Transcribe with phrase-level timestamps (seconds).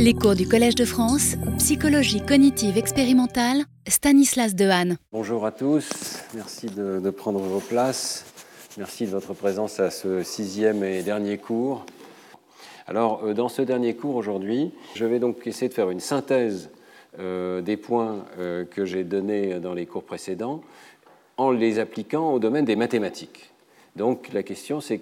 [0.00, 4.96] Les cours du Collège de France, psychologie cognitive expérimentale, Stanislas Dehaene.
[5.10, 8.24] Bonjour à tous, merci de, prendre vos places.
[8.76, 11.84] Merci de votre présence à ce sixième et dernier cours.
[12.86, 16.70] Alors, euh, dans ce dernier cours aujourd'hui, je vais donc essayer de faire une synthèse
[17.18, 20.62] euh, des points euh, que j'ai donnés dans les cours précédents
[21.38, 23.50] en les appliquant au domaine des mathématiques.
[23.96, 25.00] Donc, la question, c'est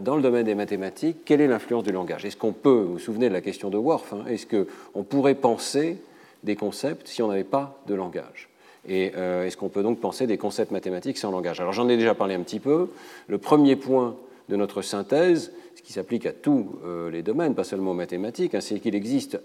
[0.00, 2.24] dans le domaine des mathématiques, quelle est l'influence du langage?
[2.24, 5.34] Est-ce qu'on peut, vous vous souvenez de la question de Worf, hein, est-ce qu'on pourrait
[5.34, 5.98] penser
[6.42, 8.48] des concepts si on n'avait pas de langage?
[8.88, 11.60] Et euh, est-ce qu'on peut donc penser des concepts mathématiques sans langage?
[11.60, 12.88] Alors j'en ai déjà parlé un petit peu.
[13.26, 14.16] Le premier point
[14.48, 18.54] de notre synthèse, ce qui s'applique à tous euh, les domaines, pas seulement aux mathématiques,
[18.54, 19.38] hein, c'est qu'il existe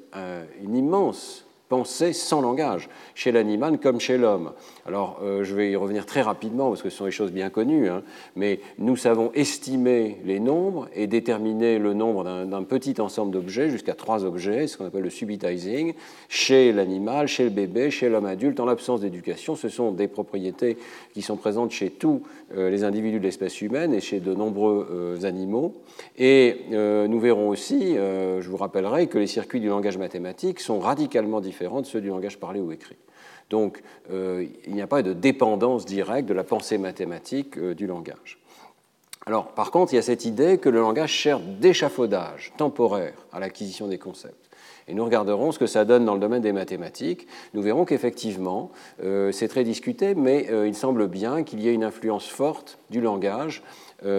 [0.63, 4.51] une immense pensée sans langage, chez l'animal comme chez l'homme.
[4.85, 7.49] Alors, euh, je vais y revenir très rapidement parce que ce sont des choses bien
[7.49, 8.03] connues, hein,
[8.35, 13.95] mais nous savons estimer les nombres et déterminer le nombre d'un petit ensemble d'objets jusqu'à
[13.95, 15.93] trois objets, ce qu'on appelle le subitizing,
[16.29, 19.55] chez l'animal, chez le bébé, chez l'homme adulte, en l'absence d'éducation.
[19.55, 20.77] Ce sont des propriétés
[21.13, 22.21] qui sont présentes chez tous
[22.55, 25.73] euh, les individus de l'espèce humaine et chez de nombreux euh, animaux.
[26.17, 31.41] Et nous verrons aussi, je vous rappellerai, que les circuits du langage mathématique sont radicalement
[31.41, 32.97] différents de ceux du langage parlé ou écrit.
[33.49, 37.87] Donc euh, il n'y a pas de dépendance directe de la pensée mathématique euh, du
[37.87, 38.39] langage.
[39.25, 43.39] Alors par contre, il y a cette idée que le langage sert d'échafaudage temporaire à
[43.39, 44.49] l'acquisition des concepts.
[44.87, 47.27] Et nous regarderons ce que ça donne dans le domaine des mathématiques.
[47.55, 48.71] Nous verrons qu'effectivement,
[49.03, 53.01] euh, c'est très discuté, mais il semble bien qu'il y ait une influence forte du
[53.01, 53.63] langage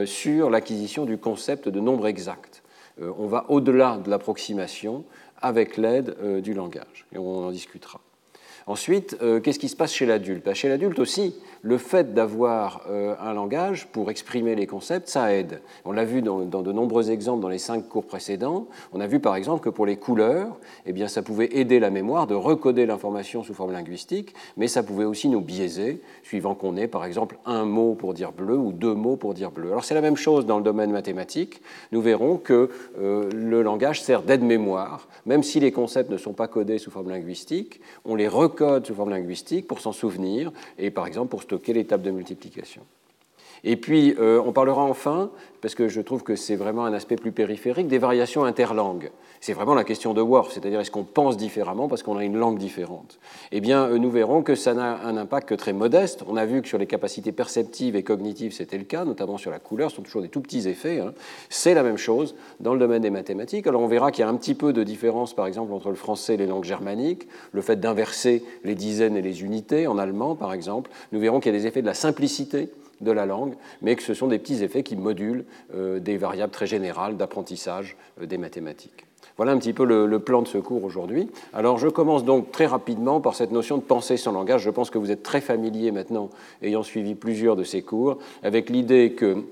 [0.06, 2.62] sur l'acquisition du concept de nombre exact.
[3.00, 5.04] on va au-delà de l'approximation
[5.40, 8.00] avec l'aide du langage, et on en discutera.
[8.66, 10.44] Ensuite, euh, qu'est-ce qui se passe chez l'adulte?
[10.44, 15.32] Bah, Chez l'adulte aussi, le fait d'avoir euh, un langage pour exprimer les concepts, ça
[15.32, 15.60] aide.
[15.84, 18.66] On l'a vu dans, de nombreux exemples dans les cinq cours précédents.
[18.92, 21.90] On a vu par exemple que pour les couleurs, eh bien, ça pouvait aider la
[21.90, 26.76] mémoire de recoder l'information sous forme linguistique, mais ça pouvait aussi nous biaiser, suivant qu'on
[26.76, 29.70] ait par exemple un mot pour dire bleu ou deux mots pour dire bleu.
[29.70, 31.60] Alors c'est la même chose dans le domaine mathématique.
[31.92, 36.48] Nous verrons que euh, le langage sert d'aide-mémoire, même si les concepts ne sont pas
[36.48, 40.90] codés sous forme linguistique, on les recode code sous forme linguistique pour s'en souvenir et
[40.90, 42.82] par exemple pour stocker l'étape de multiplication.
[43.64, 45.30] Et puis, euh, on parlera enfin,
[45.60, 49.10] parce que je trouve que c'est vraiment un aspect plus périphérique, des variations interlangues.
[49.40, 52.36] C'est vraiment la question de Worf, c'est-à-dire est-ce qu'on pense différemment parce qu'on a une
[52.36, 53.18] langue différente?
[53.52, 56.24] Eh bien, euh, nous verrons que ça n'a un impact que très modeste.
[56.26, 59.50] On a vu que sur les capacités perceptives et cognitives, c'était le cas, notamment sur
[59.50, 61.00] la couleur, ce sont toujours des tout petits effets.
[61.00, 61.12] Hein.
[61.48, 63.66] C'est la même chose dans le domaine des mathématiques.
[63.66, 65.96] Alors, on verra qu'il y a un petit peu de différence, par exemple, entre le
[65.96, 70.34] français et les langues germaniques, le fait d'inverser les dizaines et les unités en allemand,
[70.34, 70.90] par exemple.
[71.12, 72.68] Nous verrons qu'il y a des effets de la simplicité
[73.00, 76.52] de la langue, mais que ce sont des petits effets qui modulent euh, des variables
[76.52, 79.06] très générales d'apprentissage euh, des mathématiques.
[79.36, 81.28] Voilà un petit peu le, plan de ce cours aujourd'hui.
[81.52, 84.62] Alors je commence donc très rapidement par cette notion de pensée sans langage.
[84.62, 86.30] Je pense que vous êtes très familier maintenant,
[86.62, 89.44] ayant suivi plusieurs de ces cours, avec l'idée que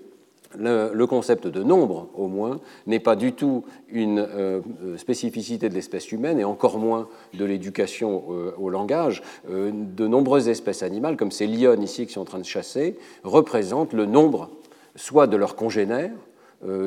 [0.59, 4.60] le, concept de nombre, au moins, n'est pas du tout une euh,
[4.97, 9.22] spécificité de l'espèce humaine et encore moins de l'éducation euh, au langage.
[9.50, 12.97] Euh, de nombreuses espèces animales, comme ces lions ici qui sont en train de chasser,
[13.22, 14.50] représentent le nombre
[14.97, 16.12] soit de leurs congénères,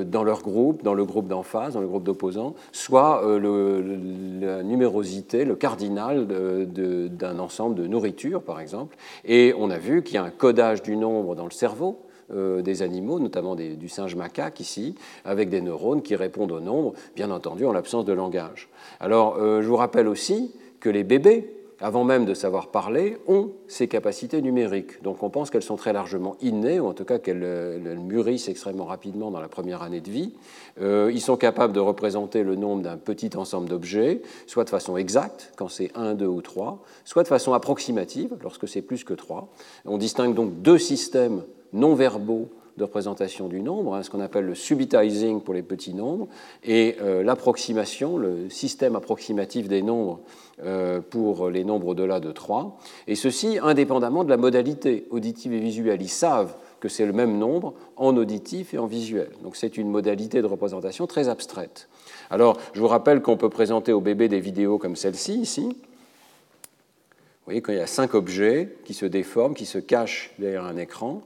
[0.05, 5.45] dans leur groupe, dans le groupe d'en face, dans le groupe d'opposants, soit la numérosité,
[5.45, 8.97] le cardinal d'un ensemble de nourriture, par exemple.
[9.23, 11.99] Et on a vu qu'il y a un codage du nombre dans le cerveau,
[12.29, 16.91] euh, des animaux, notamment du singe macaque ici, avec des neurones qui répondent au nombre,
[17.15, 18.67] bien entendu en l'absence de langage.
[18.99, 23.51] Alors, euh, je vous rappelle aussi que les bébés, avant même de savoir parler, ont
[23.69, 25.01] ces capacités numériques.
[25.03, 28.49] Donc on pense qu'elles sont très largement innées, ou en tout cas qu'elles euh, mûrissent
[28.49, 30.33] extrêmement rapidement dans la première année de vie.
[30.81, 35.53] ils sont capables de représenter le nombre d'un petit ensemble d'objets, soit de façon exacte,
[35.55, 39.47] quand c'est 1, 2 ou 3, soit de façon approximative, lorsque c'est plus que 3.
[39.85, 41.43] On distingue donc deux systèmes
[41.73, 46.27] non-verbaux de représentation du nombre, hein, ce qu'on appelle le subitizing pour les petits nombres,
[46.63, 50.19] et euh, l'approximation, le système approximatif des nombres
[50.63, 52.77] euh, pour les nombres au-delà de 3,
[53.07, 56.01] et ceci indépendamment de la modalité auditive et visuelle.
[56.01, 59.31] Ils savent que c'est le même nombre en auditif et en visuel.
[59.43, 61.89] Donc c'est une modalité de représentation très abstraite.
[62.29, 65.63] Alors, je vous rappelle qu'on peut présenter au bébé des vidéos comme celle-ci, ici.
[65.63, 70.65] Vous voyez, quand il y a cinq objets qui se déforment, qui se cachent derrière
[70.65, 71.21] un écran,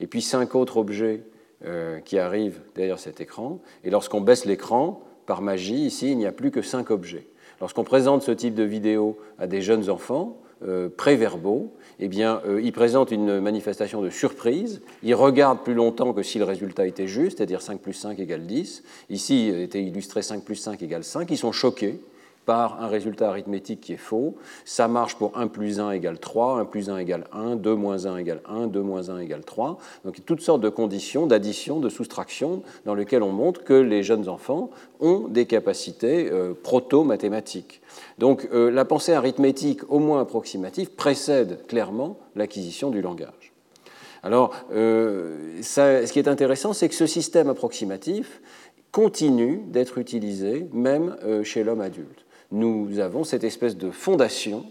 [0.00, 1.22] et puis cinq autres objets
[1.64, 3.60] euh, qui arrivent derrière cet écran.
[3.84, 7.26] Et lorsqu'on baisse l'écran, par magie, ici, il n'y a plus que cinq objets.
[7.60, 12.62] Lorsqu'on présente ce type de vidéo à des jeunes enfants, euh, préverbaux, eh bien, euh,
[12.62, 14.80] ils présentent une manifestation de surprise.
[15.02, 18.46] Ils regardent plus longtemps que si le résultat était juste, c'est-à-dire 5 plus 5 égale
[18.46, 18.82] 10.
[19.10, 21.30] Ici, était illustré 5 plus 5 égale 5.
[21.30, 22.00] Ils sont choqués.
[22.46, 24.36] Par un résultat arithmétique qui est faux.
[24.64, 28.06] Ça marche pour 1 plus 1 égale 3, 1 plus 1 égale 1, 2 moins
[28.06, 29.78] 1 égale 1, 2 moins 1 égale 3.
[30.04, 34.28] Donc toutes sortes de conditions d'addition, de soustraction, dans lesquelles on montre que les jeunes
[34.28, 34.70] enfants
[35.00, 37.82] ont des capacités euh, proto-mathématiques.
[38.18, 43.52] Donc euh, la pensée arithmétique, au moins approximative, précède clairement l'acquisition du langage.
[44.22, 48.40] Alors, euh, ce qui est intéressant, c'est que ce système approximatif
[48.92, 52.25] continue d'être utilisé même chez l'homme adulte
[52.56, 54.64] nous avons cette espèce de fondation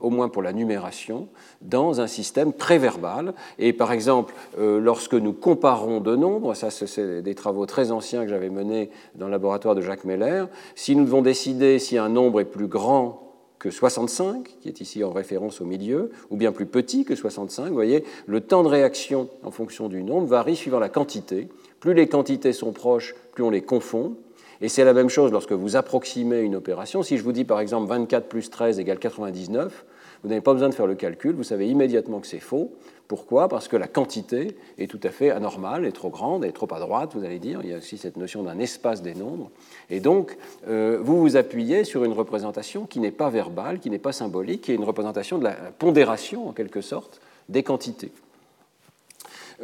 [0.00, 1.28] au moins pour la numération,
[1.60, 3.34] dans un système préverbal.
[3.58, 8.24] Et par exemple, euh, lorsque nous comparons deux nombres, ça c'est des travaux très anciens
[8.24, 12.08] que j'avais menés dans le laboratoire de Jacques Meller, si nous devons décider si un
[12.08, 13.22] nombre est plus grand
[13.60, 17.68] que 65, qui est ici en référence au milieu, ou bien plus petit que 65,
[17.68, 21.48] vous voyez, le temps de réaction en fonction du nombre varie suivant la quantité.
[21.78, 24.16] Plus les quantités sont proches, plus on les confond.
[24.62, 27.02] Et c'est la même chose lorsque vous approximez une opération.
[27.02, 29.84] Si je vous dis par exemple 24 plus 13 égale 99,
[30.22, 32.72] vous n'avez pas besoin de faire le calcul, vous savez immédiatement que c'est faux.
[33.08, 33.48] Pourquoi?
[33.48, 36.78] Parce que la quantité est tout à fait anormale, est trop grande, est trop à
[36.78, 37.58] droite, vous allez dire.
[37.64, 39.50] Il y a aussi cette notion d'un espace des nombres.
[39.90, 40.38] Et donc,
[40.68, 44.62] euh, vous vous appuyez sur une représentation qui n'est pas verbale, qui n'est pas symbolique,
[44.62, 48.12] qui est une représentation de la pondération, en quelque sorte, des quantités.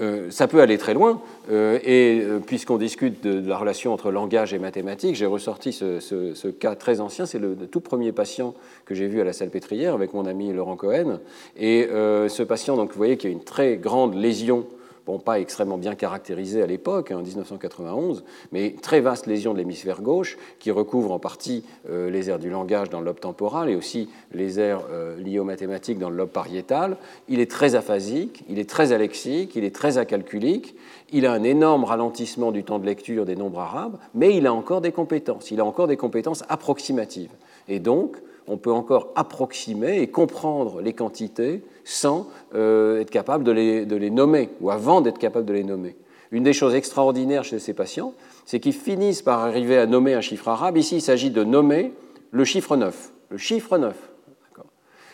[0.01, 4.13] Euh, ça peut aller très loin, euh, et euh, puisqu'on discute de, la relation entre
[4.13, 8.55] langage et mathématiques, j'ai ressorti ce, cas très ancien, c'est le, tout premier patient
[8.85, 11.19] que j'ai vu à la salle pétrière avec mon ami Laurent Cohen,
[11.59, 14.67] et ce patient, donc vous voyez qu'il y a une très grande lésion
[15.09, 19.59] bon, pas extrêmement bien caractérisée à l'époque, hein, en 1991, mais très vaste lésion de
[19.59, 23.71] l'hémisphère gauche qui recouvre en partie euh, les aires du langage dans le lobe temporal
[23.71, 26.99] et aussi les aires euh, liées aux mathématiques dans le lobe pariétal.
[27.27, 30.75] Il est très aphasique, il est très alexique, il est très acalculique,
[31.11, 34.53] il a un énorme ralentissement du temps de lecture des nombres arabes, mais il a
[34.53, 37.33] encore des compétences, il a encore des compétences approximatives.
[37.67, 43.51] Et donc, on peut encore approximer et comprendre les quantités sans euh, être capable de
[43.51, 45.97] les, nommer, ou avant d'être capable de les nommer.
[46.31, 48.13] Une des choses extraordinaires chez ces patients,
[48.45, 50.77] c'est qu'ils finissent par arriver à nommer un chiffre arabe.
[50.77, 51.95] Ici, il s'agit de nommer
[52.31, 53.13] le chiffre 9.
[53.31, 53.97] Le chiffre 9.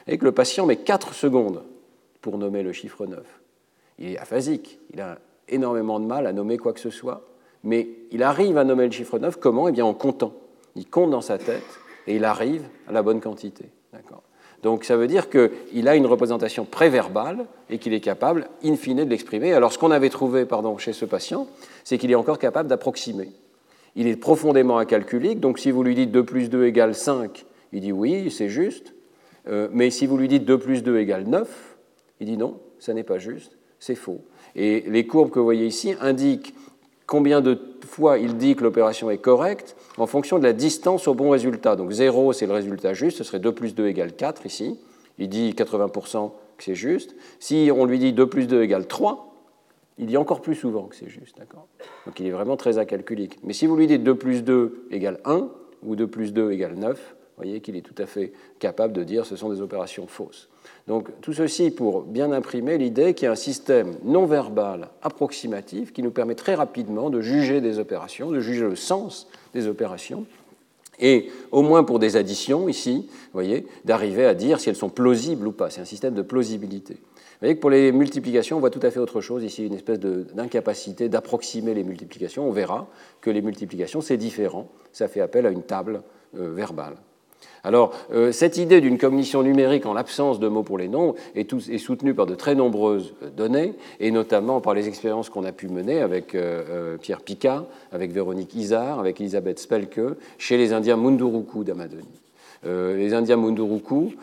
[0.08, 1.62] Et que le patient met 4 secondes
[2.20, 3.20] pour nommer le chiffre 9.
[4.00, 7.24] Il est aphasique, il a énormément de mal à nommer quoi que ce soit,
[7.62, 9.68] mais il arrive à nommer le chiffre 9 comment?
[9.68, 10.32] Eh bien en comptant.
[10.74, 11.62] Il compte dans sa tête
[12.08, 13.66] et il arrive à la bonne quantité.
[14.64, 19.04] Donc ça veut dire qu'il a une représentation préverbale et qu'il est capable, in fine,
[19.04, 19.52] de l'exprimer.
[19.52, 20.46] Alors ce qu'on avait trouvé
[20.78, 21.46] chez ce patient,
[21.84, 23.28] c'est qu'il est encore capable d'approximer.
[23.94, 27.44] Il est profondément acalculique, donc si vous lui dites 2 plus 2 égale 5,
[27.74, 28.94] il dit oui, c'est juste.
[29.48, 31.76] Euh, mais si vous lui dites 2 plus 2 égale 9,
[32.20, 34.22] il dit non, ça n'est pas juste, c'est faux.
[34.56, 36.54] Et les courbes que vous voyez ici indiquent
[37.06, 41.14] combien de fois il dit que l'opération est correcte en fonction de la distance au
[41.14, 41.76] bon résultat.
[41.76, 44.78] Donc 0, c'est le résultat juste, ce serait 2 plus 2 égale 4 ici.
[45.18, 47.14] Il dit 80% que c'est juste.
[47.38, 49.32] Si on lui dit 2 plus 2 égale 3,
[49.98, 51.36] il dit encore plus souvent que c'est juste.
[52.06, 53.38] Donc il est vraiment très acalculique.
[53.44, 55.48] Mais si vous lui dites 2 plus 2 égale 1
[55.84, 59.04] ou 2 plus 2 égale 9, vous voyez qu'il est tout à fait capable de
[59.04, 60.48] dire que ce sont des opérations fausses.
[60.86, 65.92] Donc tout ceci pour bien imprimer l'idée qu'il y a un système non verbal approximatif
[65.92, 70.26] qui nous permet très rapidement de juger des opérations, de juger le sens des opérations,
[70.98, 74.88] et au moins pour des additions ici, vous voyez, d'arriver à dire si elles sont
[74.88, 75.70] plausibles ou pas.
[75.70, 76.94] C'est un système de plausibilité.
[76.94, 79.74] Vous voyez que pour les multiplications, on voit tout à fait autre chose ici, une
[79.74, 82.46] espèce d'incapacité d'approximer les multiplications.
[82.48, 82.88] On verra
[83.20, 84.70] que les multiplications, c'est différent.
[84.92, 86.02] Ça fait appel à une table
[86.38, 86.94] euh, verbale.
[87.64, 91.78] Alors, euh, cette idée d'une cognition numérique en l'absence de mots pour les nombres est,
[91.78, 95.68] soutenue par de très nombreuses euh, données, et notamment par les expériences qu'on a pu
[95.68, 100.00] mener avec euh, Pierre Picard, avec Véronique Isard, avec Elisabeth Spelke,
[100.36, 102.04] chez les Indiens Munduruku d'Amazonie.
[102.64, 104.16] les Indiens Munduruku,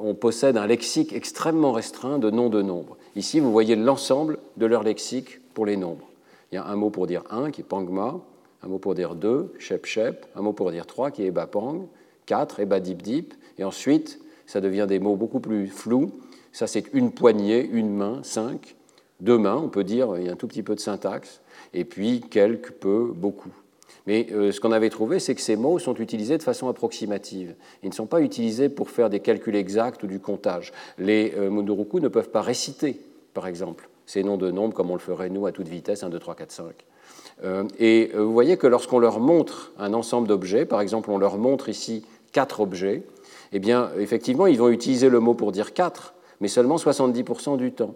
[0.00, 2.96] on possède un lexique extrêmement restreint de noms de nombres.
[3.16, 6.08] Ici, vous voyez l'ensemble de leur lexique pour les nombres.
[6.50, 8.20] Il y a un mot pour dire un qui est pangma,
[8.62, 11.88] un mot pour dire deux, shep shep, un mot pour dire trois qui est bapang,
[12.26, 16.12] 4, et dip dip, et ensuite ça devient des mots beaucoup plus flous.
[16.52, 18.76] Ça c'est une poignée, une main, cinq,
[19.20, 21.40] deux mains, on peut dire, il y a un tout petit peu de syntaxe,
[21.74, 23.52] et puis quelques, peu, beaucoup.
[24.06, 27.54] Mais euh, ce qu'on avait trouvé, c'est que ces mots sont utilisés de façon approximative.
[27.82, 30.72] Ils ne sont pas utilisés pour faire des calculs exacts ou du comptage.
[30.98, 33.00] Les euh, Munduruku ne peuvent pas réciter,
[33.32, 36.10] par exemple, ces noms de nombres comme on le ferait nous à toute vitesse, 1,
[36.10, 36.66] 2, 3, 4, 5.
[37.78, 41.38] Et euh, vous voyez que lorsqu'on leur montre un ensemble d'objets, par exemple on leur
[41.38, 43.02] montre ici quatre objets,
[43.52, 47.72] eh bien, effectivement, ils vont utiliser le mot pour dire quatre, mais seulement 70% du
[47.72, 47.94] temps.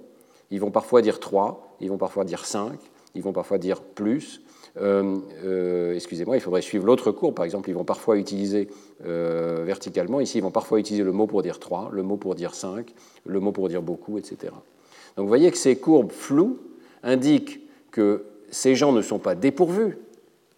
[0.50, 2.78] Ils vont parfois dire trois, ils vont parfois dire cinq,
[3.14, 4.42] ils vont parfois dire plus.
[4.76, 7.34] excusez-moi, il faudrait suivre l'autre courbe.
[7.34, 8.68] Par exemple, ils vont parfois utiliser
[9.00, 12.54] verticalement, ici, ils vont parfois utiliser le mot pour dire 3, le mot pour dire
[12.54, 12.92] 5,
[13.24, 14.52] le mot pour dire beaucoup, etc.
[15.16, 16.58] Donc vous voyez que ces courbes floues
[17.02, 17.60] indiquent
[17.90, 19.98] que ces gens ne sont pas dépourvus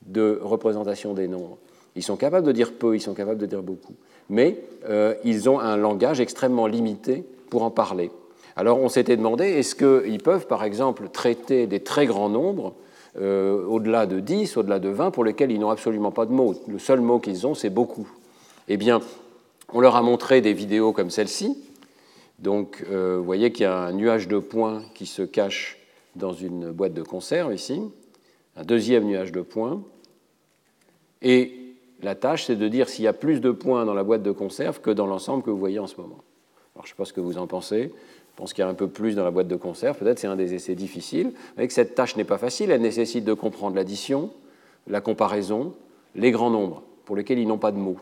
[0.07, 1.59] de représentation des nombres.
[1.97, 3.95] Ils sont capables de dire peu, ils sont capables de dire beaucoup.
[4.31, 8.11] Mais euh, ils ont un langage extrêmement limité pour en parler.
[8.57, 12.75] Alors on s'était demandé, est-ce qu'ils peuvent par exemple traiter des très grands nombres,
[13.21, 16.55] euh, au-delà de 10, au-delà de 20, pour lesquels ils n'ont absolument pas de mots?
[16.69, 18.09] Le seul mot qu'ils ont, c'est beaucoup.
[18.69, 19.01] Eh bien,
[19.73, 21.57] on leur a montré des vidéos comme celle-ci.
[22.39, 25.78] Donc euh, vous voyez qu'il y a un nuage de points qui se cache
[26.19, 27.81] dans une boîte de conserve ici,
[28.57, 29.83] un deuxième nuage de points.
[31.23, 31.53] Et
[32.03, 34.33] la tâche, c'est de dire s'il y a plus de points dans la boîte de
[34.33, 36.19] conserve que dans l'ensemble que vous voyez en ce moment.
[36.75, 37.93] Alors, je ne sais pas ce que vous en pensez.
[38.33, 39.99] Je pense qu'il y a un peu plus dans la boîte de conserve.
[39.99, 41.33] Peut-être c'est un des essais difficiles.
[41.57, 42.71] Mais que cette tâche n'est pas facile.
[42.71, 44.31] Elle nécessite de comprendre l'addition,
[44.87, 45.75] la comparaison,
[46.15, 47.99] les grands nombres, pour lesquels ils n'ont pas de mots.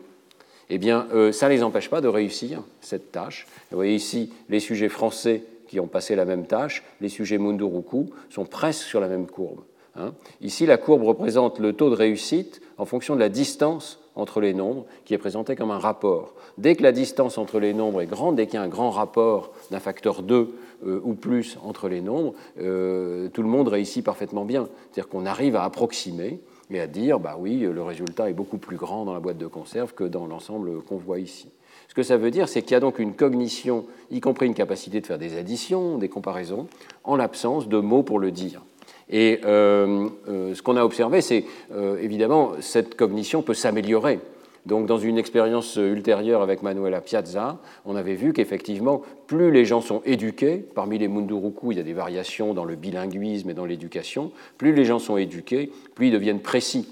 [0.69, 3.47] Eh bien, euh, ça ne les empêche pas de réussir cette tâche.
[3.71, 8.09] Vous voyez ici les sujets français qui ont passé la même tâche, les sujets Munduruku
[8.29, 9.61] sont presque sur la même courbe.
[9.95, 10.13] Hein.
[10.41, 14.53] Ici, la courbe représente le taux de réussite en fonction de la distance entre les
[14.53, 16.33] nombres, qui est présenté comme un rapport.
[16.57, 18.89] Dès que la distance entre les nombres est grande, dès qu'il y a un grand
[18.89, 20.55] rapport d'un facteur 2
[20.85, 24.67] euh, ou plus entre les nombres, euh, tout le monde réussit parfaitement bien.
[24.91, 26.39] C'est-à-dire qu'on arrive à approximer
[26.71, 29.47] et à dire, bah oui, le résultat est beaucoup plus grand dans la boîte de
[29.47, 31.49] conserve que dans l'ensemble qu'on voit ici.
[31.87, 34.53] Ce que ça veut dire, c'est qu'il y a donc une cognition, y compris une
[34.53, 36.67] capacité de faire des additions, des comparaisons,
[37.03, 38.61] en l'absence de mots pour le dire.
[39.09, 44.19] Et euh, euh, ce qu'on a observé, c'est euh, évidemment cette cognition peut s'améliorer.
[44.65, 49.79] Donc, dans une expérience ultérieure avec Manuela Piazza, on avait vu qu'effectivement, plus les gens
[49.79, 53.63] sont éduqués, parmi les Munduruku, il y a des variations dans le bilinguisme et dans
[53.63, 56.85] l'éducation, plus les gens sont éduqués, plus ils deviennent précis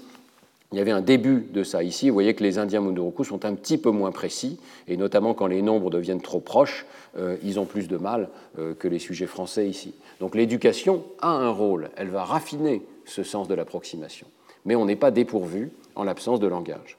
[0.76, 2.10] il y avait un début de ça ici.
[2.10, 5.46] Vous voyez que les Indiens Munduruku sont un petit peu moins précis, et notamment quand
[5.46, 6.84] les nombres deviennent trop proches,
[7.16, 8.28] euh, ils ont plus de mal
[8.58, 9.94] euh, que les sujets français ici.
[10.20, 14.26] Donc l'éducation a un rôle, elle va raffiner ce sens de l'approximation,
[14.66, 16.98] mais on n'est pas dépourvu en l'absence de langage.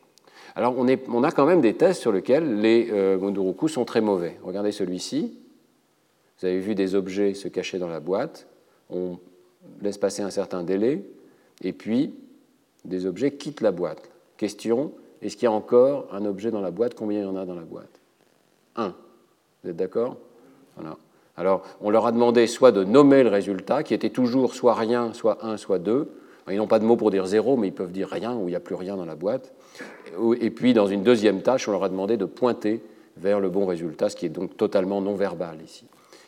[0.56, 4.40] Alors on, a quand même des tests sur lesquels les euh, Munduruku sont très mauvais.
[4.42, 5.38] Regardez celui-ci.
[6.40, 8.48] Vous avez vu des objets se cacher dans la boîte.
[8.90, 9.20] On
[9.84, 11.04] laisse passer un certain délai,
[11.62, 12.16] et puis
[12.88, 14.10] des objets quittent la boîte.
[14.38, 14.91] Question,
[15.22, 16.96] est-ce qu'il y a encore un objet dans la boîte?
[16.96, 18.01] Combien il y en a dans la boîte?
[18.75, 18.94] Un.
[19.63, 20.17] Vous êtes d'accord?
[20.75, 20.98] Voilà.
[21.36, 25.13] Alors, on leur a demandé soit de nommer le résultat, qui était toujours soit rien,
[25.13, 26.10] soit 1, soit 2.
[26.50, 28.51] Ils n'ont pas de mots pour dire zéro, mais ils peuvent dire rien, ou il
[28.51, 29.53] n'y a plus rien dans la boîte.
[30.39, 32.82] Et puis, dans une deuxième tâche, on leur a demandé de pointer
[33.17, 35.86] vers le bon résultat, ce qui est donc totalement non verbal ici.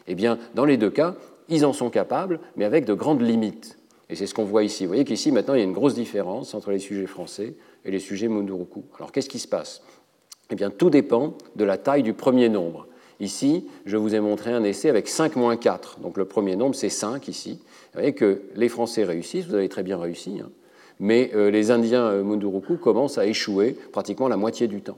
[0.07, 1.15] Eh bien, dans les deux cas,
[1.47, 3.78] ils en sont capables, mais avec de grandes limites.
[4.09, 4.85] Et c'est ce qu'on voit ici.
[4.85, 7.91] Vous voyez qu'ici, maintenant, il y a une grosse différence entre les sujets français et
[7.91, 8.83] les sujets Munduruku.
[8.97, 9.83] Alors, qu'est-ce qui se passe?
[10.49, 12.87] Eh bien, tout dépend de la taille du premier nombre.
[13.19, 15.99] Ici, je vous ai montré un essai avec 5 moins 4.
[15.99, 17.59] Donc, le premier nombre, c'est 5 ici.
[17.61, 20.49] Vous voyez que les Français réussissent, vous avez très bien réussi, hein.
[20.99, 24.97] mais euh, les Indiens euh, Munduruku commencent à échouer pratiquement la moitié du temps.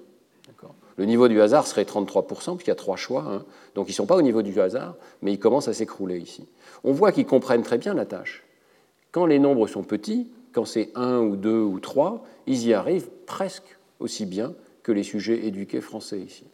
[0.98, 3.26] Le niveau du hasard serait 33%, puisqu'il y a trois choix.
[3.28, 3.44] Hein.
[3.74, 6.48] Donc ils ne sont pas au niveau du hasard, mais ils commencent à s'écrouler ici.
[6.84, 8.44] On voit qu'ils comprennent très bien la tâche.
[9.12, 13.10] Quand les nombres sont petits, quand c'est 1 ou 2 ou 3, ils y arrivent
[13.26, 14.54] presque aussi bien
[14.84, 16.46] que les sujets éduqués français ici.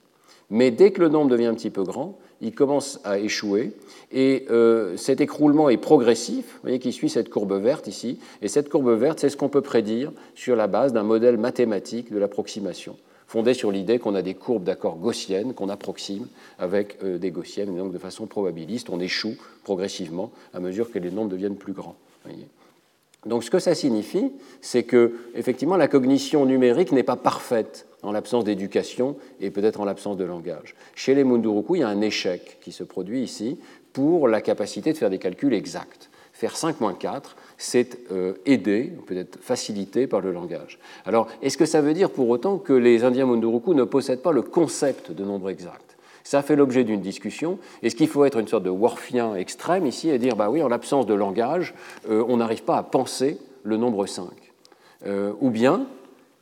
[0.50, 3.74] Mais dès que le nombre devient un petit peu grand, il commence à échouer
[4.12, 8.48] et euh, cet écroulement est progressif, vous voyez qu'il suit cette courbe verte ici, et
[8.48, 12.18] cette courbe verte, c'est ce qu'on peut prédire sur la base d'un modèle mathématique de
[12.18, 12.96] l'approximation,
[13.28, 16.28] fondé sur l'idée qu'on a des courbes d'accord gaussiennes qu'on approxime
[16.60, 21.00] avec euh, des gaussiennes, et donc de façon probabiliste, on échoue progressivement à mesure que
[21.00, 21.96] les nombres deviennent plus grands.
[23.26, 24.32] Donc ce que ça signifie,
[24.62, 29.86] c'est que effectivement la cognition numérique n'est pas parfaite en l'absence d'éducation et peut-être en
[29.86, 30.76] l'absence de langage.
[30.96, 33.60] Chez les Munduruku, il y a un échec qui se produit ici
[33.92, 36.10] pour la capacité de faire des calculs exacts.
[36.32, 40.78] Faire 5 moins 4, c'est euh, aidé, peut-être facilité par le langage.
[41.04, 44.32] Alors, est-ce que ça veut dire pour autant que les Indiens Munduruku ne possèdent pas
[44.32, 45.87] le concept de nombre exact?
[46.28, 47.58] Ça fait l'objet d'une discussion.
[47.84, 50.68] Est-ce qu'il faut être une sorte de Worfien extrême ici et dire, bah oui, en
[50.68, 51.74] l'absence de langage,
[52.10, 54.26] euh, on n'arrive pas à penser le nombre 5
[55.06, 55.86] euh, Ou bien,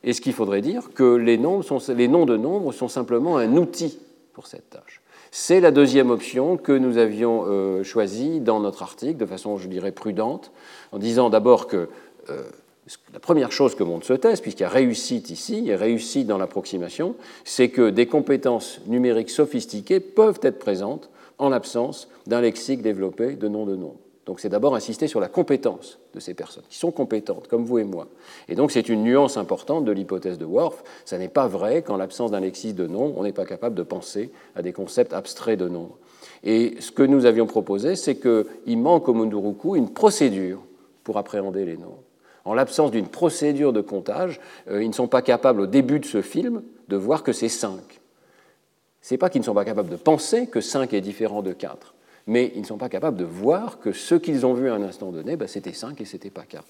[0.02, 4.00] est-ce qu'il faudrait dire que les, noms de nombres sont simplement un outil
[4.32, 9.18] pour cette tâche C'est la deuxième option que nous avions euh, choisie dans notre article,
[9.18, 10.50] de façon, je dirais, prudente,
[10.90, 11.88] en disant d'abord que
[13.12, 16.38] la première chose que montre ce test, puisqu'il y a réussite ici, et réussite dans
[16.38, 23.34] l'approximation, c'est que des compétences numériques sophistiquées peuvent être présentes en l'absence d'un lexique développé
[23.34, 24.00] de noms de nombres.
[24.26, 27.78] Donc c'est d'abord insister sur la compétence de ces personnes, qui sont compétentes, comme vous
[27.78, 28.08] et moi.
[28.48, 30.82] Et donc c'est une nuance importante de l'hypothèse de Worf.
[31.04, 33.84] Ça n'est pas vrai qu'en l'absence d'un lexique de nom, on n'est pas capable de
[33.84, 35.96] penser à des concepts abstraits de nombre.
[36.42, 40.60] Et ce que nous avions proposé, c'est qu'il manque au Munduruku une procédure
[41.04, 42.02] pour appréhender les nombres.
[42.46, 46.04] En l'absence d'une procédure de comptage, euh, ils ne sont pas capables au début de
[46.06, 47.80] ce film de voir que c'est 5.
[49.10, 51.92] n'est pas qu'ils ne sont pas capables de penser que 5 est différent de 4
[52.28, 54.82] mais ils ne sont pas capables de voir que ce qu'ils ont vu à un
[54.82, 56.64] instant donné, ben, c'était 5 et ce n'était pas 4.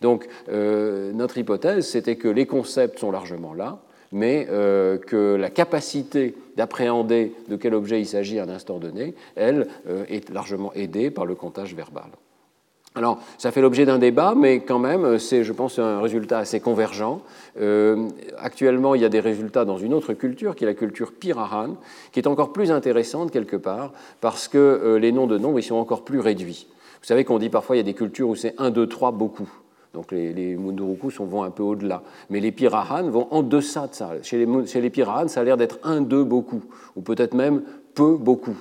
[0.00, 3.80] Donc euh, notre hypothèse, c'était que les concepts sont largement là,
[4.12, 9.14] mais euh, que la capacité d'appréhender de quel objet il s'agit à un instant donné,
[9.34, 9.66] elle,
[10.08, 12.10] est largement aidée par le comptage verbal.
[12.96, 16.58] Alors, ça fait l'objet d'un débat, mais quand même, c'est, je pense, un résultat assez
[16.58, 17.20] convergent.
[17.60, 21.12] Euh, actuellement, il y a des résultats dans une autre culture, qui est la culture
[21.12, 21.76] Pirahan,
[22.10, 25.64] qui est encore plus intéressante quelque part, parce que euh, les noms de nombres, ils
[25.64, 26.66] sont encore plus réduits.
[27.00, 29.12] Vous savez qu'on dit parfois, il y a des cultures où c'est 1, 2, 3,
[29.12, 29.48] beaucoup.
[29.94, 32.02] Donc les, les Munduruku vont un peu au-delà.
[32.28, 34.10] Mais les Pirahan vont en deçà de ça.
[34.22, 36.62] Chez les, chez Pirahan, ça a l'air d'être 1, 2, beaucoup,
[36.96, 37.62] ou peut-être même
[37.94, 38.56] peu, beaucoup.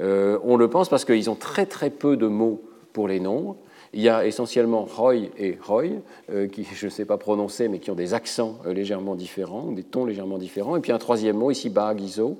[0.00, 2.62] Euh, on le pense parce qu'ils ont très très peu de mots
[2.92, 3.56] pour les nombres.
[3.96, 5.84] Il y a essentiellement Roy et Roy,
[6.32, 9.70] euh, qui je ne sais pas prononcer, mais qui ont des accents euh, légèrement différents,
[9.70, 10.74] des tons légèrement différents.
[10.74, 12.36] Et puis un troisième mot, ici, Baagizo.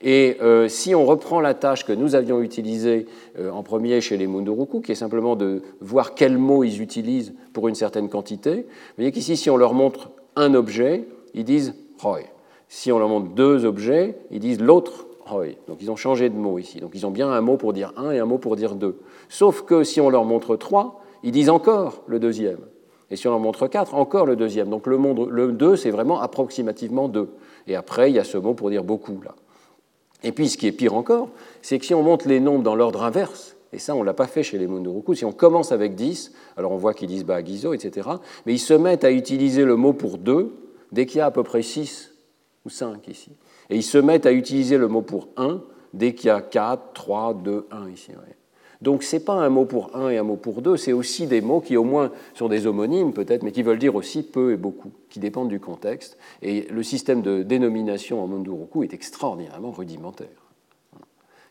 [0.00, 3.06] Et euh, si on reprend la tâche que nous avions utilisée
[3.38, 7.68] en premier chez les Munduruku, qui est simplement de voir quels mots ils utilisent pour
[7.68, 8.64] une certaine quantité, vous
[8.96, 12.20] voyez qu'ici, si on leur montre un objet, ils disent Roy.
[12.68, 16.58] Si on leur montre deux objets, ils disent l'autre Donc ils ont changé de mot
[16.58, 16.80] ici.
[16.80, 18.98] Donc ils ont bien un mot pour dire un et un mot pour dire deux.
[19.28, 22.58] Sauf que si on leur montre trois, ils disent encore le deuxième.
[23.10, 24.68] Et si on leur montre quatre, encore le deuxième.
[24.68, 27.30] Donc le, monde, le 2, c'est vraiment approximativement deux.
[27.66, 29.34] Et après, il y a ce mot pour dire beaucoup, là.
[30.22, 31.28] Et puis, ce qui est pire encore,
[31.60, 34.14] c'est que si on monte les nombres dans l'ordre inverse, et ça, on ne l'a
[34.14, 37.24] pas fait chez les Munduruku, si on commence avec 10, alors on voit qu'ils disent
[37.24, 38.08] Bagizo, etc.,
[38.46, 40.54] mais ils se mettent à utiliser le mot pour 2
[40.92, 42.14] dès qu'il y a à peu près 6
[42.64, 43.32] ou 5 ici.
[43.70, 45.60] Et ils se mettent à utiliser le mot pour 1
[45.92, 48.12] dès qu'il y a 4, 3, 2, 1 ici.
[48.82, 51.26] Donc ce n'est pas un mot pour un et un mot pour deux, c'est aussi
[51.26, 54.52] des mots qui au moins sont des homonymes peut-être, mais qui veulent dire aussi peu
[54.52, 56.18] et beaucoup, qui dépendent du contexte.
[56.42, 60.28] Et le système de dénomination en Munduruku est extraordinairement rudimentaire.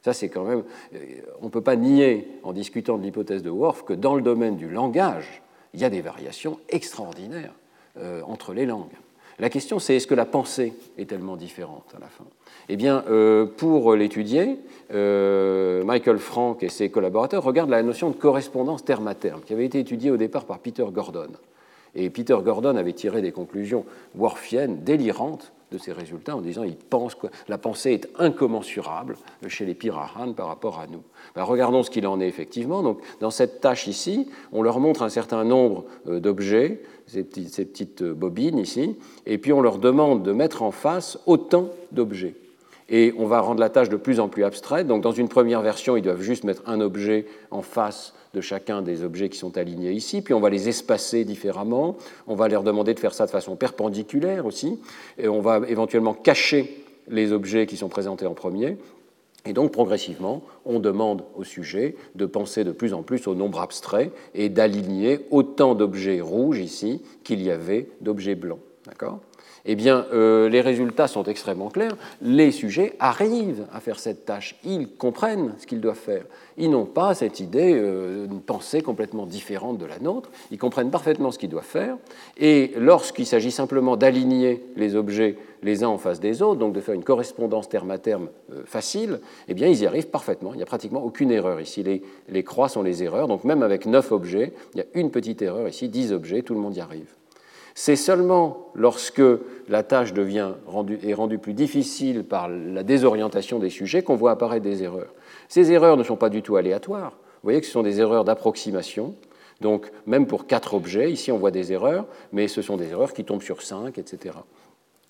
[0.03, 0.63] Ça, c'est quand même.
[0.93, 4.21] Euh, on ne peut pas nier, en discutant de l'hypothèse de Worf, que dans le
[4.21, 5.41] domaine du langage,
[5.73, 7.53] il y a des variations extraordinaires
[7.97, 8.91] euh, entre les langues.
[9.39, 12.25] La question, c'est est-ce que la pensée est tellement différente à la fin?
[12.69, 14.59] Eh bien, euh, pour l'étudier,
[14.93, 19.53] euh, Michael Frank et ses collaborateurs regardent la notion de correspondance terme à terme, qui
[19.53, 21.29] avait été étudiée au départ par Peter Gordon.
[21.95, 26.75] Et Peter Gordon avait tiré des conclusions worfiennes, délirantes, de ces résultats en disant il
[26.75, 31.01] pense que la pensée est incommensurable chez les Pirahan par rapport à nous.
[31.35, 32.83] Ben, regardons ce qu'il en est effectivement.
[32.83, 37.49] Donc, dans cette tâche ici, on leur montre un certain nombre euh, d'objets, ces petites,
[37.49, 42.35] ces petites bobines ici, et puis on leur demande de mettre en face autant d'objets
[42.89, 44.87] et on va rendre la tâche de plus en plus abstraite.
[44.87, 48.81] Donc dans une première version, ils doivent juste mettre un objet en face de chacun
[48.81, 52.63] des objets qui sont alignés ici, puis on va les espacer différemment, on va leur
[52.63, 54.79] demander de faire ça de façon perpendiculaire aussi,
[55.17, 58.77] et on va éventuellement cacher les objets qui sont présentés en premier,
[59.45, 63.59] et donc progressivement, on demande au sujet de penser de plus en plus au nombre
[63.59, 68.61] abstrait et d'aligner autant d'objets rouges ici qu'il y avait d'objets blancs.
[68.85, 69.19] D'accord?
[69.65, 71.95] Eh bien, euh, les résultats sont extrêmement clairs.
[72.21, 74.55] Les sujets arrivent à faire cette tâche.
[74.65, 76.25] Ils comprennent ce qu'ils doivent faire.
[76.57, 80.29] Ils n'ont pas cette idée, euh, une pensée complètement différente de la nôtre.
[80.51, 81.97] Ils comprennent parfaitement ce qu'ils doivent faire.
[82.37, 86.81] Et lorsqu'il s'agit simplement d'aligner les objets les uns en face des autres, donc de
[86.81, 90.53] faire une correspondance terme à terme euh, facile, eh bien, ils y arrivent parfaitement.
[90.53, 91.83] Il n'y a pratiquement aucune erreur ici.
[91.83, 93.29] Les, les croix sont les erreurs.
[93.29, 96.53] Donc, même avec neuf objets, il y a une petite erreur ici, dix objets, tout
[96.53, 97.07] le monde y arrive.
[97.75, 99.21] C'est seulement lorsque
[99.67, 100.53] la tâche devient
[101.03, 105.13] est rendue plus difficile par la désorientation des sujets qu'on voit apparaître des erreurs.
[105.49, 107.11] Ces erreurs ne sont pas du tout aléatoires.
[107.11, 109.15] Vous voyez que ce sont des erreurs d'approximation.
[109.61, 113.13] Donc, même pour quatre objets, ici on voit des erreurs, mais ce sont des erreurs
[113.13, 114.35] qui tombent sur cinq, etc.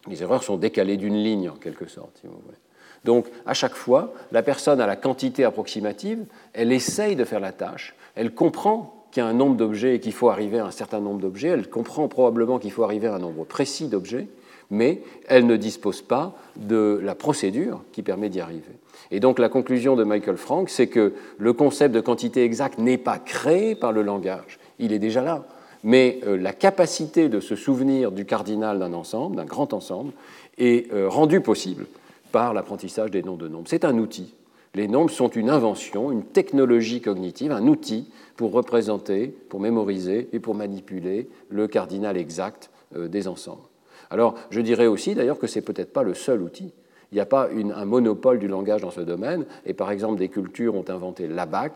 [0.07, 2.57] Les erreurs sont décalées d'une ligne, en quelque sorte, si vous voulez.
[3.03, 7.51] Donc, à chaque fois, la personne a la quantité approximative, elle essaye de faire la
[7.51, 10.71] tâche, elle comprend qu'il y a un nombre d'objets et qu'il faut arriver à un
[10.71, 11.49] certain nombre d'objets.
[11.49, 14.27] Elle comprend probablement qu'il faut arriver à un nombre précis d'objets,
[14.71, 18.71] mais elle ne dispose pas de la procédure qui permet d'y arriver.
[19.11, 22.97] Et donc la conclusion de Michael Frank, c'est que le concept de quantité exacte n'est
[22.97, 25.45] pas créé par le langage, il est déjà là.
[25.83, 30.13] Mais euh, la capacité de se souvenir du cardinal d'un ensemble, d'un grand ensemble,
[30.57, 31.85] est euh, rendue possible
[32.31, 33.67] par l'apprentissage des noms de nombres.
[33.67, 34.33] C'est un outil
[34.75, 40.39] Les nombres sont une invention, une technologie cognitive, un outil pour représenter, pour mémoriser et
[40.39, 43.61] pour manipuler le cardinal exact euh, des ensembles.
[44.09, 46.73] Alors, je dirais aussi d'ailleurs que ce n'est peut-être pas le seul outil.
[47.11, 49.45] Il n'y a pas un monopole du langage dans ce domaine.
[49.67, 51.73] Et par exemple, des cultures ont inventé l'abac,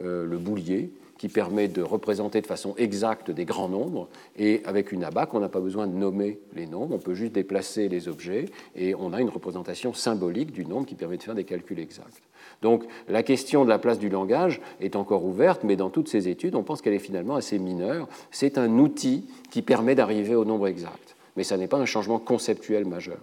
[0.00, 4.08] euh, le boulier, qui permet de représenter de façon exacte des grands nombres.
[4.36, 7.32] Et avec une abac, on n'a pas besoin de nommer les nombres, on peut juste
[7.32, 11.34] déplacer les objets et on a une représentation symbolique du nombre qui permet de faire
[11.34, 12.22] des calculs exacts.
[12.62, 16.28] Donc la question de la place du langage est encore ouverte, mais dans toutes ces
[16.28, 18.08] études, on pense qu'elle est finalement assez mineure.
[18.30, 22.18] C'est un outil qui permet d'arriver au nombre exact, mais ça n'est pas un changement
[22.18, 23.18] conceptuel majeur.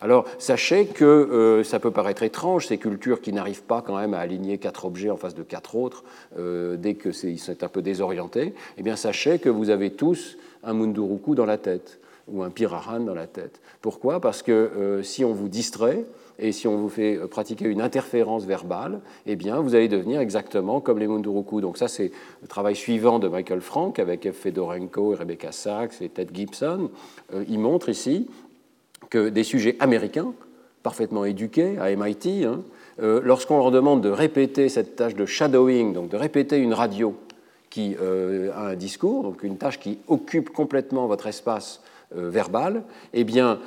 [0.00, 4.14] Alors, sachez que euh, ça peut paraître étrange, ces cultures qui n'arrivent pas quand même
[4.14, 6.04] à aligner quatre objets en face de quatre autres
[6.38, 8.54] euh, dès que c'est un peu désorientés.
[8.76, 13.00] Eh bien, sachez que vous avez tous un Munduruku dans la tête ou un Pirahan
[13.00, 13.60] dans la tête.
[13.80, 14.20] Pourquoi?
[14.20, 16.04] Parce que euh, si on vous distrait,
[16.38, 20.80] et si on vous fait pratiquer une interférence verbale, eh bien, vous allez devenir exactement
[20.80, 21.60] comme les Munduruku.
[21.60, 24.36] Donc ça, c'est le travail suivant de Michael Frank avec F.
[24.36, 26.90] Fedorenko et Rebecca Sachs et Ted Gibson.
[27.48, 28.28] il montre ici
[29.10, 30.32] que des sujets américains,
[30.82, 32.60] parfaitement éduqués à MIT, hein,
[33.00, 37.14] euh, lorsqu'on leur demande de répéter cette tâche de shadowing, donc de répéter une radio
[37.70, 41.80] qui euh, a un discours, donc une tâche qui occupe complètement votre espace
[42.16, 43.58] euh, verbal, eh bien,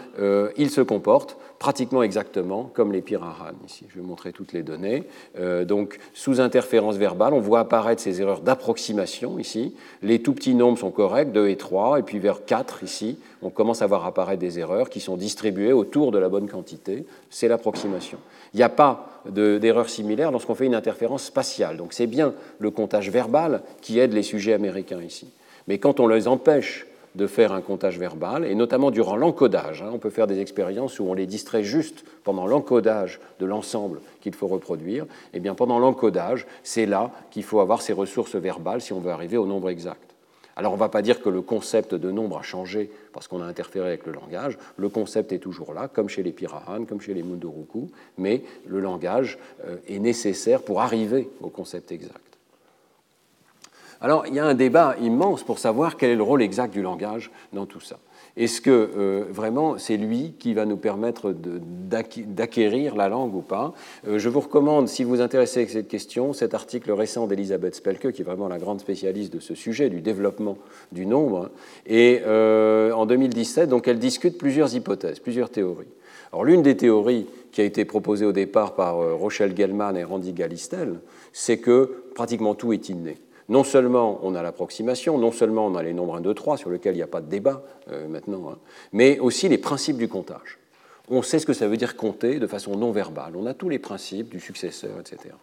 [0.58, 3.54] ils se comportent pratiquement exactement comme les Pirahan.
[3.67, 5.04] Ici, je vais montrer toutes les données.
[5.38, 9.75] Euh, donc, sous interférence verbale, on voit apparaître ces erreurs d'approximation ici.
[10.01, 13.51] Les tout petits nombres sont corrects, 2 et 3, et puis vers 4 ici, on
[13.51, 17.06] commence à voir apparaître des erreurs qui sont distribuées autour de la bonne quantité.
[17.30, 18.17] C'est l'approximation.
[18.56, 21.77] Il n'y a pas d'erreur similaire lorsqu'on fait une interférence spatiale.
[21.77, 25.30] Donc, c'est bien le comptage verbal qui aide les sujets américains ici.
[25.67, 29.82] Mais quand on les empêche de faire un comptage verbal, et notamment durant l'encodage.
[29.82, 29.89] Hein.
[29.93, 34.34] On peut faire des expériences où on les distrait juste pendant l'encodage de l'ensemble qu'il
[34.34, 35.04] faut reproduire.
[35.04, 39.00] Et eh bien pendant l'encodage, c'est là qu'il faut avoir ces ressources verbales si on
[39.00, 40.12] veut arriver au nombre exact.
[40.56, 43.41] Alors on ne va pas dire que le concept de nombre a changé parce qu'on
[43.41, 44.58] a interféré avec le langage.
[44.78, 48.80] Le concept est toujours là, comme chez les Pirahan, comme chez les Munduruku, mais le
[48.80, 52.31] langage euh, est nécessaire pour arriver au concept exact.
[54.03, 56.81] Alors, il y a un débat immense pour savoir quel est le rôle exact du
[56.81, 57.99] langage dans tout ça.
[58.35, 63.73] Est-ce que euh, vraiment c'est lui qui va nous permettre d'acquérir la langue ou pas?
[64.07, 67.75] Euh, Je vous recommande, si vous vous intéressez à cette question, cet article récent d'Elisabeth
[67.75, 70.57] Spelke, qui est vraiment la grande spécialiste de ce sujet, du développement
[70.91, 71.51] du nombre.
[71.85, 75.93] Et euh, en 2017, donc, elle discute plusieurs hypothèses, plusieurs théories.
[76.31, 80.33] Alors, l'une des théories qui a été proposée au départ par Rochelle Gellman et Randy
[80.33, 81.01] Galistel,
[81.33, 83.17] c'est que pratiquement tout est inné
[83.51, 86.69] non seulement on a l'approximation, non seulement on a les nombres 1, 2, 3, sur
[86.69, 88.57] lesquels il n'y a pas de débat euh, maintenant, hein,
[88.93, 90.57] mais aussi les principes du comptage.
[91.09, 93.33] On sait ce que ça veut dire compter de façon non verbale.
[93.35, 95.35] On a tous les principes du successeur, etc.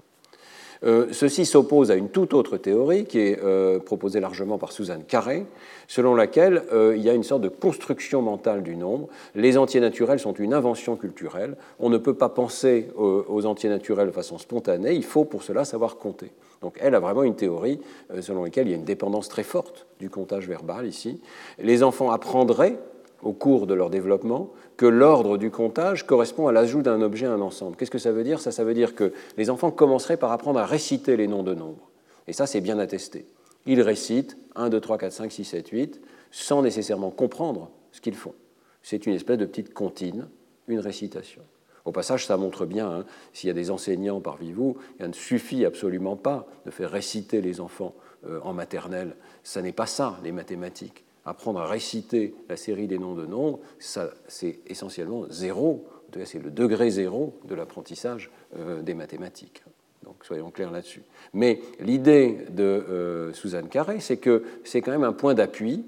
[0.85, 5.05] Euh, ceci s'oppose à une toute autre théorie qui est euh, proposée largement par Suzanne
[5.07, 5.45] Carré,
[5.87, 6.63] selon laquelle
[6.97, 9.09] il y a une sorte de construction mentale du nombre.
[9.35, 11.59] Les entiers naturels sont une invention culturelle.
[11.79, 14.95] On ne peut pas penser aux, entiers naturels de façon spontanée.
[14.95, 16.31] Il faut pour cela savoir compter.
[16.63, 17.81] Donc elle a vraiment une théorie
[18.21, 21.21] selon laquelle il y a une dépendance très forte du comptage verbal ici.
[21.59, 22.79] Les enfants apprendraient
[23.23, 27.33] au cours de leur développement que l'ordre du comptage correspond à l'ajout d'un objet à
[27.33, 27.77] un ensemble.
[27.77, 28.41] Qu'est-ce que ça veut dire?
[28.41, 31.55] Ça, ça veut dire que les enfants commenceraient par apprendre à réciter les noms de
[31.55, 31.91] nombres.
[32.29, 33.27] Et ça, c'est bien attesté.
[33.67, 38.15] Ils récitent 1, 2, 3, 4, 5, 6, 7, 8, sans nécessairement comprendre ce qu'ils
[38.15, 38.35] font.
[38.83, 40.29] C'est une espèce de petite comptine,
[40.69, 41.43] une récitation.
[41.85, 45.13] Au passage, ça montre bien, hein, s'il y a des enseignants parmi vous, il ne
[45.13, 47.95] suffit absolument pas de faire réciter les enfants
[48.27, 49.17] euh, en maternelle.
[49.43, 53.61] Ça n'est pas ça, les mathématiques apprendre à réciter la série des noms de nombres,
[53.79, 55.87] c'est essentiellement zéro,
[56.25, 59.63] c'est le degré zéro de l'apprentissage euh, des mathématiques.
[60.05, 61.03] Donc soyons clairs là-dessus.
[61.35, 65.85] Mais l'idée de euh, Suzanne Carré, c'est que c'est quand même un point d'appui.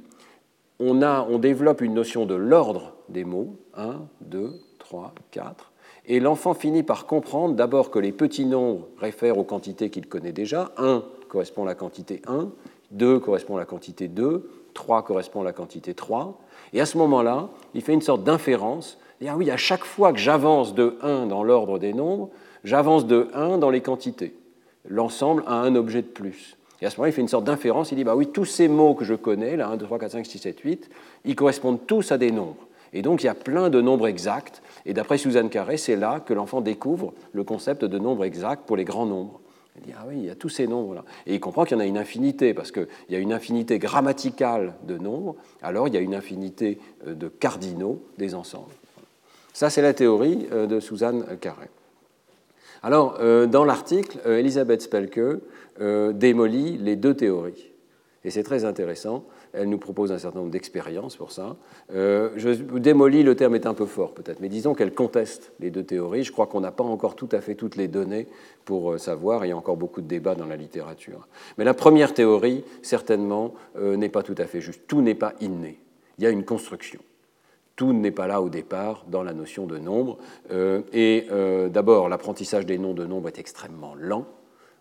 [0.78, 5.69] On, on développe une notion de l'ordre des mots, 1, 2, 3, 4,
[6.10, 10.32] et l'enfant finit par comprendre d'abord que les petits nombres réfèrent aux quantités qu'il connaît
[10.32, 10.72] déjà.
[10.76, 12.48] 1 correspond à la quantité 1,
[12.90, 16.36] 2 correspond à la quantité 2, 3 correspond à la quantité 3.
[16.72, 18.98] Et à ce moment-là, il fait une sorte d'inférence.
[19.20, 22.30] Et ah oui, à chaque fois que j'avance de 1 dans l'ordre des nombres,
[22.64, 24.34] j'avance de 1 dans les quantités.
[24.88, 26.56] L'ensemble a un objet de plus.
[26.82, 27.92] Et à ce moment-là, il fait une sorte d'inférence.
[27.92, 30.10] Il dit, bah oui, tous ces mots que je connais, là, 1, 2, 3, 4,
[30.10, 30.90] 5, 6, 7, 8,
[31.24, 32.66] ils correspondent tous à des nombres.
[32.92, 34.62] Et donc, il y a plein de nombres exacts.
[34.86, 38.76] Et d'après Suzanne Carré, c'est là que l'enfant découvre le concept de nombre exact pour
[38.76, 39.40] les grands nombres.
[39.76, 41.04] Il dit, ah oui, il y a tous ces nombres-là.
[41.26, 43.78] Et il comprend qu'il y en a une infinité, parce qu'il y a une infinité
[43.78, 48.74] grammaticale de nombres, alors il y a une infinité euh, de cardinaux des ensembles.
[49.52, 51.68] Ça, c'est la théorie euh, de Suzanne Carré.
[52.82, 55.20] Alors, dans l'article, Elisabeth Spelke
[56.14, 57.70] démolit les deux théories.
[58.24, 59.24] Et c'est très intéressant.
[59.52, 61.56] Elle nous propose un certain nombre d'expériences pour ça.
[61.92, 65.70] Euh, je démolis, le terme est un peu fort peut-être, mais disons qu'elle conteste les
[65.70, 66.22] deux théories.
[66.22, 68.28] Je crois qu'on n'a pas encore tout à fait toutes les données
[68.64, 69.44] pour euh, savoir.
[69.44, 71.26] Il y a encore beaucoup de débats dans la littérature.
[71.58, 74.82] Mais la première théorie, certainement, euh, n'est pas tout à fait juste.
[74.86, 75.80] Tout n'est pas inné.
[76.18, 77.00] Il y a une construction
[77.76, 80.18] tout n'est pas là au départ dans la notion de nombre.
[80.92, 81.26] et
[81.70, 84.26] d'abord, l'apprentissage des noms de nombres est extrêmement lent.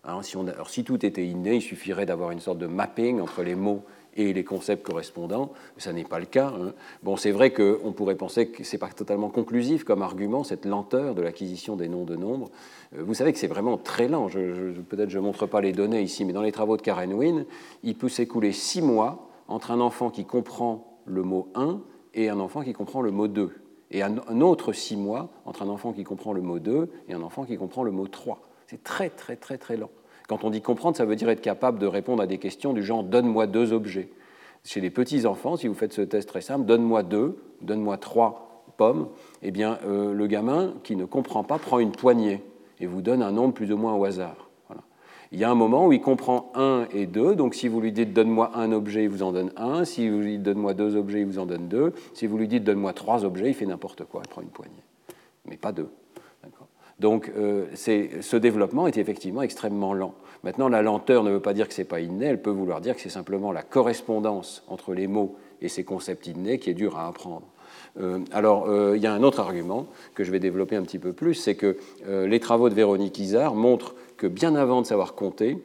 [0.04, 0.20] Hein,
[0.54, 3.84] alors, si tout était inné, il suffirait d'avoir une sorte de mapping entre les mots
[4.16, 5.52] et les concepts correspondants.
[5.76, 6.48] Ça n'est pas le cas.
[6.48, 6.72] Hein.
[7.02, 10.64] Bon, c'est vrai qu'on pourrait penser que ce n'est pas totalement conclusif comme argument, cette
[10.64, 12.50] lenteur de l'acquisition des noms de nombres.
[12.96, 14.28] Euh, vous savez que c'est vraiment très lent.
[14.28, 17.46] Peut-être je ne montre pas les données ici, mais dans les travaux de Karen Wynne,
[17.82, 21.80] il peut s'écouler six mois entre un enfant qui comprend le mot 1
[22.14, 23.50] et un enfant qui comprend le mot 2.
[23.92, 27.22] Et un autre six mois entre un enfant qui comprend le mot 2 et un
[27.22, 28.40] enfant qui comprend le mot 3.
[28.68, 29.90] C'est très, très, très, très lent.
[30.30, 32.84] Quand on dit comprendre, ça veut dire être capable de répondre à des questions du
[32.84, 34.10] genre donne-moi deux objets.
[34.62, 38.62] Chez les petits enfants, si vous faites ce test très simple, donne-moi deux, donne-moi trois
[38.76, 39.08] pommes,
[39.42, 42.44] eh bien, euh, le gamin qui ne comprend pas prend une poignée
[42.78, 44.48] et vous donne un nombre plus ou moins au hasard.
[45.32, 47.90] Il y a un moment où il comprend un et deux, donc si vous lui
[47.90, 50.94] dites donne-moi un objet, il vous en donne un, si vous lui dites donne-moi deux
[50.94, 53.66] objets, il vous en donne deux, si vous lui dites donne-moi trois objets, il fait
[53.66, 54.84] n'importe quoi, il prend une poignée,
[55.44, 55.88] mais pas deux.
[57.00, 60.14] Donc euh, ce développement est effectivement extrêmement lent.
[60.44, 62.80] Maintenant, la lenteur ne veut pas dire que ce n'est pas inné, elle peut vouloir
[62.80, 66.74] dire que c'est simplement la correspondance entre les mots et ces concepts innés qui est
[66.74, 67.46] dur à apprendre.
[67.98, 70.98] Euh, alors, euh, il y a un autre argument que je vais développer un petit
[70.98, 75.14] peu plus, c'est que les travaux de Véronique Isard montrent que bien avant de savoir
[75.14, 75.58] compter,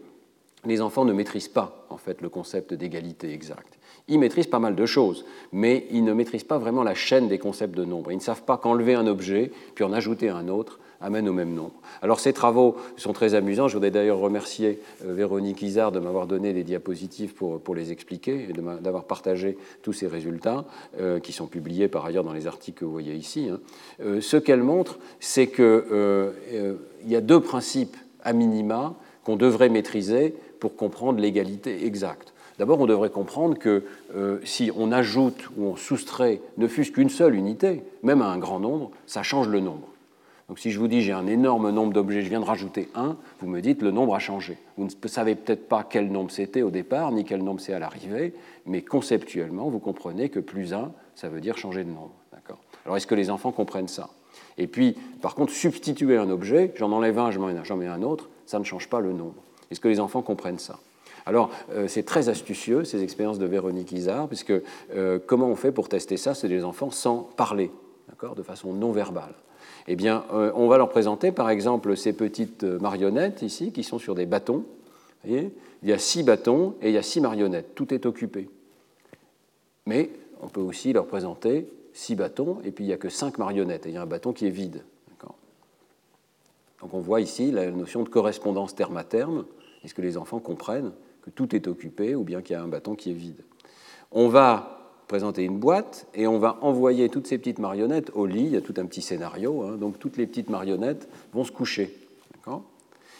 [0.65, 3.77] les enfants ne maîtrisent pas en fait le concept d'égalité exacte.
[4.07, 7.39] Ils maîtrisent pas mal de choses, mais ils ne maîtrisent pas vraiment la chaîne des
[7.39, 8.11] concepts de nombre.
[8.11, 11.53] Ils ne savent pas qu'enlever un objet, puis en ajouter un autre, amène au même
[11.53, 11.73] nombre.
[12.01, 13.67] Alors ces travaux sont très amusants.
[13.67, 18.47] Je voudrais d'ailleurs remercier euh, Véronique Isard de m'avoir donné des diapositives pour, les expliquer
[18.49, 20.65] et d'avoir partagé tous ces résultats,
[20.99, 23.49] euh, qui sont publiés par ailleurs dans les articles que vous voyez ici.
[23.49, 23.59] Hein.
[24.01, 26.33] Euh, ce qu'elle montre, c'est qu'il
[27.05, 32.33] y a deux principes à minima qu'on devrait maîtriser pour comprendre l'égalité exacte.
[32.57, 33.83] D'abord, on devrait comprendre que
[34.45, 38.61] si on ajoute ou on soustrait ne fût-ce qu'une seule unité, même à un grand
[38.61, 39.89] nombre, ça change le nombre.
[40.47, 43.17] Donc si je vous dis j'ai un énorme nombre d'objets, je viens de rajouter un,
[43.39, 44.57] vous me dites le nombre a changé.
[44.77, 47.79] Vous ne savez peut-être pas quel nombre c'était au départ, ni quel nombre c'est à
[47.79, 48.33] l'arrivée,
[48.65, 52.13] mais conceptuellement, vous comprenez que plus un, ça veut dire changer de nombre.
[52.85, 54.09] Alors est-ce que les enfants comprennent ça?
[54.57, 58.59] Et puis, par contre, substituer un objet, j'en enlève un, j'en mets un autre, ça
[58.59, 59.41] ne change pas le nombre.
[59.71, 60.77] Est-ce que les enfants comprennent ça?
[61.25, 64.53] Alors, euh, c'est très astucieux, ces expériences de Véronique Isard, puisque
[64.93, 66.35] euh, comment on fait pour tester ça?
[66.35, 67.71] C'est des enfants sans parler,
[68.35, 69.33] de façon non verbale.
[69.87, 73.83] Eh bien, euh, on va leur présenter par exemple ces petites euh, marionnettes ici qui
[73.83, 74.65] sont sur des bâtons.
[75.25, 75.51] il
[75.83, 77.75] y a six bâtons et il y a six marionnettes.
[77.75, 78.49] Tout est occupé.
[79.85, 80.09] Mais
[80.41, 83.85] on peut aussi leur présenter six bâtons et puis il n'y a que cinq marionnettes
[83.85, 84.83] et il y a un bâton qui est vide.
[86.81, 89.45] Donc on voit ici la notion de correspondance terme à terme.
[89.83, 90.91] Est-ce que les enfants comprennent
[91.23, 93.41] que tout est occupé ou bien qu'il y a un bâton qui est vide?
[94.11, 94.74] On va
[95.07, 98.45] présenter une boîte et on va envoyer toutes ces petites marionnettes au lit.
[98.45, 99.63] Il y a tout un petit scénario.
[99.63, 99.77] Hein.
[99.77, 101.95] donc toutes les petites marionnettes vont se coucher.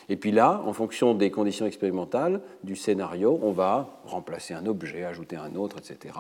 [0.08, 5.04] Et puis là, en fonction des conditions expérimentales du scénario, on va remplacer un objet,
[5.04, 6.14] ajouter un autre, etc.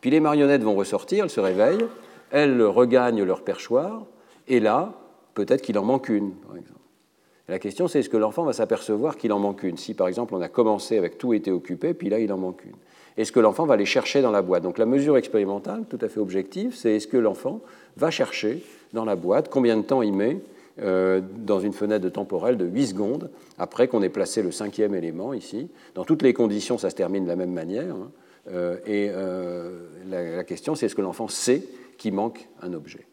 [0.00, 1.86] Puis les marionnettes vont ressortir, elles se réveillent,
[2.30, 4.04] elles regagnent leur perchoir,
[4.46, 4.92] et là,
[5.34, 6.78] peut-être qu'il en manque une, par exemple.
[7.48, 9.76] La question, c'est est-ce que l'enfant va s'apercevoir qu'il en manque une?
[9.76, 12.64] Si, par exemple, on a commencé avec tout était occupé, puis là, il en manque
[12.64, 12.76] une
[13.16, 14.62] est-ce que l'enfant va les chercher dans la boîte?
[14.62, 17.60] Donc la mesure expérimentale, tout à fait objective, c'est est-ce que l'enfant
[17.96, 20.38] va chercher dans la boîte, combien de temps il met
[20.80, 25.34] euh, dans une fenêtre temporelle de 8 secondes après qu'on ait placé le cinquième élément
[25.34, 25.68] ici.
[25.94, 27.94] Dans toutes les conditions, ça se termine de la même manière.
[27.94, 28.10] Hein.
[28.50, 31.62] Euh, et euh, la, question, c'est est-ce que l'enfant sait
[31.98, 33.06] qu'il manque un objet?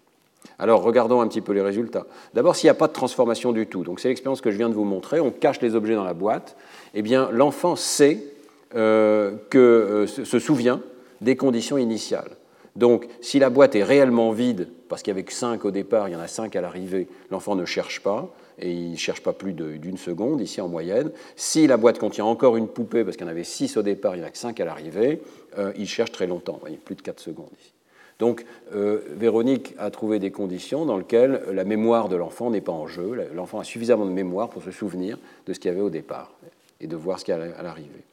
[0.58, 2.08] Alors, regardons un petit peu les résultats.
[2.34, 4.70] D'abord, s'il n'y a pas de transformation du tout, donc c'est l'expérience que je viens
[4.70, 6.56] de vous montrer, on cache les objets dans la boîte,
[6.94, 8.24] eh bien, l'enfant sait
[8.72, 10.82] que, euh, se souvient
[11.22, 12.32] des conditions initiales.
[12.76, 16.08] Donc, si la boîte est réellement vide, parce qu'il y avait que 5 au départ,
[16.08, 19.22] il y en a 5 à l'arrivée, l'enfant ne cherche pas, et il ne cherche
[19.22, 21.12] pas plus d'une seconde, ici en moyenne.
[21.36, 24.16] Si la boîte contient encore une poupée, parce qu'il y en avait 6 au départ,
[24.16, 25.22] il n'y en a que 5 à l'arrivée,
[25.58, 27.74] euh, il cherche très longtemps, voyez, plus de 4 secondes ici.
[28.20, 32.86] Donc, Véronique a trouvé des conditions dans lesquelles la mémoire de l'enfant n'est pas en
[32.86, 33.30] jeu.
[33.34, 36.34] L'enfant a suffisamment de mémoire pour se souvenir de ce qu'il y avait au départ
[36.82, 38.04] et de voir ce qu'il y a à l'arrivée.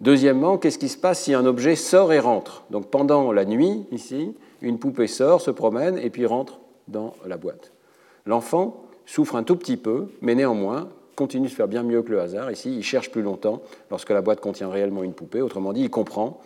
[0.00, 2.64] Deuxièmement, qu'est-ce qui se passe si un objet sort et rentre?
[2.70, 7.36] Donc pendant la nuit, ici, une poupée sort, se promène et puis rentre dans la
[7.36, 7.72] boîte.
[8.24, 12.20] L'enfant souffre un tout petit peu, mais néanmoins continue de faire bien mieux que le
[12.20, 12.50] hasard.
[12.52, 15.42] Ici, il cherche plus longtemps lorsque la boîte contient réellement une poupée.
[15.42, 16.40] Autrement dit, il comprend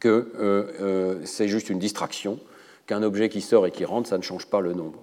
[0.00, 2.40] que euh, euh, c'est juste une distraction,
[2.86, 4.98] qu'un objet qui sort et qui rentre, ça ne change pas le nombre.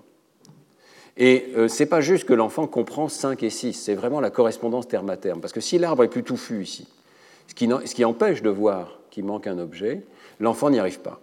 [1.15, 4.31] Et euh, ce n'est pas juste que l'enfant comprend 5 et 6, c'est vraiment la
[4.31, 5.39] correspondance terme à terme.
[5.39, 6.87] Parce que si l'arbre est plus touffu ici,
[7.49, 10.03] ce qui, ce empêche de voir qu'il manque un objet,
[10.39, 11.19] l'enfant n'y arrive pas.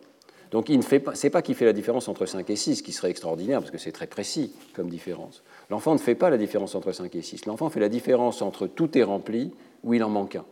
[0.51, 2.83] Donc il ne fait pas, pas qu'il fait la différence entre 5 et 6, ce
[2.83, 5.45] qui serait extraordinaire parce que c'est très précis comme différence.
[5.71, 7.47] L'enfant ne fait pas la différence entre 5 et 6.
[7.47, 9.53] L'enfant fait la différence entre tout est rempli
[9.85, 10.45] ou il en manque un.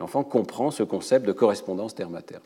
[0.00, 2.42] L'enfant comprend ce concept de correspondance terme à terme.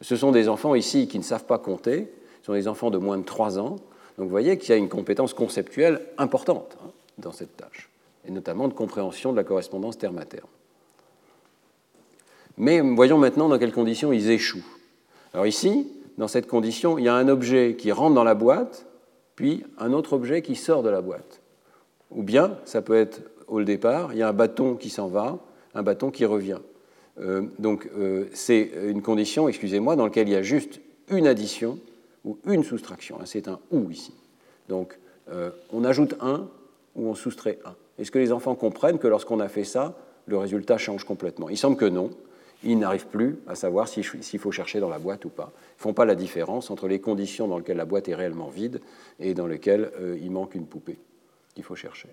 [0.00, 2.98] Ce sont des enfants ici qui ne savent pas compter, ce sont des enfants de
[2.98, 3.76] moins de 3 ans.
[4.16, 7.90] Donc vous voyez qu'il y a une compétence conceptuelle importante hein, dans cette tâche,
[8.26, 10.48] et notamment de compréhension de la correspondance terme à terme.
[12.56, 14.64] Mais voyons maintenant dans quelles conditions ils échouent.
[15.32, 15.88] Alors ici,
[16.18, 18.86] dans cette condition, il y a un objet qui rentre dans la boîte,
[19.36, 21.40] puis un autre objet qui sort de la boîte.
[22.10, 25.38] Ou bien, ça peut être au départ, il y a un bâton qui s'en va,
[25.74, 26.58] un bâton qui revient.
[27.20, 31.78] Euh, donc euh, c'est une condition, excusez-moi, dans laquelle il y a juste une addition
[32.24, 33.18] ou une soustraction.
[33.20, 34.14] Hein, c'est un ou ici.
[34.68, 34.98] Donc
[35.30, 36.48] euh, on ajoute un
[36.94, 37.74] ou on soustrait un.
[37.98, 41.48] Est-ce que les enfants comprennent que lorsqu'on a fait ça, le résultat change complètement?
[41.48, 42.10] Il semble que non
[42.64, 44.04] ils n'arrivent plus à savoir s'il
[44.38, 45.52] faut chercher dans la boîte ou pas.
[45.54, 48.48] Ils ne font pas la différence entre les conditions dans lesquelles la boîte est réellement
[48.48, 48.80] vide
[49.18, 50.98] et dans lesquelles euh, il manque une poupée
[51.54, 52.08] qu'il faut chercher.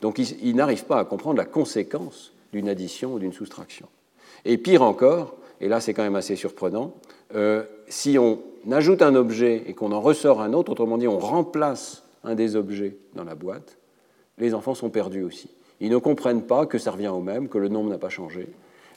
[0.00, 3.86] Donc ils, n'arrivent pas à comprendre la conséquence d'une addition ou d'une soustraction.
[4.44, 6.94] Et pire encore, et là c'est quand même assez surprenant,
[7.34, 11.18] euh, si on ajoute un objet et qu'on en ressort un autre, autrement dit on
[11.18, 13.78] remplace un des objets dans la boîte,
[14.38, 15.48] les enfants sont perdus aussi.
[15.80, 18.48] Ils ne comprennent pas que ça revient au même, que le nombre n'a pas changé,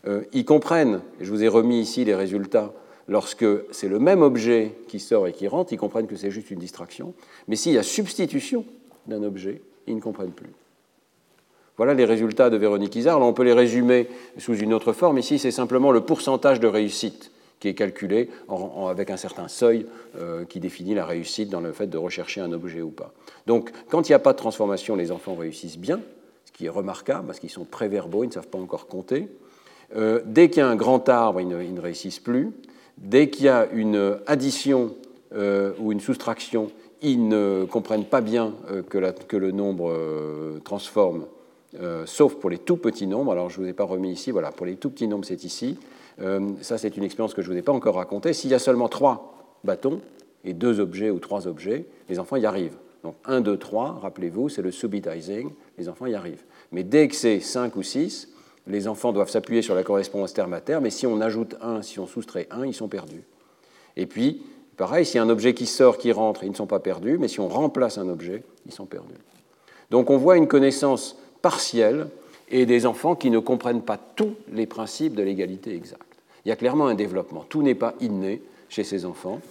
[0.08, 2.74] euh, ils comprennent, et je vous ai remis ici les résultats,
[3.08, 6.52] lorsque c'est le même objet qui sort et qui rentre, ils comprennent que c'est juste
[6.52, 7.14] une distraction,
[7.48, 8.66] mais s'il y a substitution
[9.08, 10.52] d'un objet, ils ne comprennent plus.
[11.78, 13.22] Voilà les résultats de Véronique Isard.
[13.22, 15.18] on peut les résumer sous une autre forme.
[15.18, 18.30] Ici, c'est simplement le pourcentage de réussite qui est calculé
[18.88, 19.86] avec un certain seuil
[20.18, 23.14] euh, qui définit la réussite dans le fait de rechercher un objet ou pas.
[23.46, 26.00] Donc, quand il n'y a pas de transformation, les enfants réussissent bien,
[26.46, 29.28] ce qui est remarquable parce qu'ils sont préverbaux, ils ne savent pas encore compter.
[29.96, 32.52] Euh, dès qu'il y a un grand arbre, ils ne, réussissent plus.
[32.98, 34.96] Dès qu'il y a une addition
[35.36, 36.72] euh, ou une soustraction,
[37.02, 39.94] ils ne comprennent pas bien euh, que, le nombre
[40.64, 41.26] transforme,
[42.06, 43.32] sauf pour les tout petits nombres.
[43.32, 45.44] Alors je ne vous ai pas remis ici, voilà, pour les tout petits nombres, c'est
[45.44, 45.78] ici.
[46.62, 48.32] ça, c'est une expérience que je ne vous ai pas encore racontée.
[48.32, 50.00] S'il y a seulement trois bâtons
[50.46, 52.78] et deux objets ou trois objets, les enfants y arrivent.
[53.04, 56.44] Donc 1, 2, 3, rappelez-vous, c'est le subitizing, les enfants y arrivent.
[56.72, 58.30] Mais dès que c'est 5 ou 6,
[58.68, 61.82] les enfants doivent s'appuyer sur la correspondance terme à terme, mais si on ajoute un,
[61.82, 63.24] si on soustrait un, ils sont perdus.
[63.96, 64.42] Et puis,
[64.78, 67.18] pareil, s'il y a un objet qui sort, qui rentre, ils ne sont pas perdus,
[67.18, 69.16] mais si on remplace un objet, ils sont perdus.
[69.92, 72.08] Donc on voit une connaissance partielle
[72.50, 76.02] et des enfants qui ne comprennent pas tous les principes de l'égalité exacte.
[76.44, 77.46] Il y a clairement un développement.
[77.48, 79.42] Tout n'est pas inné chez ces enfants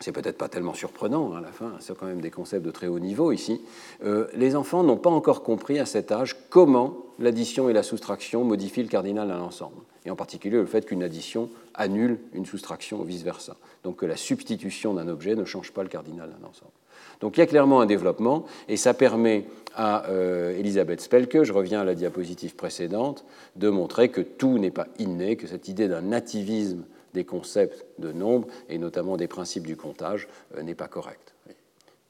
[0.00, 2.70] c'est peut-être pas tellement surprenant hein, à la fin, c'est quand même des concepts de
[2.70, 3.60] très haut niveau ici,
[4.04, 8.44] euh, les enfants n'ont pas encore compris à cet âge comment l'addition et la soustraction
[8.44, 13.00] modifient le cardinal d'un ensemble, et en particulier le fait qu'une addition annule une soustraction
[13.00, 16.72] ou vice-versa, donc que la substitution d'un objet ne change pas le cardinal d'un ensemble.
[17.20, 21.52] Donc il y a clairement un développement, et ça permet à euh, Elisabeth Spelke, je
[21.52, 23.24] reviens à la diapositive précédente,
[23.56, 28.12] de montrer que tout n'est pas inné, que cette idée d'un nativisme des concepts de
[28.12, 31.32] nombre et notamment des principes du comptage euh, n'est pas correct.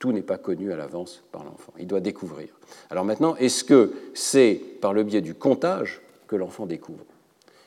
[0.00, 1.72] Tout n'est pas connu à l'avance par l'enfant.
[1.78, 2.48] Il doit découvrir.
[2.90, 7.04] Alors maintenant, est-ce que c'est par le biais du comptage que l'enfant découvre?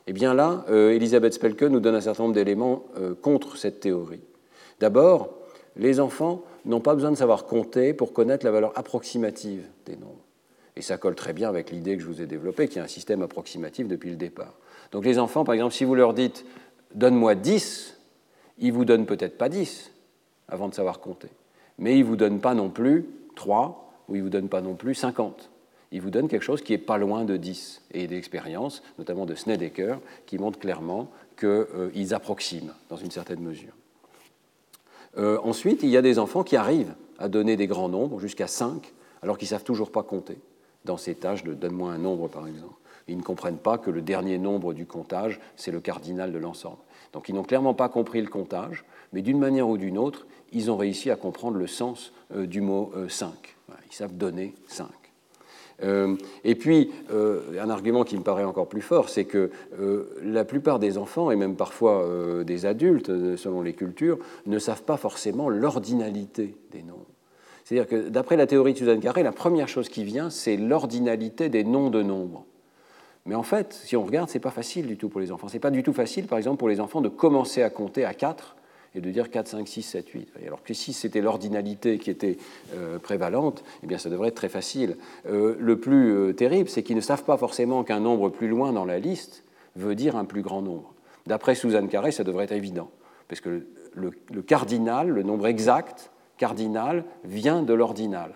[0.08, 3.80] Eh bien là, euh, Elisabeth Spelke nous donne un certain nombre d'éléments euh, contre cette
[3.80, 4.22] théorie.
[4.80, 5.34] D'abord,
[5.76, 10.24] les enfants n'ont pas besoin de savoir compter pour connaître la valeur approximative des nombres.
[10.76, 12.88] Et ça colle très bien avec l'idée que je vous ai développée, qui est un
[12.88, 14.54] système approximatif depuis le départ.
[14.92, 16.46] Donc les enfants, par exemple, si vous leur dites
[16.94, 17.98] donne-moi 10,
[18.60, 19.92] il vous donne peut-être pas 10
[20.48, 21.30] avant de savoir compter.
[21.78, 24.96] Mais il vous donne pas non plus 3 ou il vous donne pas non plus
[24.96, 25.50] 50.
[25.92, 27.82] Il vous donne quelque chose qui est pas loin de 10.
[27.92, 33.74] Et d'expériences, notamment de Snedeker, qui montrent clairement qu'ils euh, approximent dans une certaine mesure.
[35.18, 38.48] Euh, ensuite, il y a des enfants qui arrivent à donner des grands nombres, jusqu'à
[38.48, 40.38] 5, alors qu'ils ne savent toujours pas compter,
[40.86, 42.76] dans ces tâches de donne-moi un nombre, par exemple.
[43.08, 46.78] Ils ne comprennent pas que le dernier nombre du comptage, c'est le cardinal de l'ensemble.
[47.18, 50.70] Donc ils n'ont clairement pas compris le comptage, mais d'une manière ou d'une autre, ils
[50.70, 53.32] ont réussi à comprendre le sens euh, du mot 5.
[53.72, 54.86] Euh, ils savent donner 5.
[55.82, 59.50] Euh, et puis, un argument qui me paraît encore plus fort, c'est que
[60.22, 62.06] la plupart des enfants, et même parfois
[62.44, 67.08] des adultes, selon les cultures, ne savent pas forcément l'ordinalité des nombres.
[67.64, 71.50] C'est-à-dire que d'après la théorie de Suzanne Carré, la première chose qui vient, c'est l'ordinalité
[71.50, 72.46] des noms de nombres.
[73.28, 75.50] Mais en fait, si on regarde, ce n'est pas facile du tout pour les enfants.
[75.50, 78.06] Ce n'est pas du tout facile, par exemple, pour les enfants de commencer à compter
[78.06, 78.56] à 4
[78.96, 80.30] et de dire 4, 5, 6, 7, 8.
[80.46, 82.38] Alors que si c'était l'ordinalité qui était
[82.74, 84.96] euh, prévalente, eh bien ça devrait être très facile.
[85.30, 88.72] Euh, le plus euh, terrible, c'est qu'ils ne savent pas forcément qu'un nombre plus loin
[88.72, 89.44] dans la liste
[89.76, 90.94] veut dire un plus grand nombre.
[91.28, 92.90] D'après Suzanne Carré, ça devrait être évident,
[93.28, 98.36] parce que le cardinal, le nombre exact, cardinal vient de l'ordinal.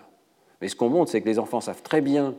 [0.60, 2.34] Mais ce qu'on montre, c'est que les enfants savent très bien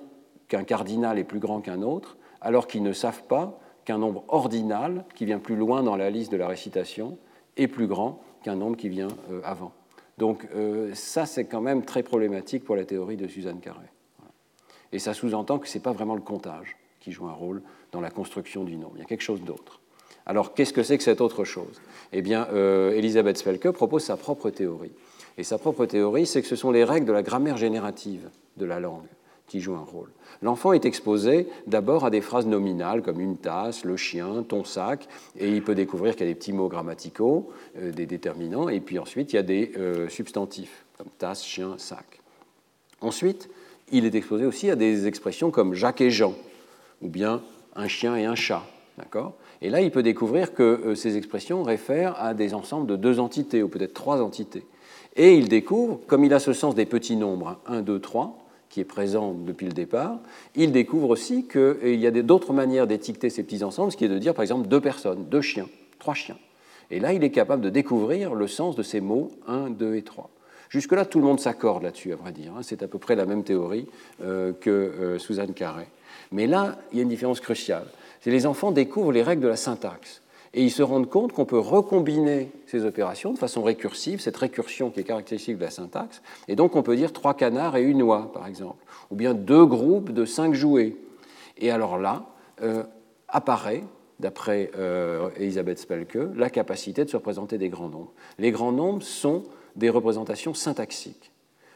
[0.50, 5.06] qu'un cardinal est plus grand qu'un autre, alors qu'ils ne savent pas qu'un nombre ordinal,
[5.16, 7.18] qui vient plus loin dans la liste de la récitation,
[7.58, 9.72] est plus grand qu'un nombre qui vient euh, avant.
[10.18, 13.88] Donc euh, ça, c'est quand même très problématique pour la théorie de Suzanne Carré.
[14.92, 18.02] Et ça sous-entend que ce n'est pas vraiment le comptage qui joue un rôle dans
[18.02, 18.94] la construction du nombre.
[18.96, 19.82] Il y a quelque chose d'autre.
[20.26, 21.82] Alors qu'est-ce que c'est que cette autre chose?
[22.12, 24.94] Eh bien, euh, Elisabeth Spelke propose sa propre théorie.
[25.38, 28.66] Et sa propre théorie, c'est que ce sont les règles de la grammaire générative de
[28.66, 29.08] la langue
[29.62, 30.10] jouent un rôle.
[30.42, 35.08] L'enfant est exposé d'abord à des phrases nominales comme une tasse, le chien, ton sac,
[35.38, 38.80] et il peut découvrir qu'il y a des petits mots grammaticaux, euh, des déterminants, et
[38.80, 42.22] puis ensuite il y a des euh, substantifs comme tasse, chien, sac.
[43.02, 43.50] Ensuite,
[43.92, 46.34] il est exposé aussi à des expressions comme Jacques et Jean,
[47.02, 47.42] ou bien
[47.76, 48.64] un chien et un chat.
[48.98, 49.34] D'accord?
[49.62, 53.20] Et là, il peut découvrir que euh, ces expressions réfèrent à des ensembles de deux
[53.20, 54.66] entités, ou peut-être trois entités.
[55.16, 58.43] Et il découvre, comme il a ce sens des petits nombres, 1, 2, 3,
[58.74, 60.18] qui est présent depuis le départ,
[60.56, 64.10] il découvre aussi qu'il y a d'autres manières d'étiqueter ces petits ensembles, ce qui est
[64.10, 65.68] de dire par exemple deux personnes, deux chiens,
[66.00, 66.40] trois chiens.
[66.90, 70.02] Et là, il est capable de découvrir le sens de ces mots 1, 2 et
[70.02, 70.32] 3.
[70.70, 72.52] Jusque-là, tout le monde s'accorde là-dessus, à vrai dire.
[72.58, 72.62] Hein.
[72.64, 73.86] C'est à peu près la même théorie
[74.24, 75.86] euh, que euh, Suzanne Carré.
[76.32, 77.86] Mais là, il y a une différence cruciale.
[78.22, 80.23] C'est les enfants découvrent les règles de la syntaxe
[80.54, 84.92] et ils se rendent compte qu'on peut recombiner ces opérations de façon récursive, cette récursion
[84.92, 88.04] qui est caractéristique de la syntaxe, et donc on peut dire trois canards et une
[88.04, 90.96] oie, par exemple, ou bien deux groupes de cinq jouets.
[91.58, 92.26] Et alors là,
[92.62, 92.84] euh,
[93.28, 93.84] apparaît,
[94.20, 98.14] d'après euh, Elisabeth Spelke, la capacité de se représenter des grands nombres.
[98.38, 99.44] Les grands nombres sont
[99.76, 101.32] des représentations syntaxiques.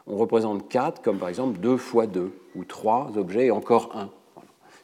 [0.05, 4.09] On représente quatre comme par exemple deux fois deux, ou trois objets et encore un.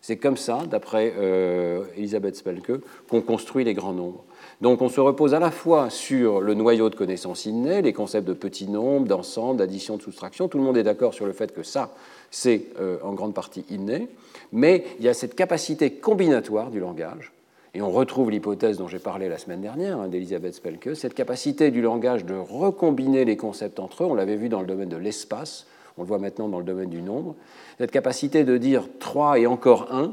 [0.03, 2.73] C'est comme ça, d'après euh, Elisabeth Spelke,
[3.09, 4.25] qu'on construit les grands nombres.
[4.59, 8.27] Donc on se repose à la fois sur le noyau de connaissances innées, les concepts
[8.27, 10.49] de petits nombres, d'ensemble, d'addition, de soustraction.
[10.49, 11.95] Tout le monde est d'accord sur le fait que ça,
[12.31, 14.09] c'est euh, en grande partie inné.
[14.51, 17.31] Mais il y a cette capacité combinatoire du langage,
[17.73, 21.71] et on retrouve l'hypothèse dont j'ai parlé la semaine dernière hein, d'Elisabeth Spelke, cette capacité
[21.71, 24.97] du langage de recombiner les concepts entre eux, on l'avait vu dans le domaine de
[24.97, 25.65] l'espace,
[25.97, 27.35] on le voit maintenant dans le domaine du nombre,
[27.77, 30.11] cette capacité de dire 3 et encore 1,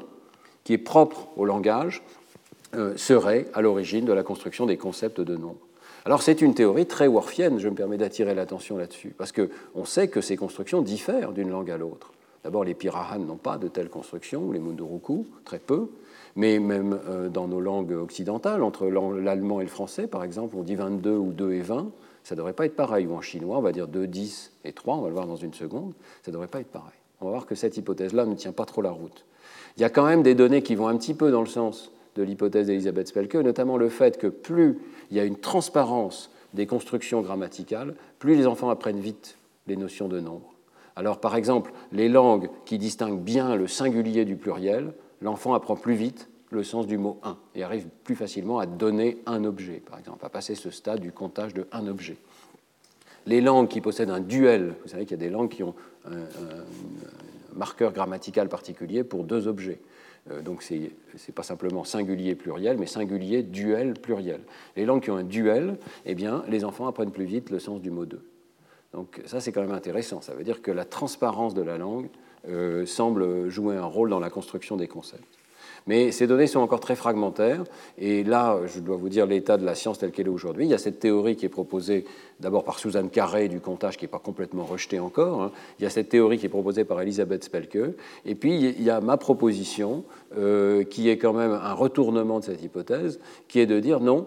[0.65, 2.03] qui est propre au langage,
[2.75, 5.59] euh, serait à l'origine de la construction des concepts de nombre.
[6.05, 10.09] Alors c'est une théorie très worfienne, je me permets d'attirer l'attention là-dessus, parce qu'on sait
[10.09, 12.13] que ces constructions diffèrent d'une langue à l'autre.
[12.45, 15.89] D'abord, les Pirahan n'ont pas de telles constructions, les Munduruku, très peu,
[16.37, 20.63] mais même euh, dans nos langues occidentales, entre l'allemand et le français, par exemple, on
[20.63, 21.91] dit 22 ou 2 et 20,
[22.25, 23.07] ça ne devrait pas être pareil.
[23.07, 25.37] Ou en chinois, on va dire 2, 10 et 3, on va le voir dans
[25.37, 26.93] une seconde, ça ne devrait pas être pareil.
[27.21, 29.27] On va voir que cette hypothèse-là ne tient pas trop la route.
[29.77, 31.93] Il y a quand même des données qui vont un petit peu dans le sens
[32.17, 34.79] de l'hypothèse d'Elisabeth Spelke, notamment le fait que plus
[35.11, 40.09] il y a une transparence des constructions grammaticales, plus les enfants apprennent vite les notions
[40.09, 40.55] de nombre.
[40.97, 45.95] Alors par exemple, les langues qui distinguent bien le singulier du pluriel, l'enfant apprend plus
[45.95, 49.99] vite le sens du mot un et arrive plus facilement à donner un objet, par
[49.99, 52.17] exemple, à passer ce stade du comptage de un objet.
[53.27, 55.75] Les langues qui possèdent un duel, vous savez qu'il y a des langues qui ont
[56.07, 56.17] un,
[57.55, 59.81] marqueur grammatical particulier pour deux objets.
[60.31, 60.91] Euh, donc ce n'est
[61.35, 64.41] pas simplement singulier pluriel, mais singulier duel pluriel.
[64.77, 67.81] Les langues qui ont un duel, eh bien, les enfants apprennent plus vite le sens
[67.81, 68.25] du mot deux.
[68.93, 70.21] Donc ça, c'est quand même intéressant.
[70.21, 72.09] Ça veut dire que la transparence de la langue
[72.49, 75.40] euh, semble jouer un rôle dans la construction des concepts.
[75.87, 77.65] Mais ces données sont encore très fragmentaires.
[77.99, 80.65] Et là, je dois vous dire l'état de la science telle qu'elle est aujourd'hui.
[80.67, 82.05] Il y a cette théorie qui est proposée
[82.41, 85.43] d'abord par Suzanne Carré du comptage, qui n'est pas complètement rejetée encore.
[85.43, 85.53] Hein.
[85.79, 87.95] Il y a cette théorie qui est proposée par Elisabeth Spelke.
[88.25, 90.05] Et puis, il y a ma proposition,
[90.37, 94.27] euh, qui est quand même un retournement de cette hypothèse, qui est de dire non,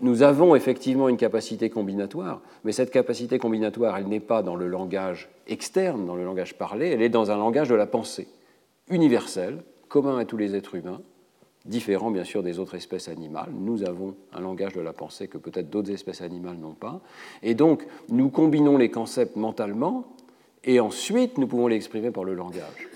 [0.00, 4.68] nous avons effectivement une capacité combinatoire, mais cette capacité combinatoire, elle n'est pas dans le
[4.68, 8.28] langage externe, dans le langage parlé, elle est dans un langage de la pensée,
[8.90, 9.58] universel,
[9.88, 11.00] commun à tous les êtres humains,
[11.64, 13.50] différent bien sûr des autres espèces animales.
[13.52, 17.00] Nous avons un langage de la pensée que peut-être d'autres espèces animales n'ont pas.
[17.42, 20.04] Et donc, nous combinons les concepts mentalement
[20.64, 22.88] et ensuite nous pouvons les exprimer par le langage.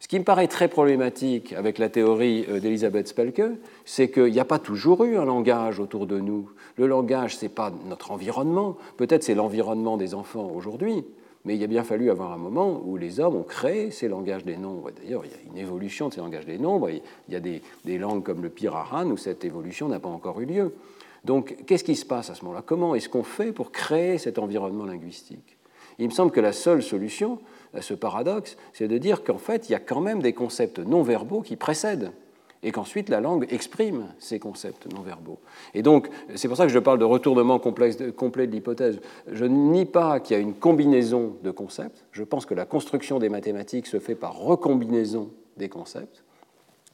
[0.00, 3.42] Ce qui me paraît très problématique avec la théorie euh, d'Elisabeth Spelke,
[3.84, 6.50] c'est qu'il n'y a pas toujours eu un langage autour de nous.
[6.76, 8.76] Le langage, ce n'est pas notre environnement.
[8.96, 11.04] Peut-être c'est l'environnement des enfants aujourd'hui,
[11.44, 14.44] Mais il a bien fallu avoir un moment où les hommes ont créé ces langages
[14.44, 14.90] des nombres.
[14.92, 16.90] D'ailleurs, il y a une évolution de ces langages des nombres.
[16.90, 17.62] Il y a des,
[17.98, 20.74] langues comme le Pirahan où cette évolution n'a pas encore eu lieu.
[21.24, 22.62] Donc, qu'est-ce qui se passe à ce moment-là?
[22.64, 25.56] Comment est-ce qu'on fait pour créer cet environnement linguistique?
[25.98, 27.38] Il me semble que la seule solution
[27.74, 30.78] à ce paradoxe, c'est de dire qu'en fait, il y a quand même des concepts
[30.78, 32.12] non verbaux qui précèdent
[32.62, 35.38] et qu'ensuite la langue exprime ces concepts non verbaux.
[35.74, 39.00] Et donc, c'est pour ça que je parle de retournement complet de l'hypothèse.
[39.30, 42.04] Je ne nie pas qu'il y a une combinaison de concepts.
[42.12, 46.22] Je pense que la construction des mathématiques se fait par recombinaison des concepts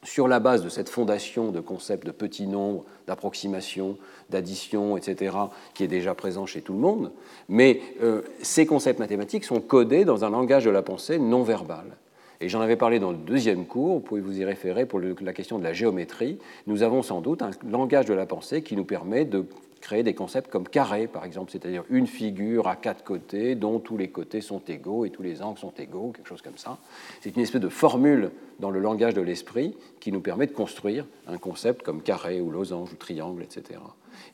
[0.04, 3.98] sur la base de cette fondation de concepts de petits nombres, d'approximation,
[4.30, 5.36] d'addition, etc.,
[5.74, 7.12] qui est déjà présent chez tout le monde.
[7.48, 11.96] Mais euh, ces concepts mathématiques sont codés dans un langage de la pensée non verbal.
[12.40, 15.32] Et j'en avais parlé dans le deuxième cours, vous pouvez vous y référer pour la
[15.32, 16.38] question de la géométrie.
[16.66, 19.44] Nous avons sans doute un langage de la pensée qui nous permet de
[19.80, 23.96] créer des concepts comme carré, par exemple, c'est-à-dire une figure à quatre côtés dont tous
[23.96, 26.78] les côtés sont égaux et tous les angles sont égaux, quelque chose comme ça.
[27.20, 28.30] C'est une espèce de formule
[28.60, 32.50] dans le langage de l'esprit qui nous permet de construire un concept comme carré ou
[32.50, 33.80] losange ou triangle, etc.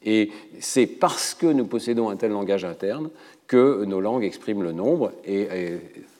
[0.03, 0.31] Et
[0.61, 3.11] c'est parce que nous possédons un tel langage interne
[3.47, 5.47] que nos langues expriment le nombre et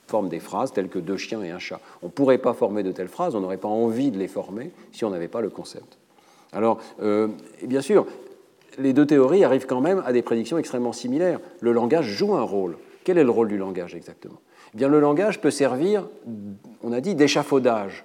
[0.07, 1.81] forment des phrases telles que deux chiens et un chat.
[2.03, 4.71] On ne pourrait pas former de telles phrases, on n'aurait pas envie de les former
[4.93, 5.99] si on n'avait pas le concept.
[6.53, 7.29] Alors, euh,
[7.63, 8.07] bien sûr,
[8.79, 11.41] les deux théories arrivent quand même à des prédictions extrêmement similaires.
[11.61, 12.77] Le langage joue un rôle.
[13.05, 14.41] Quel est le rôle du langage exactement?
[14.75, 16.09] Eh bien, Le langage peut servir,
[16.83, 18.05] on a dit, d'échafaudage.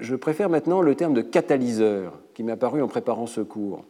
[0.00, 3.84] Je préfère maintenant le terme de catalyseur qui m'est apparu en préparant ce cours.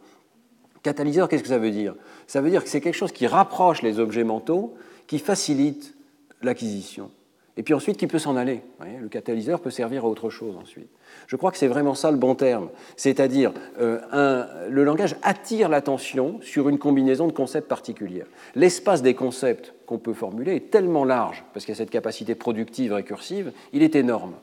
[0.83, 1.95] Catalyseur, qu'est-ce que ça veut dire?
[2.27, 4.75] Ça veut dire que c'est quelque chose qui rapproche les objets mentaux,
[5.07, 5.95] qui facilite
[6.41, 7.11] l'acquisition
[7.59, 8.61] et puis ensuite qui peut s'en aller.
[8.79, 10.87] le catalyseur peut servir à autre chose ensuite.
[11.27, 12.69] Je crois que c'est vraiment ça le bon terme.
[12.95, 13.51] C'est-à-dire,
[13.81, 18.23] euh, le langage attire l'attention sur une combinaison de concepts particuliers.
[18.55, 22.33] L'espace des concepts qu'on peut formuler est tellement large, parce qu'il y a cette capacité
[22.33, 24.35] productive récursive, il est énorme.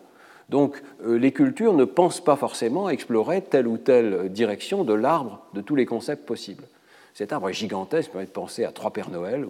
[0.50, 5.40] Donc euh, les cultures ne pensent pas forcément explorer telle ou telle direction de l'arbre
[5.54, 6.64] de tous les concepts possibles.
[7.14, 9.46] Cet arbre est gigantesque, peut être pensé à trois Pères Noël,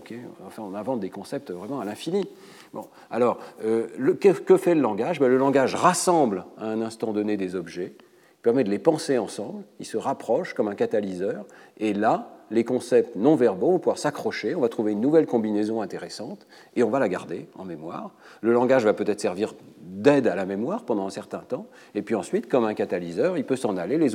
[0.46, 2.28] enfin on invente des concepts vraiment à l'infini.
[2.72, 3.86] Bon, alors, euh,
[4.20, 5.20] que, fait le langage?
[5.20, 7.94] Ben, Le langage rassemble à un instant donné des objets,
[8.42, 11.46] permet de les penser ensemble, il se rapproche comme un catalyseur,
[11.78, 15.82] et là, les concepts non verbaux vont pouvoir s'accrocher, on va trouver une nouvelle combinaison
[15.82, 16.46] intéressante,
[16.76, 18.12] et on va la garder en mémoire.
[18.42, 22.14] Le langage va peut-être servir d'aide à la mémoire pendant un certain temps, et puis
[22.14, 24.14] ensuite, comme un catalyseur, il peut s'en aller, les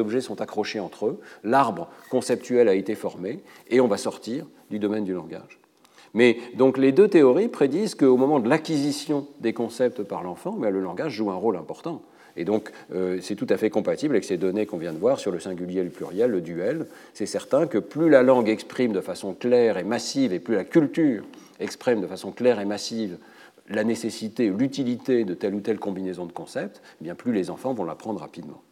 [0.00, 4.78] objets sont accrochés entre eux, l'arbre conceptuel a été formé, et on va sortir du
[4.78, 5.60] domaine du langage.
[6.16, 10.70] Mais donc les deux théories prédisent qu'au moment de l'acquisition des concepts par l'enfant, ben,
[10.70, 12.00] le langage joue un rôle important.
[12.38, 15.18] Et donc, euh, c'est tout à fait compatible avec ces données qu'on vient de voir
[15.18, 16.86] sur le singulier le pluriel, le duel.
[17.12, 20.64] C'est certain que plus la langue exprime de façon claire et massive, et plus la
[20.64, 21.22] culture
[21.60, 23.18] exprime de façon claire et massive
[23.68, 27.74] la nécessité l'utilité de telle ou telle combinaison de concepts, eh bien plus les enfants
[27.74, 28.62] vont l'apprendre rapidement.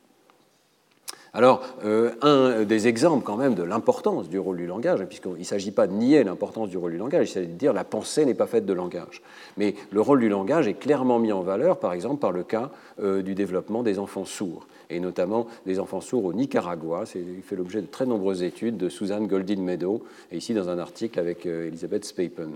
[1.37, 5.43] Alors, euh, un des exemples quand même de l'importance du rôle du langage, puisqu'il ne
[5.43, 8.25] s'agit pas de nier l'importance du rôle du langage, il s'agit de dire la pensée
[8.25, 9.21] n'est pas faite de langage.
[9.57, 12.71] Mais le rôle du langage est clairement mis en valeur, par exemple, par le cas
[13.03, 17.03] euh, du développement des enfants sourds, et notamment des enfants sourds au Nicaragua.
[17.17, 20.79] Il fait l'objet de très nombreuses études de Suzanne Goldin Meadow, et ici dans un
[20.79, 22.51] article avec euh, Elisabeth Spapen.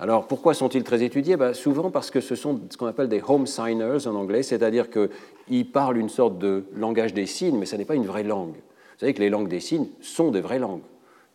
[0.00, 1.36] Alors pourquoi sont-ils très étudiés?
[1.36, 4.90] Ben, Souvent parce que ce sont ce qu'on appelle des home signers en anglais, c'est-à-dire
[5.50, 8.54] qu'ils parlent une sorte de langage des signes, mais ce n'est pas une vraie langue.
[8.54, 10.82] Vous savez que les langues des signes sont des vraies langues.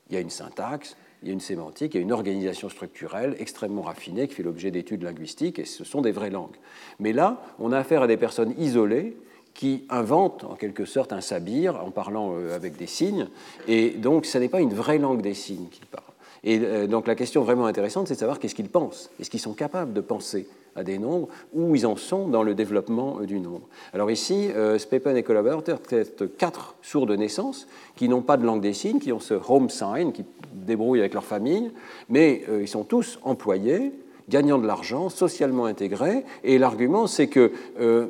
[0.09, 2.69] Il y a une syntaxe, il y a une sémantique, il y a une organisation
[2.69, 6.55] structurelle extrêmement raffinée qui fait l'objet d'études linguistiques, et ce sont des vraies langues.
[6.99, 9.17] Mais là, on a affaire à des personnes isolées
[9.53, 13.27] qui inventent en quelque sorte un sabir en parlant euh, avec des signes,
[13.67, 16.03] et donc ce n'est pas une vraie langue des signes qu'ils parlent.
[16.43, 19.09] Et euh, donc la question vraiment intéressante, c'est de savoir qu'est-ce qu'ils pensent.
[19.19, 22.55] Est-ce qu'ils sont capables de penser à des nombres, où ils en sont dans le
[22.55, 23.67] développement euh, du nombre.
[23.93, 28.45] Alors ici, euh, Spepen et collaborateurs testent quatre sourds de naissance qui n'ont pas de
[28.45, 31.71] langue des signes, qui ont ce home sign, qui débrouillent avec leur famille,
[32.09, 33.91] mais ils sont tous employés,
[34.29, 36.23] gagnant de l'argent, socialement intégrés.
[36.43, 38.07] Et l'argument, c'est que euh,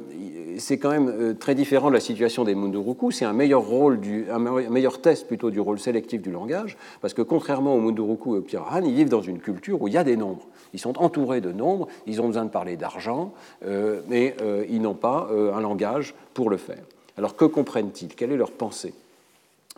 [0.57, 3.11] c'est quand même euh, très différent de la situation des Munduruku.
[3.11, 3.99] C'est un meilleur rôle,
[4.31, 8.37] un meilleur test plutôt du rôle sélectif du langage, parce que contrairement aux Munduruku et
[8.39, 10.47] aux Pirahan, ils vivent dans une culture où il y a des nombres.
[10.73, 13.33] Ils sont entourés de nombres, ils ont besoin de parler d'argent,
[13.65, 14.35] euh, mais
[14.69, 16.83] ils n'ont pas un langage pour le faire.
[17.17, 18.13] Alors que comprennent-ils?
[18.13, 18.93] Quelle est leur pensée?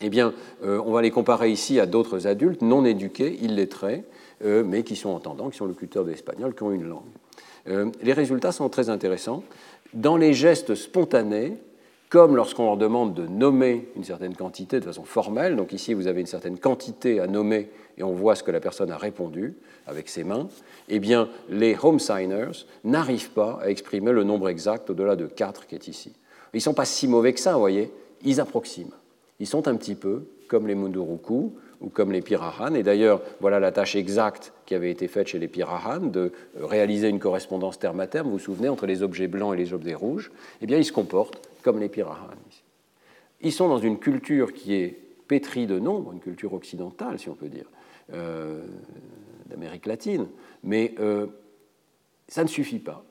[0.02, 0.34] Eh bien,
[0.64, 5.10] on va les comparer ici à d'autres adultes non éduqués, illettrés, euh, mais qui sont
[5.10, 7.04] entendants, qui sont locuteurs de l'espagnol, qui ont une langue.
[7.68, 9.44] Euh, les résultats sont très intéressants.
[9.94, 11.58] Dans les gestes spontanés,
[12.10, 15.56] comme lorsqu'on leur demande de nommer une certaine quantité de façon formelle.
[15.56, 18.62] Donc ici, vous avez une certaine quantité à nommer et on voit ce que la
[18.62, 20.48] personne a répondu avec ses mains.
[20.88, 25.68] Eh bien, les home signers n'arrivent pas à exprimer le nombre exact au-delà de 4
[25.68, 26.14] qui est ici.
[26.54, 27.92] Ils ne sont pas si mauvais que ça, vous voyez.
[28.24, 28.96] Ils approximent.
[29.40, 32.74] Ils sont un petit peu comme les Munduruku ou comme les Pirahan.
[32.74, 37.10] Et d'ailleurs, voilà la tâche exacte qui avait été faite chez les Pirahan, de réaliser
[37.10, 39.96] une correspondance terme à terme, vous vous souvenez, entre les objets blancs et les objets
[39.96, 40.32] rouges.
[40.62, 42.30] Eh bien, ils se comportent comme les Pirahan.
[43.42, 47.36] Ils sont dans une culture qui est pétrie de nombres, une culture occidentale, si on
[47.36, 47.70] peut dire,
[48.14, 48.62] euh,
[49.48, 50.28] d'Amérique latine,
[50.64, 51.28] mais euh,
[52.28, 53.04] ça ne suffit pas.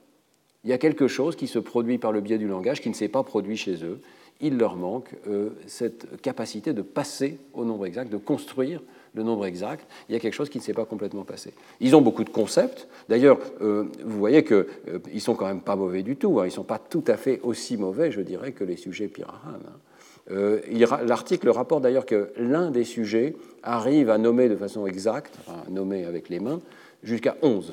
[0.64, 2.94] Il y a quelque chose qui se produit par le biais du langage qui ne
[2.94, 4.00] s'est pas produit chez eux,
[4.40, 8.82] il leur manque euh, cette capacité de passer au nombre exact, de construire
[9.14, 9.86] le nombre exact.
[10.08, 11.54] Il y a quelque chose qui ne s'est pas complètement passé.
[11.80, 12.86] Ils ont beaucoup de concepts.
[13.08, 16.38] D'ailleurs, euh, vous voyez qu'ils euh, ne sont quand même pas mauvais du tout.
[16.38, 16.44] Hein.
[16.44, 19.36] Ils ne sont pas tout à fait aussi mauvais, je dirais, que les sujets Pirahan.
[19.44, 20.60] Hein.
[21.06, 26.04] L'article rapporte d'ailleurs que l'un des sujets arrive à nommer de façon exacte, à nommer
[26.04, 26.60] avec les mains,
[27.04, 27.72] jusqu'à 11.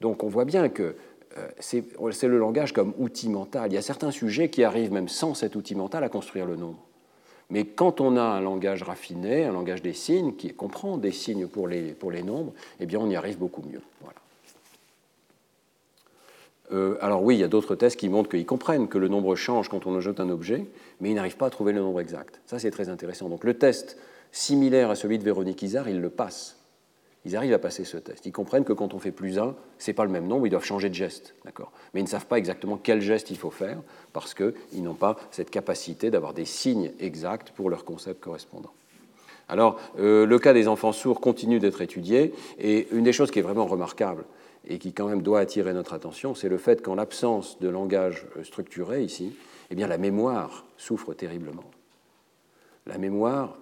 [0.00, 0.94] Donc on voit bien que
[1.58, 1.82] c'est
[2.22, 3.70] le langage comme outil mental.
[3.70, 6.56] Il y a certains sujets qui arrivent même sans cet outil mental à construire le
[6.56, 6.84] nombre.
[7.50, 11.46] Mais quand on a un langage raffiné, un langage des signes, qui comprend des signes
[11.46, 13.80] pour les, pour les nombres, eh bien on y arrive beaucoup mieux.
[16.70, 19.34] Euh, alors oui, il y a d'autres tests qui montrent qu'ils comprennent que le nombre
[19.36, 20.66] change quand on ajoute un objet,
[21.00, 22.40] mais ils n'arrivent pas à trouver le nombre exact.
[22.44, 23.30] Ça, c'est très intéressant.
[23.30, 23.96] Donc le test
[24.32, 26.57] similaire à celui de Véronique Isard, il le passe
[27.24, 28.26] ils arrivent à passer ce test.
[28.26, 30.50] Ils comprennent que quand on fait plus 1, ce n'est pas le même nombre, ils
[30.50, 31.34] doivent changer de geste.
[31.92, 33.78] Mais ils ne savent pas exactement quel geste il faut faire
[34.12, 38.72] parce qu'ils n'ont pas cette capacité d'avoir des signes exacts pour leur concept correspondant.
[39.48, 43.38] Alors, euh, le cas des enfants sourds continue d'être étudié, et une des choses qui
[43.38, 44.24] est vraiment remarquable
[44.66, 48.26] et qui quand même doit attirer notre attention, c'est le fait qu'en l'absence de langage
[48.36, 49.34] euh, structuré ici,
[49.70, 51.64] eh bien, la mémoire souffre terriblement.
[52.86, 53.58] La mémoire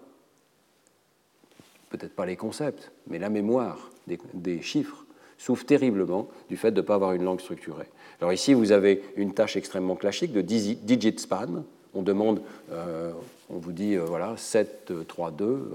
[1.96, 3.90] peut-être pas les concepts, mais la mémoire
[4.34, 5.04] des, chiffres
[5.38, 7.88] souffre terriblement du fait de ne pas avoir une langue structurée.
[8.20, 11.64] Alors ici, vous avez une tâche extrêmement classique de digit span.
[11.94, 12.42] On demande,
[12.72, 13.12] euh,
[13.48, 15.70] on vous dit, euh, voilà, 7, 3, 2,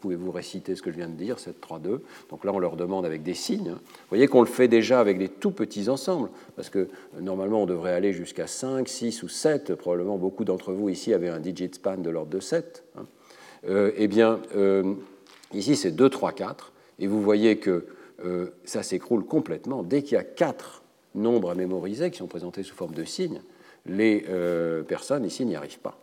[0.00, 2.76] pouvez-vous réciter ce que je viens de dire, 7, 3, 2 Donc là, on leur
[2.76, 3.72] demande avec des signes.
[3.72, 6.88] Vous voyez qu'on le fait déjà avec des tout petits ensembles, parce que euh,
[7.20, 9.74] normalement, on devrait aller jusqu'à 5, 6 ou 7.
[9.74, 12.84] Probablement, beaucoup d'entre vous ici avaient un digit span de l'ordre de 7.
[12.96, 13.04] Hein.
[13.68, 14.40] eh bien,
[15.54, 17.86] Ici, c'est 2, 3, 4, et vous voyez que
[18.24, 19.82] euh, ça s'écroule complètement.
[19.82, 20.82] Dès qu'il y a quatre
[21.14, 23.40] nombres à mémoriser qui sont présentés sous forme de signes,
[23.86, 25.98] les euh, personnes ici n'y arrivent pas.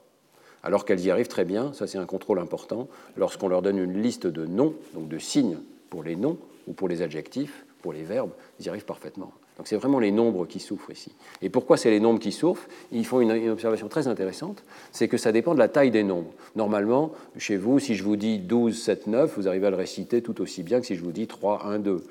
[0.63, 2.87] Alors qu'elles y arrivent très bien, ça c'est un contrôle important,
[3.17, 5.57] lorsqu'on leur donne une liste de noms, donc de signes
[5.89, 6.37] pour les noms
[6.67, 9.33] ou pour les adjectifs, pour les verbes, ils y arrivent parfaitement.
[9.57, 11.11] Donc c'est vraiment les nombres qui souffrent ici.
[11.41, 12.67] Et pourquoi c'est les nombres qui souffrent?
[12.91, 16.31] Ils font une, observation très intéressante, c'est que ça dépend de la taille des nombres.
[16.55, 20.21] Normalement, chez vous, si je vous dis 12, 7, 9, vous arrivez à le réciter
[20.21, 22.03] tout aussi bien que si je vous dis 3, 1, 2.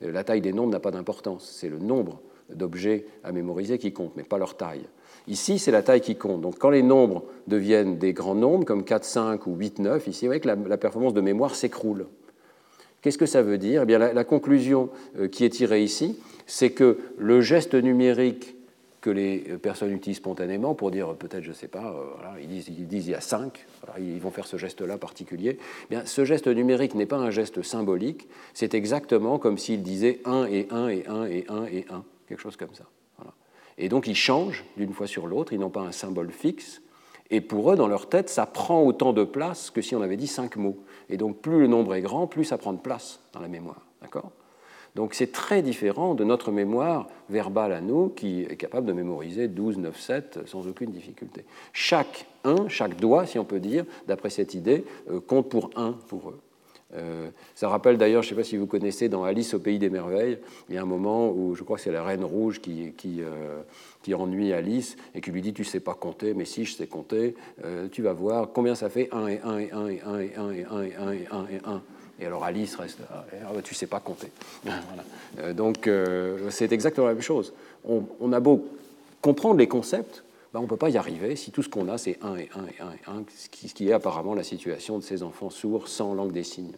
[0.00, 4.12] La taille des nombres n'a pas d'importance, c'est le nombre d'objets à mémoriser qui compte,
[4.16, 4.86] mais pas leur taille.
[5.26, 6.40] Ici, c'est la taille qui compte.
[6.40, 10.24] Donc quand les nombres deviennent des grands nombres, comme 4, 5 ou 8, 9, ici,
[10.24, 12.06] vous voyez que la performance de mémoire s'écroule.
[13.02, 13.82] Qu'est-ce que ça veut dire?
[13.82, 18.56] Eh bien, la, conclusion euh, qui est tirée ici, c'est que le geste numérique
[19.00, 22.48] que les personnes utilisent spontanément pour dire peut-être, je ne sais pas, euh, ils,
[22.88, 23.64] disent, il y a 5,
[24.00, 25.58] ils vont faire ce geste-là particulier.
[25.60, 30.20] Eh bien, ce geste numérique n'est pas un geste symbolique, c'est exactement comme s'ils disaient
[30.24, 32.84] 1 et 1 et 1 et 1 et 1, quelque chose comme ça.
[33.80, 36.82] Et donc ils changent d'une fois sur l'autre, ils n'ont pas un symbole fixe,
[37.30, 40.16] et pour eux, dans leur tête, ça prend autant de place que si on avait
[40.16, 40.78] dit 5 mots.
[41.10, 43.80] Et donc, plus le nombre est grand, plus ça prend de place dans la mémoire.
[44.02, 44.30] D'accord?
[44.94, 49.46] Donc c'est très différent de notre mémoire verbale à nous, qui est capable de mémoriser
[49.46, 51.44] 12, 9, 7 sans aucune difficulté.
[51.72, 55.92] Chaque un, chaque doigt, si on peut dire, d'après cette idée, euh, compte pour un
[55.92, 56.40] pour eux.
[56.94, 59.78] Euh, ça rappelle d'ailleurs, je ne sais pas si vous connaissez, dans Alice au pays
[59.78, 62.60] des merveilles, il y a un moment où je crois que c'est la reine rouge
[62.60, 63.62] qui, qui, euh,
[64.14, 66.86] ennuie Alice et qui lui dit Tu ne sais pas compter, mais si je sais
[66.86, 70.18] compter, euh, tu vas voir combien ça fait 1 et 1 et 1 et 1
[70.20, 71.82] et 1 et 1 et 1 et 1 et 1.
[72.20, 74.32] Et alors Alice reste ah, tu sais pas compter.
[74.64, 75.52] voilà.
[75.52, 75.88] donc
[76.48, 77.52] c'est exactement la même chose.
[77.84, 78.66] On, a beau
[79.20, 81.98] comprendre les concepts, bah, on ne peut pas y arriver si tout ce qu'on a,
[81.98, 85.02] c'est 1 et 1 et 1 et 1, ce qui est apparemment la situation de
[85.02, 86.76] ces enfants sourds sans langue des signes.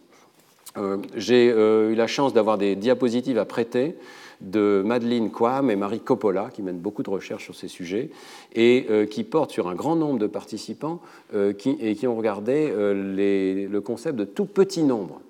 [0.77, 3.95] Euh, j'ai euh, eu la chance d'avoir des diapositives à prêter
[4.39, 8.09] de Madeleine Quam et Marie Coppola, qui mènent beaucoup de recherches sur ces sujets,
[8.53, 10.99] et euh, qui portent sur un grand nombre de participants
[11.33, 11.55] et
[11.95, 15.21] qui ont regardé le concept de tout petit nombre.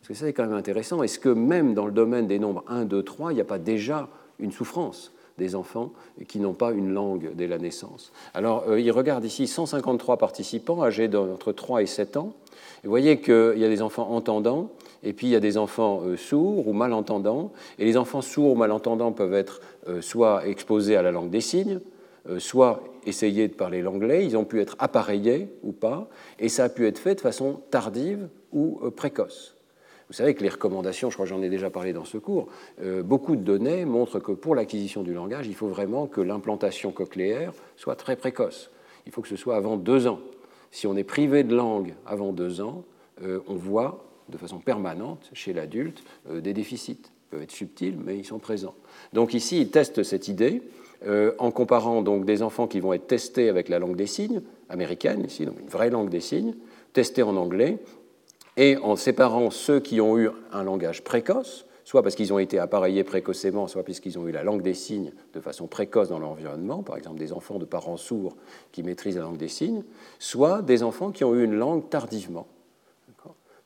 [0.00, 1.02] Parce que ça, c'est quand même intéressant.
[1.02, 3.58] Est-ce que même dans le domaine des nombres 1, 2, 3, il n'y a pas
[3.58, 4.08] déjà
[4.38, 5.92] une souffrance des enfants
[6.26, 8.12] qui n'ont pas une langue dès la naissance.
[8.34, 12.34] Alors, euh, il regarde ici 153 participants âgés d'entre 3 et 7 ans.
[12.84, 14.70] vous voyez qu'il y a des enfants entendants,
[15.02, 17.52] et puis il y a des enfants euh, sourds ou malentendants.
[17.78, 21.40] Et les enfants sourds ou malentendants peuvent être euh, soit exposés à la langue des
[21.40, 21.80] signes,
[22.36, 24.26] soit essayer de parler l'anglais.
[24.26, 26.08] Ils ont pu être appareillés ou pas,
[26.38, 29.57] et ça a pu être fait de façon tardive ou précoce.
[30.08, 32.48] Vous savez que les recommandations, je crois que j'en ai déjà parlé dans ce cours,
[32.82, 36.92] euh, beaucoup de données montrent que pour l'acquisition du langage, il faut vraiment que l'implantation
[36.92, 38.70] cochléaire soit très précoce.
[39.06, 40.20] Il faut que ce soit avant deux ans.
[40.70, 42.84] Si on est privé de langue avant deux ans,
[43.22, 47.02] euh, on voit de façon permanente chez l'adulte euh, des déficits.
[47.02, 48.74] Ils peuvent être subtils, mais ils sont présents.
[49.12, 50.62] Donc ici, ils testent cette idée
[51.38, 55.24] en comparant donc des enfants qui vont être testés avec la langue des signes américaine,
[55.24, 56.54] ici, donc une vraie langue des signes,
[56.92, 57.78] testés en anglais,
[58.58, 62.58] et en séparant ceux qui ont eu un langage précoce, soit parce qu'ils ont été
[62.58, 66.18] appareillés précocement, soit parce qu'ils ont eu la langue des signes de façon précoce dans
[66.18, 68.36] l'environnement, par exemple des enfants de parents sourds
[68.72, 69.84] qui maîtrisent la langue des signes,
[70.18, 72.48] soit des enfants qui ont eu une langue tardivement.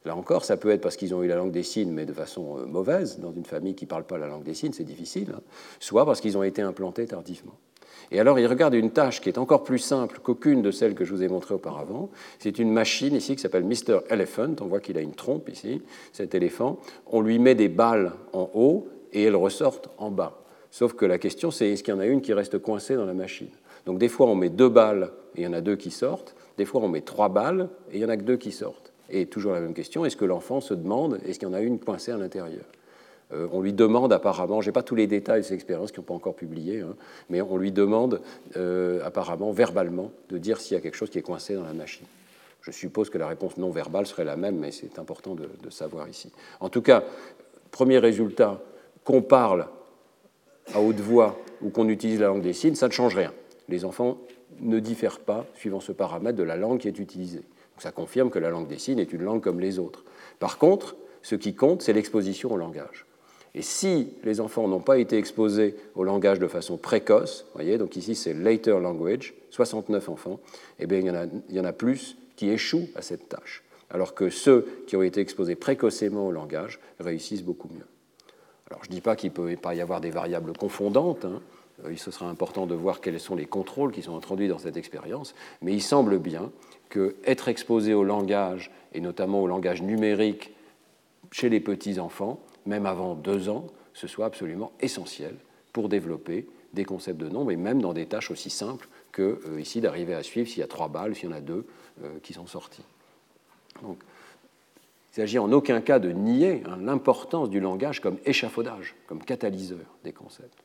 [0.04, 2.12] Là encore, ça peut être parce qu'ils ont eu la langue des signes, mais de
[2.12, 4.82] façon euh, mauvaise, dans une famille qui ne parle pas la langue des signes, c'est
[4.82, 5.40] difficile, hein.
[5.78, 7.56] soit parce qu'ils ont été implantés tardivement.
[8.12, 11.04] Et alors il regarde une tâche qui est encore plus simple qu'aucune de celles que
[11.04, 12.10] je vous ai montrées auparavant.
[12.38, 14.00] C'est une machine ici qui s'appelle Mr.
[14.10, 14.54] Elephant.
[14.60, 15.80] On voit qu'il a une trompe ici,
[16.12, 16.78] cet éléphant.
[17.06, 20.42] On lui met des balles en haut et elles ressortent en bas.
[20.70, 23.06] Sauf que la question, c'est est-ce qu'il y en a une qui reste coincée dans
[23.06, 23.50] la machine?
[23.86, 26.34] Donc des fois, on met deux balles et il y en a deux qui sortent.
[26.58, 28.92] Des fois, on met trois balles et il n'y en a que deux qui sortent.
[29.08, 31.60] Et toujours la même question, est-ce que l'enfant se demande, est-ce qu'il y en a
[31.60, 32.64] une coincée à l'intérieur?
[33.52, 36.04] On lui demande apparemment, je n'ai pas tous les détails de ces expériences qui n'ont
[36.04, 36.94] pas encore publié, hein,
[37.30, 38.20] mais on lui demande
[38.56, 41.72] euh, apparemment, verbalement, de dire s'il y a quelque chose qui est coincé dans la
[41.72, 42.06] machine.
[42.62, 46.08] Je suppose que la réponse non verbale serait la même, mais c'est important de, savoir
[46.08, 46.30] ici.
[46.60, 47.02] En tout cas,
[47.70, 48.60] premier résultat,
[49.04, 49.66] qu'on parle
[50.74, 53.32] à haute voix ou qu'on utilise la langue des signes, ça ne change rien.
[53.68, 54.18] Les enfants
[54.60, 57.42] ne diffèrent pas, suivant ce paramètre, de la langue qui est utilisée.
[57.78, 60.04] ça confirme que la langue des signes est une langue comme les autres.
[60.38, 63.06] Par contre, ce qui compte, c'est l'exposition au langage.
[63.54, 67.96] Et si les enfants n'ont pas été exposés au langage de façon précoce, voyez, donc
[67.96, 70.40] ici c'est later language, 69 enfants,
[70.78, 74.84] eh bien, il, y en a, plus qui échouent à cette tâche, alors que ceux
[74.86, 77.86] qui ont été exposés précocement au langage réussissent beaucoup mieux.
[78.70, 81.42] Alors je ne dis pas qu'il ne peut pas y avoir des variables confondantes, hein.
[81.94, 85.34] ce sera important de voir quels sont les contrôles qui sont introduits dans cette expérience,
[85.60, 86.50] mais il semble bien
[86.88, 90.54] qu'être exposé au langage, et notamment au langage numérique
[91.30, 95.34] chez les petits-enfants, même avant deux ans, ce soit absolument essentiel
[95.72, 99.60] pour développer des concepts de nombre, et même dans des tâches aussi simples que euh,
[99.60, 101.66] ici d'arriver à suivre s'il y a trois balles, s'il y en a deux
[102.02, 102.84] euh, qui sont sorties.
[103.82, 103.98] Donc,
[105.12, 109.84] il s'agit en aucun cas de nier hein, l'importance du langage comme échafaudage, comme catalyseur
[110.04, 110.58] des concepts.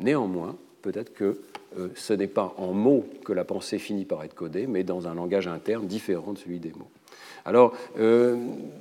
[0.00, 1.40] Néanmoins, peut-être que
[1.78, 5.06] euh, ce n'est pas en mots que la pensée finit par être codée, mais dans
[5.06, 6.90] un langage interne différent de celui des mots.
[7.44, 7.74] Alors,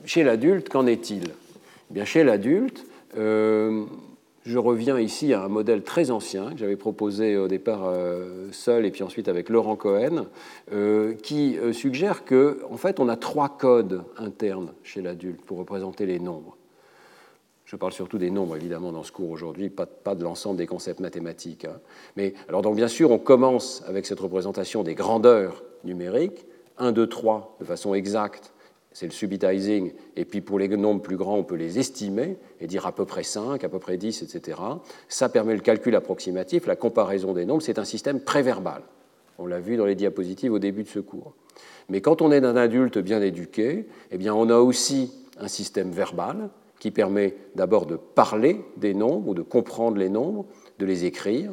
[0.05, 1.35] chez l'adulte, qu'en est-il?
[1.91, 2.83] Bien, chez l'adulte,
[3.15, 3.85] euh,
[4.43, 8.85] je reviens ici à un modèle très ancien que j'avais proposé au départ euh, seul
[8.87, 10.25] et puis ensuite avec Laurent Cohen,
[10.73, 16.07] euh, qui suggère que en fait on a trois codes internes chez l'adulte pour représenter
[16.07, 16.57] les nombres.
[17.65, 20.99] Je parle surtout des nombres, évidemment, dans ce cours aujourd'hui, pas, de l'ensemble des concepts
[20.99, 21.65] mathématiques.
[21.65, 21.79] Hein.
[22.15, 26.45] Mais alors, donc, bien sûr, on commence avec cette représentation des grandeurs numériques,
[26.77, 28.53] 1, 2, 3, de façon exacte,
[28.95, 32.65] c'est le subitizing, et puis pour les nombres plus grands, on peut les estimer et
[32.65, 34.57] dire à peu près 5, à peu près 10, etc.
[35.09, 38.83] Ça permet le calcul approximatif, la comparaison des nombres, c'est un système préverbal.
[39.37, 41.33] On l'a vu dans les diapositives au début de ce cours.
[41.89, 45.91] Mais quand on est un adulte bien éduqué, eh bien on a aussi un système
[45.91, 50.45] verbal qui permet d'abord de parler des nombres ou de comprendre les nombres,
[50.79, 51.51] de les écrire,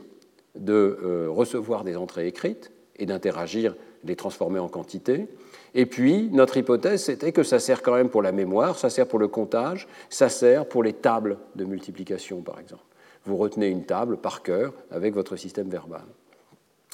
[0.55, 3.75] de euh, recevoir des entrées écrites et d'interagir,
[4.05, 5.27] les transformer en quantité,
[5.75, 9.07] et puis, notre hypothèse, c'était que ça sert quand même pour la mémoire, ça sert
[9.07, 12.83] pour le comptage, ça sert pour les tables de multiplication, par exemple.
[13.25, 16.05] Vous retenez une table par cœur avec votre système verbal.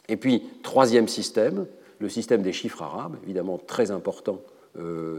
[0.08, 1.66] Et puis, troisième système,
[1.98, 4.40] le système des chiffres arabes, évidemment très important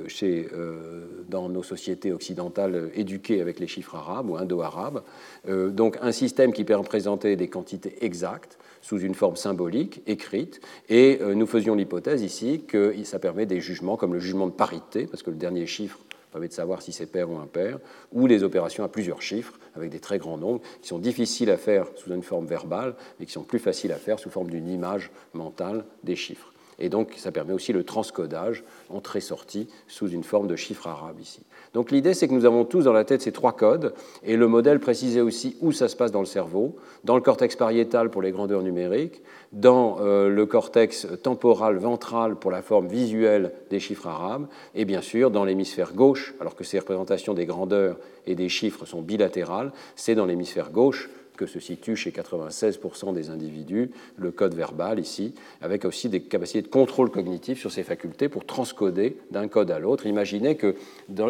[0.07, 5.03] chez, euh, dans nos sociétés occidentales éduquées avec les chiffres arabes ou indo-arabes.
[5.47, 10.01] Euh, donc un système qui permet de présenter des quantités exactes sous une forme symbolique,
[10.07, 14.53] écrite, et nous faisions l'hypothèse ici que ça permet des jugements comme le jugement de
[14.53, 15.99] parité, parce que le dernier chiffre
[16.31, 17.79] permet de savoir si c'est pair ou impair,
[18.13, 21.57] ou des opérations à plusieurs chiffres avec des très grands nombres qui sont difficiles à
[21.57, 24.69] faire sous une forme verbale, mais qui sont plus faciles à faire sous forme d'une
[24.69, 26.53] image mentale des chiffres.
[26.79, 31.41] Et donc, ça permet aussi le transcodage, entrée-sortie, sous une forme de chiffre arabe ici.
[31.73, 34.47] Donc l'idée, c'est que nous avons tous dans la tête ces trois codes, et le
[34.47, 38.21] modèle précisait aussi où ça se passe dans le cerveau, dans le cortex pariétal pour
[38.21, 39.21] les grandeurs numériques,
[39.51, 45.01] dans euh, le cortex temporal ventral pour la forme visuelle des chiffres arabes, et bien
[45.01, 49.71] sûr dans l'hémisphère gauche, alors que ces représentations des grandeurs et des chiffres sont bilatérales,
[49.95, 51.09] c'est dans l'hémisphère gauche
[51.39, 56.61] que se situe chez 96% des individus le code verbal ici, avec aussi des capacités
[56.61, 60.05] de contrôle cognitif sur ces facultés pour transcoder d'un code à l'autre.
[60.05, 60.75] Imaginez que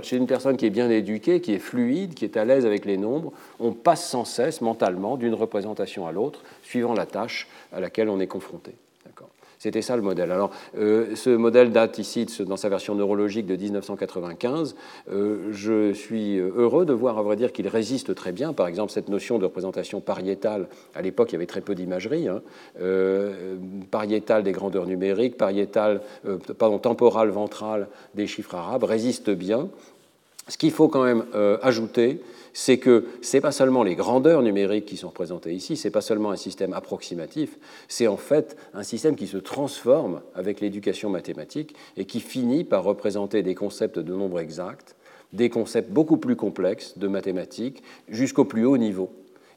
[0.01, 2.85] chez une personne qui est bien éduquée, qui est fluide, qui est à l'aise avec
[2.85, 7.79] les nombres, on passe sans cesse mentalement d'une représentation à l'autre, suivant la tâche à
[7.79, 8.73] laquelle on est confronté.
[9.59, 10.31] C'était ça le modèle.
[10.31, 14.73] Alors, euh, ce modèle date ici, dans sa version neurologique, de 1995.
[15.11, 18.53] Euh, je suis heureux de voir, à vrai dire, qu'il résiste très bien.
[18.53, 22.29] Par exemple, cette notion de représentation pariétale, à l'époque, il y avait très peu d'imagerie.
[22.29, 22.41] Hein.
[22.81, 23.57] Euh,
[23.91, 26.01] pariétale des grandeurs numériques, pariétale,
[26.57, 29.67] pardon, temporale, ventrale des chiffres arabes, résiste bien.
[30.47, 31.25] Ce qu'il faut quand même
[31.61, 32.21] ajouter,
[32.59, 35.93] c'est que ce n'est pas seulement les grandeurs numériques qui sont représentées ici, ce n'est
[35.93, 37.57] pas seulement un système approximatif,
[37.87, 42.83] c'est en fait un système qui se transforme avec l'éducation mathématique et qui finit par
[42.83, 44.97] représenter des concepts de nombres exacts,
[45.31, 49.09] des concepts beaucoup plus complexes de mathématiques jusqu'au plus haut niveau.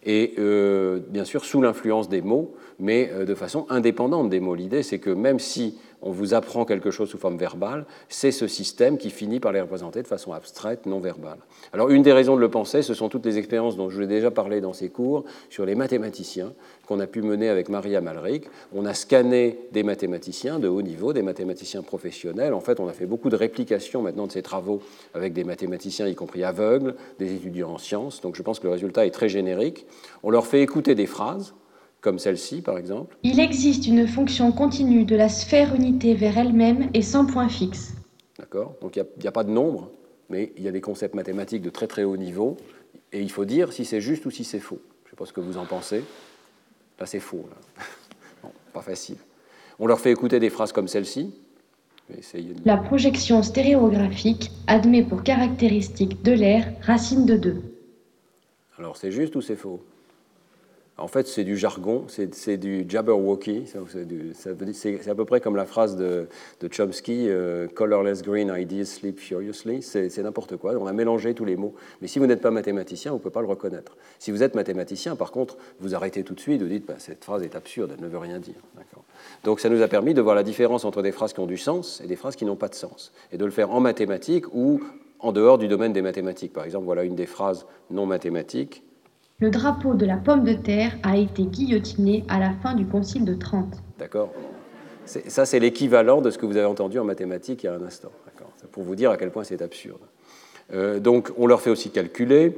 [0.04, 4.54] Et euh, bien sûr sous l'influence des mots, mais euh, de façon indépendante des mots.
[4.54, 8.46] L'idée, c'est que même si on vous apprend quelque chose sous forme verbale, c'est ce
[8.46, 11.38] système qui finit par les représenter de façon abstraite, non verbale.
[11.72, 14.02] Alors une des raisons de le penser, ce sont toutes les expériences dont je vous
[14.02, 16.52] ai déjà parlé dans ces cours sur les mathématiciens
[16.86, 18.46] qu'on a pu mener avec Maria Malric.
[18.74, 22.52] On a scanné des mathématiciens de haut niveau, des mathématiciens professionnels.
[22.52, 24.82] En fait, on a fait beaucoup de réplications maintenant de ces travaux
[25.14, 28.20] avec des mathématiciens, y compris aveugles, des étudiants en sciences.
[28.20, 29.86] Donc je pense que le résultat est très générique.
[30.22, 31.54] On leur fait écouter des phrases
[32.02, 33.16] comme celle-ci par exemple.
[33.22, 37.94] Il existe une fonction continue de la sphère unité vers elle-même et sans point fixe.
[38.38, 39.90] D'accord Donc il n'y a, pas de nombre,
[40.28, 42.58] mais il y a des concepts mathématiques de très très haut niveau,
[43.12, 44.80] et il faut dire si c'est juste ou si c'est faux.
[45.04, 46.04] Je ne sais pas ce que vous en pensez.
[46.98, 47.46] Là, c'est faux.
[48.72, 49.16] pas facile.
[49.78, 51.34] On leur fait écouter des phrases comme celle-ci.
[52.64, 57.62] La projection stéréographique admet pour caractéristique de l'air racine de 2.
[58.78, 59.82] Alors c'est juste ou c'est faux?
[60.98, 63.64] En fait, c'est du jargon, c'est du jabberwocky.
[64.74, 66.28] C'est à peu près comme la phrase de,
[66.70, 69.82] Chomsky euh, Colorless green ideas sleep furiously.
[69.82, 70.74] C'est n'importe quoi.
[70.74, 71.74] On a mélangé tous les mots.
[72.02, 73.96] Mais si vous n'êtes pas mathématicien, vous ne pouvez pas le reconnaître.
[74.18, 77.24] Si vous êtes mathématicien, par contre, vous arrêtez tout de suite, vous dites bah, cette
[77.24, 78.60] phrase est absurde, elle ne veut rien dire.
[79.44, 81.56] Donc ça nous a permis de voir la différence entre des phrases qui ont du
[81.58, 83.12] sens et des phrases qui n'ont pas de sens.
[83.32, 84.82] Et de le faire en mathématiques ou
[85.20, 86.52] en dehors du domaine des mathématiques.
[86.52, 88.84] Par exemple, voilà une des phrases non mathématiques
[89.42, 93.24] le drapeau de la pomme de terre a été guillotiné à la fin du Concile
[93.24, 93.74] de Trente.
[93.98, 94.32] D'accord.
[95.04, 97.82] Ça, c'est l'équivalent de ce que vous avez entendu en mathématiques il y a un
[97.82, 98.12] instant.
[98.70, 99.98] Pour vous dire à quel point c'est absurde.
[100.72, 102.56] Euh, donc, on leur fait aussi calculer,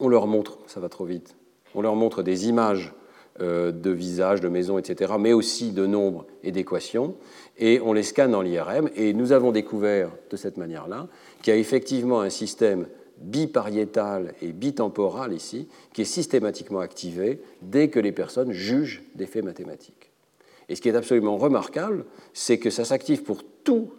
[0.00, 1.36] on leur montre, ça va trop vite,
[1.76, 2.92] on leur montre des images
[3.40, 7.14] euh, de visages, de maisons, etc., mais aussi de nombres et d'équations,
[7.58, 11.06] et on les scanne dans l'IRM, et nous avons découvert de cette manière-là
[11.42, 12.88] qu'il y a effectivement un système
[13.20, 19.44] bipariétal et bitemporal ici, qui est systématiquement activé dès que les personnes jugent des faits
[19.44, 20.10] mathématiques.
[20.68, 23.90] Et ce qui est absolument remarquable, c'est que ça s'active pour tous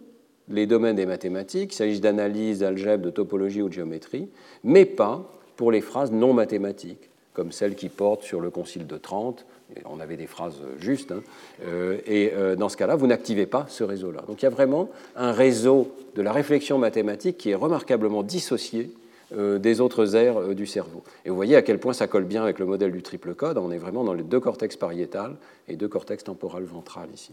[0.48, 4.28] les domaines des mathématiques, qu'il s'agisse d'analyse, d'algèbre, de topologie ou de géométrie,
[4.64, 8.96] mais pas pour les phrases non mathématiques, comme celles qui portent sur le Concile de
[8.96, 9.46] Trente.
[9.84, 11.12] On avait des phrases justes.
[11.12, 11.22] Hein.
[11.64, 14.22] Euh, et euh, dans ce cas-là, vous n'activez pas ce réseau-là.
[14.26, 18.90] Donc il y a vraiment un réseau de la réflexion mathématique qui est remarquablement dissocié
[19.32, 21.02] des autres aires euh, du cerveau.
[21.24, 23.58] Et vous voyez à quel point ça colle bien avec le modèle du triple code.
[23.58, 25.36] On est vraiment dans les deux cortex pariétal
[25.68, 27.32] et deux cortex temporal ventral ici.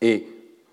[0.00, 0.26] Et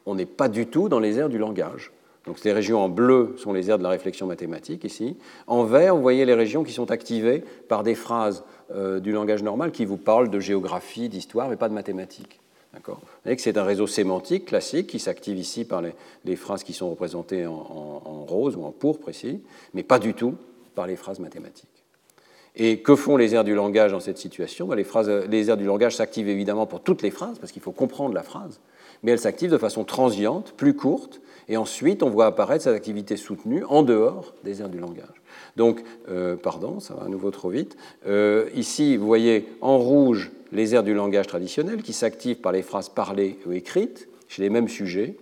[0.05, 1.91] on n'est pas du tout dans les aires du langage.
[2.25, 5.17] Donc ces régions en bleu sont les aires de la réflexion mathématique ici.
[5.47, 9.43] En vert, vous voyez les régions qui sont activées par des phrases euh, du langage
[9.43, 12.39] normal qui vous parlent de géographie, d'histoire, mais pas de mathématiques.
[12.73, 16.73] Vous voyez que c'est un réseau sémantique classique qui s'active ici par les, phrases qui
[16.73, 19.41] sont représentées en, rose ou en pourpre ici,
[19.73, 20.35] mais pas du tout
[20.75, 21.69] par les phrases mathématiques.
[22.55, 24.67] Et que font les aires du langage dans cette situation?
[24.67, 27.71] Ben, les, phrases, aires du langage s'activent évidemment pour toutes les phrases, parce qu'il faut
[27.71, 28.59] comprendre la phrase,
[29.01, 33.17] mais elles s'activent de façon transiente, plus courte, et ensuite on voit apparaître cette activité
[33.17, 35.21] soutenue en dehors des aires du langage.
[35.57, 37.75] Donc, euh, pardon, ça va à nouveau trop vite.
[38.07, 42.61] Euh, ici, vous voyez en rouge les aires du langage traditionnel qui s'activent par les
[42.61, 45.17] phrases parlées ou écrites chez les mêmes sujets,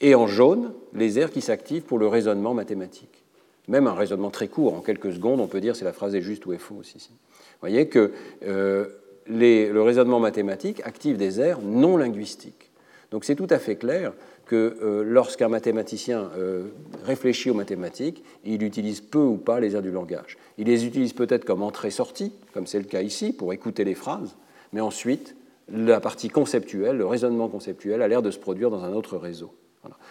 [0.00, 3.24] et en jaune les aires qui s'activent pour le raisonnement mathématique.
[3.68, 6.20] Même un raisonnement très court, en quelques secondes, on peut dire si la phrase est
[6.20, 7.10] juste ou est fausse ici.
[7.10, 8.12] Vous voyez que
[8.46, 8.86] euh,
[9.26, 12.70] le raisonnement mathématique active des aires non linguistiques.
[13.10, 14.12] Donc c'est tout à fait clair
[14.46, 16.64] que euh, lorsqu'un mathématicien euh,
[17.04, 20.36] réfléchit aux mathématiques, il utilise peu ou pas les aires du langage.
[20.58, 24.36] Il les utilise peut-être comme entrée-sortie, comme c'est le cas ici, pour écouter les phrases,
[24.74, 25.36] mais ensuite,
[25.68, 29.52] la partie conceptuelle, le raisonnement conceptuel, a l'air de se produire dans un autre réseau.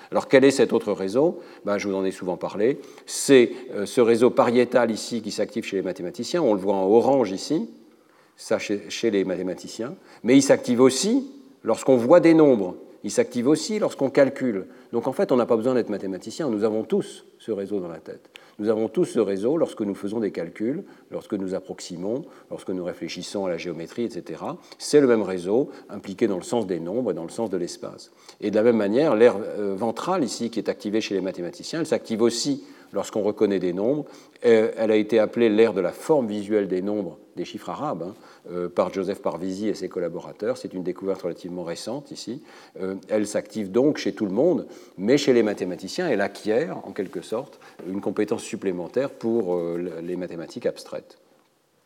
[0.10, 1.42] Alors quel est cet autre réseau?
[1.66, 2.80] Ben, Je vous en ai souvent parlé.
[3.06, 6.42] C'est euh, ce réseau pariétal ici qui s'active chez les mathématiciens.
[6.42, 7.70] On le voit en orange ici,
[8.38, 9.96] ça chez les mathématiciens.
[10.24, 11.30] Mais il s'active aussi
[11.64, 12.76] lorsqu'on voit des nombres.
[13.04, 14.68] Il s'active aussi lorsqu'on calcule.
[14.92, 16.50] Donc en fait, on n'a pas besoin d'être mathématicien.
[16.50, 18.30] Nous avons tous ce réseau dans la tête.
[18.60, 22.84] Nous avons tous ce réseau lorsque nous faisons des calculs, lorsque nous approximons, lorsque nous
[22.84, 24.44] réfléchissons à la géométrie, etc.
[24.78, 27.58] C'est le même réseau impliqué dans le sens des nombres et dans le sens de
[27.58, 28.12] l'espace.
[28.42, 31.80] Et de la même manière, l'aire euh, ventrale ici, qui est activée chez les mathématiciens,
[31.80, 34.06] elle s'active aussi lorsqu'on reconnaît des nombres.
[34.46, 38.04] Euh, elle a été appelée l'aire de la forme visuelle des nombres, des chiffres arabes,
[38.04, 38.14] hein,
[38.76, 40.58] par Joseph Parvisi et ses collaborateurs.
[40.58, 42.42] C'est une découverte relativement récente ici.
[42.82, 44.68] Euh, elle s'active donc chez tout le monde,
[44.98, 50.66] mais chez les mathématiciens, elle acquiert en quelque sorte une compétence supplémentaire pour les mathématiques
[50.66, 51.18] abstraites.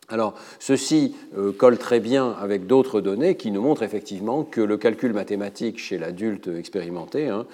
[0.10, 1.16] Alors, ceci
[1.58, 5.98] colle très bien avec d'autres données qui nous montrent effectivement que le calcul mathématique chez
[5.98, 7.46] l'adulte expérimenté hein,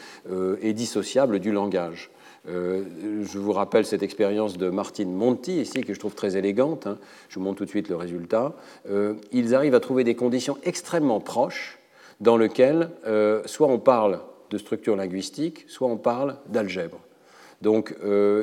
[0.62, 2.12] est dissociable du langage.
[2.50, 2.84] Euh,
[3.24, 6.88] je vous rappelle cette expérience de Martine Monti, ici, que je trouve très élégante.
[6.88, 6.98] Hein.
[7.30, 8.54] Je vous montre tout de suite le résultat.
[8.90, 11.80] Euh, ils arrivent à trouver des conditions extrêmement proches
[12.20, 14.20] dans lesquelles euh, soit on parle
[14.50, 17.00] de structure linguistique, soit on parle d'algèbre.
[17.62, 17.96] Donc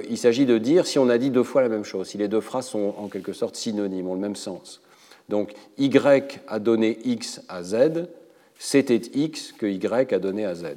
[0.09, 2.27] il s'agit de dire si on a dit deux fois la même chose, si les
[2.27, 4.81] deux phrases sont en quelque sorte synonymes, ont le même sens.
[5.29, 8.09] Donc Y a donné X à Z,
[8.59, 10.69] c'était X que Y a donné à Z.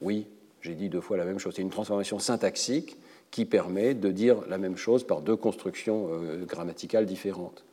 [0.00, 0.28] Oui,
[0.62, 1.54] j'ai dit deux fois la même chose.
[1.56, 2.96] C'est une transformation syntaxique
[3.30, 7.64] qui permet de dire la même chose par deux constructions euh, grammaticales différentes.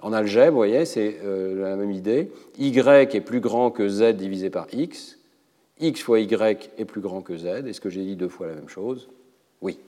[0.00, 2.30] En algèbre, vous voyez, c'est euh, la même idée.
[2.58, 5.18] Y est plus grand que Z divisé par X.
[5.80, 7.66] X fois Y est plus grand que Z.
[7.66, 9.08] Est-ce que j'ai dit deux fois la même chose?
[9.60, 9.78] Oui.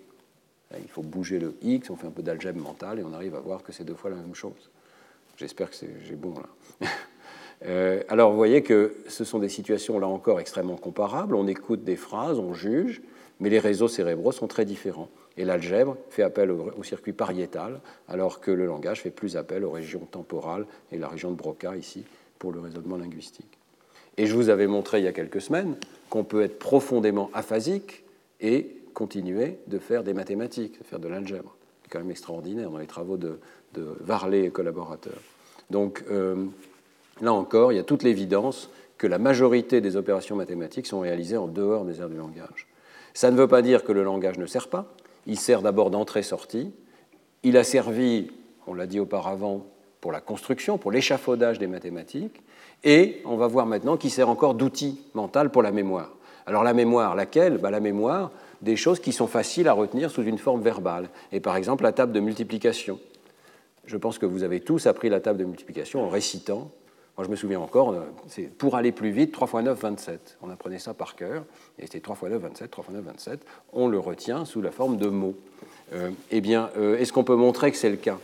[0.77, 3.41] Il faut bouger le X, on fait un peu d'algèbre mentale et on arrive à
[3.41, 4.71] voir que c'est deux fois la même chose.
[5.37, 6.89] J'espère que j'ai bon là.
[7.67, 11.35] Euh, alors vous voyez que ce sont des situations là encore extrêmement comparables.
[11.35, 13.03] On écoute des phrases, on juge,
[13.41, 15.09] mais les réseaux cérébraux sont très différents.
[15.37, 19.71] Et l'algèbre fait appel au, circuit pariétal, alors que le langage fait plus appel aux
[19.71, 22.05] régions temporales et la région de Broca ici
[22.39, 23.59] pour le raisonnement linguistique.
[24.17, 25.77] Et je vous avais montré il y a quelques semaines
[26.11, 28.05] qu'on peut être profondément aphasique
[28.41, 31.57] et continuer de faire des mathématiques, de faire de l'algèbre.
[31.83, 33.39] C'est quand même extraordinaire dans les travaux de,
[34.01, 35.21] Varley et collaborateurs.
[35.71, 36.47] Donc, euh,
[37.21, 41.37] Là encore, il y a toute l'évidence que la majorité des opérations mathématiques sont réalisées
[41.37, 42.67] en dehors des aires du langage.
[43.15, 44.93] Ça ne veut pas dire que le langage ne sert pas.
[45.27, 46.73] Il sert d'abord d'entrée-sortie.
[47.43, 48.31] Il a servi,
[48.67, 49.67] on l'a dit auparavant,
[50.01, 52.41] pour la construction, pour l'échafaudage des mathématiques.
[52.85, 56.15] Et on va voir maintenant qu'il sert encore d'outil mental pour la mémoire.
[56.47, 57.59] Alors la mémoire, laquelle?
[57.59, 58.31] Bah, La mémoire
[58.63, 61.09] des choses qui sont faciles à retenir sous une forme verbale.
[61.33, 62.99] Et par exemple la table de multiplication.
[63.85, 66.71] Je pense que vous avez tous appris la table de multiplication en récitant
[67.25, 70.39] je me souviens encore, euh, c'est pour aller plus vite, 3 x 9, 27.
[70.43, 71.45] On apprenait ça par cœur,
[71.79, 73.47] et c'était 3 x 9, 27, 3 x 9, 27.
[73.73, 75.35] On le retient sous la forme de mots.
[75.93, 78.19] Euh, eh bien, euh, est-ce qu'on peut montrer que c'est le cas?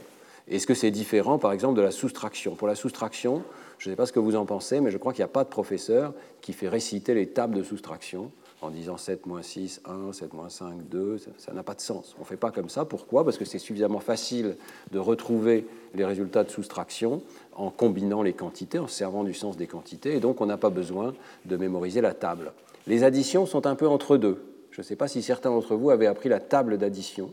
[0.49, 2.55] Est-ce que c'est différent, par exemple, de la soustraction?
[2.55, 3.43] Pour la soustraction,
[3.79, 5.29] je ne sais pas ce que vous en pensez, mais je crois qu'il n'y a
[5.29, 8.31] pas de professeur qui fait réciter les tables de soustraction
[8.65, 12.15] en disant 7 moins 6, 1, 7 moins 5, 2, ça n'a pas de sens.
[12.19, 12.87] On ne fait pas comme ça.
[12.87, 13.23] Pourquoi?
[13.23, 14.57] Parce que c'est suffisamment facile
[14.91, 17.23] de retrouver les résultats de soustraction
[17.55, 20.71] en combinant les quantités, en servant du sens des quantités, et donc on n'a pas
[20.71, 22.53] besoin de mémoriser la table.
[22.87, 24.43] Les additions sont un peu entre deux.
[24.71, 27.33] Je ne sais pas si certains d'entre vous avaient appris la table d'addition,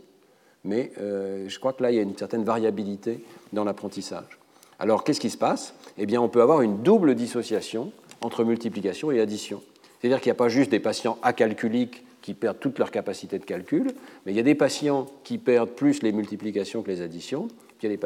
[0.64, 4.38] mais euh, je crois que là, il y a une certaine variabilité dans l'apprentissage.
[4.78, 5.74] Alors, qu'est-ce qui se passe?
[5.96, 9.62] Eh bien, on peut avoir une double dissociation entre multiplication et addition.
[10.02, 13.44] C'est-à-dire qu'il n'y a pas juste des patients acalculiques qui perdent toute leur capacité de
[13.44, 13.92] calcul,
[14.26, 17.46] mais il y a des patients qui perdent plus les multiplications que les additions,
[17.78, 17.98] puis il y a des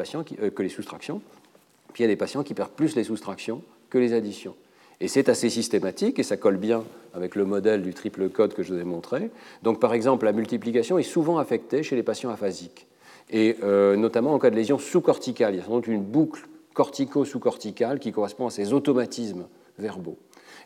[2.15, 4.55] patients qui perdent plus les soustractions que les additions.
[5.01, 6.83] Et c'est assez systématique et ça colle bien
[7.15, 9.31] avec le modèle du triple code que je vous ai montré.
[9.63, 12.85] Donc par exemple, la multiplication est souvent affectée chez les patients aphasiques,
[13.31, 15.55] et euh, notamment en cas de lésion sous-corticale.
[15.55, 19.47] Il y a sans une boucle cortico-sous-corticale qui correspond à ces automatismes
[19.79, 20.17] verbaux.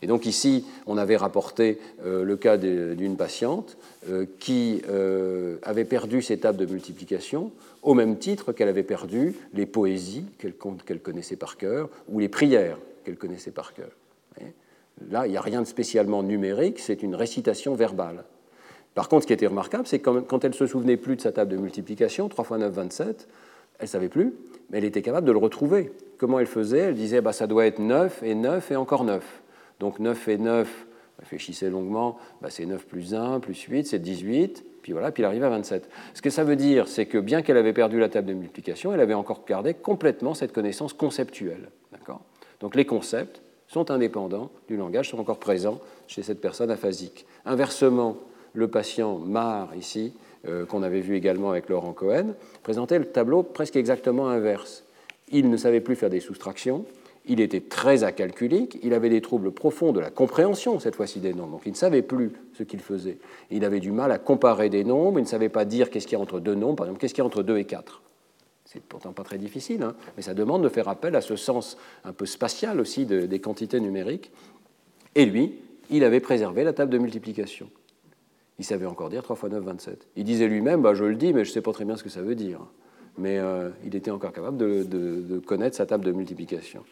[0.01, 3.77] Et donc ici, on avait rapporté euh, le cas d'une patiente
[4.09, 7.51] euh, qui euh, avait perdu ses tables de multiplication
[7.83, 12.77] au même titre qu'elle avait perdu les poésies qu'elle connaissait par cœur ou les prières
[13.03, 13.89] qu'elle connaissait par cœur.
[15.09, 18.23] Là, il n'y a rien de spécialement numérique, c'est une récitation verbale.
[18.93, 21.31] Par contre, ce qui était remarquable, c'est que quand elle se souvenait plus de sa
[21.31, 23.27] table de multiplication, 3 x 9, 27,
[23.79, 24.35] elle ne savait plus,
[24.69, 25.91] mais elle était capable de le retrouver.
[26.17, 26.79] Comment elle faisait?
[26.79, 29.40] Elle disait bah, ça doit être 9 et 9 et encore 9.
[29.81, 30.85] Donc 9 et 9,
[31.21, 35.25] Réfléchissez longuement, bah, c'est 9 plus 1, plus 8, c'est 18, puis voilà, puis il
[35.25, 35.87] arrive à 27.
[36.15, 38.91] Ce que ça veut dire, c'est que bien qu'elle avait perdu la table de multiplication,
[38.91, 41.69] elle avait encore gardé complètement cette connaissance conceptuelle.
[42.59, 47.25] Donc les concepts sont indépendants du langage, sont encore présents chez cette personne aphasique.
[47.45, 48.17] Inversement,
[48.53, 50.13] le patient Mar, ici,
[50.47, 54.83] euh, qu'on avait vu également avec Laurent Cohen, présentait le tableau presque exactement inverse.
[55.29, 56.85] Il ne savait plus faire des soustractions,
[57.25, 61.33] il était très acalculique, il avait des troubles profonds de la compréhension, cette fois-ci, des
[61.33, 63.17] nombres, donc il ne savait plus ce qu'il faisait.
[63.51, 66.17] Il avait du mal à comparer des nombres, il ne savait pas dire qu'est-ce qu'il
[66.17, 68.01] y a entre deux nombres, par exemple, qu'est-ce qu'il y a entre 2 et 4.
[68.65, 71.77] C'est pourtant pas très difficile, hein, mais ça demande de faire appel à ce sens
[72.05, 74.31] un peu spatial aussi des quantités numériques.
[75.13, 75.59] Et lui,
[75.89, 77.69] il avait préservé la table de multiplication.
[78.59, 80.07] Il savait encore dire 3 fois 9, 27.
[80.15, 82.03] Il disait lui-même, bah, je le dis, mais je ne sais pas très bien ce
[82.03, 82.61] que ça veut dire.
[83.17, 86.83] Mais euh, il était encore capable de connaître sa table de multiplication.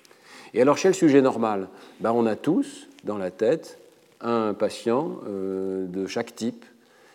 [0.54, 1.68] Et alors, chez le sujet normal,
[2.00, 3.78] ben, on a tous dans la tête
[4.22, 6.66] un patient euh, de chaque type.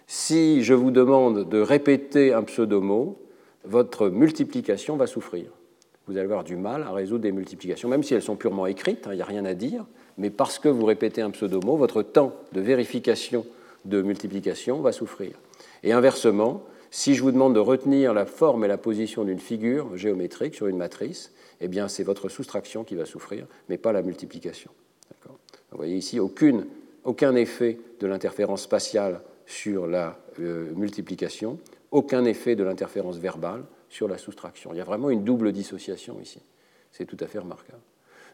[0.07, 3.18] Si je vous demande de répéter un pseudomot,
[3.64, 5.47] votre multiplication va souffrir.
[6.07, 9.07] Vous allez avoir du mal à résoudre des multiplications, même si elles sont purement écrites,
[9.07, 9.87] hein, il n'y a rien à dire,
[10.18, 13.47] mais parce que vous répétez un pseudomot, votre temps de vérification
[13.87, 15.32] de multiplication va souffrir.
[15.82, 16.62] Et inversement,
[16.95, 20.68] si je vous demande de retenir la forme et la position d'une figure géométrique sur
[20.68, 24.70] une matrice, eh bien c'est votre soustraction qui va souffrir, mais pas la multiplication.
[25.26, 26.66] Vous voyez ici aucune,
[27.03, 31.59] aucun effet de l'interférence spatiale sur la euh, multiplication,
[31.90, 34.72] aucun effet de l'interférence verbale sur la soustraction.
[34.72, 36.42] Il y a vraiment une double dissociation ici.
[36.92, 37.82] C'est tout à fait remarquable.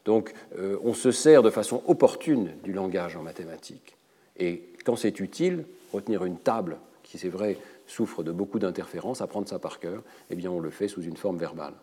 [0.04, 3.96] Donc euh, on se sert de façon opportune du langage en mathématiques.
[4.36, 7.56] Et quand c'est utile, retenir une table qui, c'est vrai,
[7.91, 11.16] souffre de beaucoup d'interférences, apprendre ça par cœur, eh bien on le fait sous une
[11.16, 11.74] forme verbale.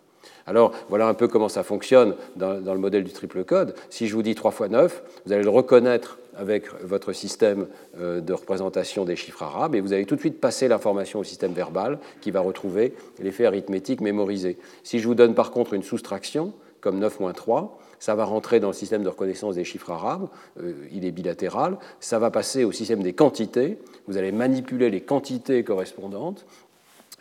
[0.46, 3.76] Alors voilà un peu comment ça fonctionne dans, le modèle du triple code.
[3.90, 7.68] Si je vous dis 3 fois 9, vous allez le reconnaître avec votre système
[8.00, 11.24] euh, de représentation des chiffres arabes et vous allez tout de suite passer l'information au
[11.24, 14.58] système verbal qui va retrouver l'effet arithmétique mémorisé.
[14.84, 18.60] Si je vous donne par contre une soustraction, comme 9 moins 3, ça va rentrer
[18.60, 20.28] dans le système de reconnaissance des chiffres arabes,
[20.62, 25.02] euh, il est bilatéral, ça va passer au système des quantités, vous allez manipuler les
[25.02, 26.46] quantités correspondantes,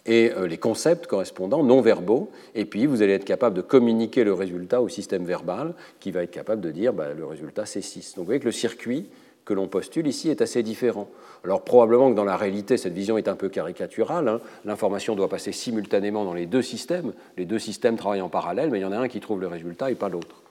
[0.07, 4.25] et euh, les concepts correspondants non verbaux, et puis vous allez être capable de communiquer
[4.25, 7.83] le résultat au système verbal qui va être capable de dire bah, le résultat c'est
[7.83, 8.15] 6.
[8.15, 9.07] Donc vous voyez que le circuit
[9.45, 11.09] que l'on postule ici est assez différent.
[11.45, 14.29] Alors probablement que dans la réalité, cette vision est un peu caricaturale.
[14.29, 14.41] Hein.
[14.65, 17.13] L'information doit passer simultanément dans les deux systèmes.
[17.37, 19.47] Les deux systèmes travaillent en parallèle, mais il y en a un qui trouve le
[19.47, 20.43] résultat et pas l'autre.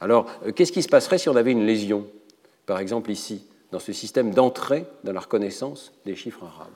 [0.00, 2.06] Alors euh, qu'est-ce qui se passerait si on avait une lésion
[2.66, 6.72] Par exemple ici, dans ce système d'entrée dans la reconnaissance des chiffres arabes.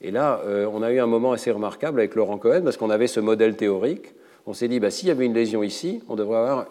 [0.00, 2.90] Et là, euh, on a eu un moment assez remarquable avec Laurent Cohen parce qu'on
[2.90, 4.14] avait ce modèle théorique.
[4.46, 6.66] On s'est dit, bah, s'il y avait une lésion ici, on devrait avoir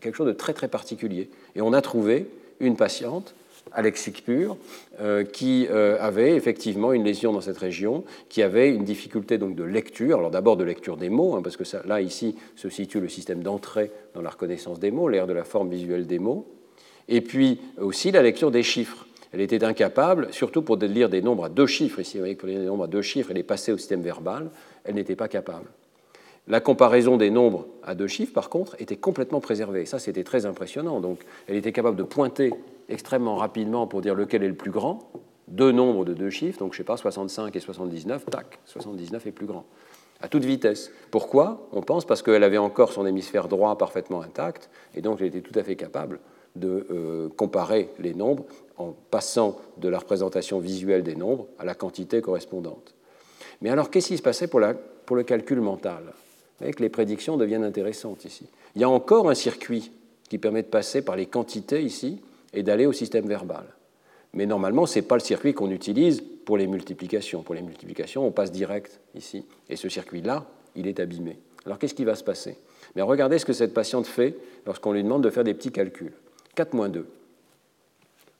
[0.00, 1.30] quelque chose de très très particulier.
[1.54, 2.26] Et on a trouvé
[2.58, 3.34] une patiente,
[3.72, 4.56] Alexique Pur,
[5.00, 9.54] euh, qui euh, avait effectivement une lésion dans cette région, qui avait une difficulté donc
[9.54, 10.18] de lecture.
[10.18, 13.42] Alors d'abord de lecture des mots, hein, parce que là ici se situe le système
[13.42, 16.46] d'entrée dans la reconnaissance des mots, l'ère de la forme visuelle des mots,
[17.08, 19.06] et puis aussi la lecture des chiffres.
[19.32, 22.48] Elle était incapable, surtout pour lire des nombres à deux chiffres, ici, vous voyez, pour
[22.48, 24.50] lire des nombres à deux chiffres et les passer au système verbal,
[24.84, 25.70] elle n'était pas capable.
[26.48, 29.86] La comparaison des nombres à deux chiffres, par contre, était complètement préservée.
[29.86, 31.00] Ça, c'était très impressionnant.
[31.00, 32.52] Donc, elle était capable de pointer
[32.88, 35.10] extrêmement rapidement pour dire lequel est le plus grand,
[35.48, 39.26] deux nombres de deux chiffres, donc je ne sais pas, 65 et 79, tac, 79
[39.26, 39.64] est plus grand,
[40.20, 40.90] à toute vitesse.
[41.10, 41.68] Pourquoi?
[41.72, 45.40] On pense parce qu'elle avait encore son hémisphère droit parfaitement intact, et donc elle était
[45.42, 46.20] tout à fait capable
[46.56, 48.44] de euh, comparer les nombres
[48.78, 52.94] en passant de la représentation visuelle des nombres à la quantité correspondante.
[53.60, 56.02] Mais alors, qu'est-ce qui se passait pour, le calcul mental?
[56.04, 58.46] Vous voyez que les prédictions deviennent intéressantes ici.
[58.74, 59.92] Il y a encore un circuit
[60.28, 62.20] qui permet de passer par les quantités ici
[62.52, 63.64] et d'aller au système verbal.
[64.34, 67.42] Mais normalement, ce n'est pas le circuit qu'on utilise pour les multiplications.
[67.42, 69.44] Pour les multiplications, on passe direct ici.
[69.68, 71.38] Et ce circuit-là, il est abîmé.
[71.66, 72.56] Alors qu'est-ce qui va se passer?
[72.96, 76.12] Mais Regardez ce que cette patiente fait lorsqu'on lui demande de faire des petits calculs.
[76.54, 77.06] 4 moins 2.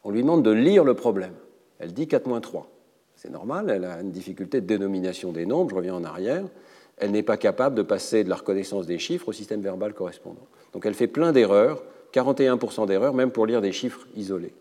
[0.05, 1.35] On lui demande de lire le problème.
[1.79, 2.69] Elle dit 4 moins 3.
[3.17, 6.45] C'est normal, elle a une difficulté de dénomination des nombres, je reviens en arrière.
[6.99, 10.47] Elle n'est pas capable de passer de la reconnaissance des chiffres au système verbal correspondant.
[10.73, 11.83] Donc elle fait plein d'erreurs,
[12.13, 14.55] 41% d'erreurs, même pour lire des chiffres isolés.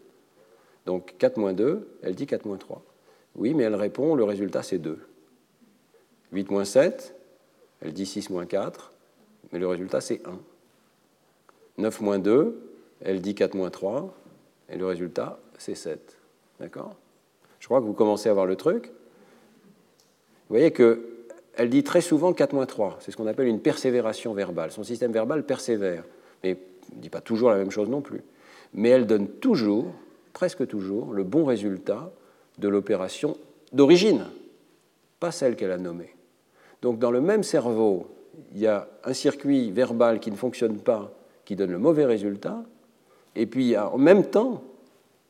[0.85, 2.83] Donc 4 moins 2, elle dit 4 moins 3.
[3.35, 4.99] Oui, mais elle répond, le résultat c'est 2.
[6.31, 7.15] 8 moins 7,
[7.81, 8.91] elle dit 6 moins 4,
[9.51, 10.39] mais le résultat c'est 1.
[11.77, 12.70] 9 moins 2,
[13.03, 14.13] elle dit 4 moins 3,
[14.69, 16.17] et le résultat, c'est 7.
[16.59, 16.95] D'accord?
[17.59, 18.87] Je crois que vous commencez à voir le truc.
[18.87, 22.97] Vous voyez qu'elle dit très souvent 4 moins 3.
[22.99, 24.71] C'est ce qu'on appelle une persévération verbale.
[24.71, 26.03] Son système verbal persévère.
[26.43, 26.57] Mais
[26.95, 28.21] ne dit pas toujours la même chose non plus.
[28.73, 29.93] Mais elle donne toujours
[30.33, 32.11] presque toujours, le bon résultat
[32.57, 33.37] de l'opération
[33.73, 34.25] d'origine,
[35.19, 36.15] pas celle qu'elle a nommée.
[36.81, 38.07] Donc dans le même cerveau,
[38.53, 41.13] il y a un circuit verbal qui ne fonctionne pas,
[41.45, 42.63] qui donne le mauvais résultat,
[43.35, 44.63] et puis a en même temps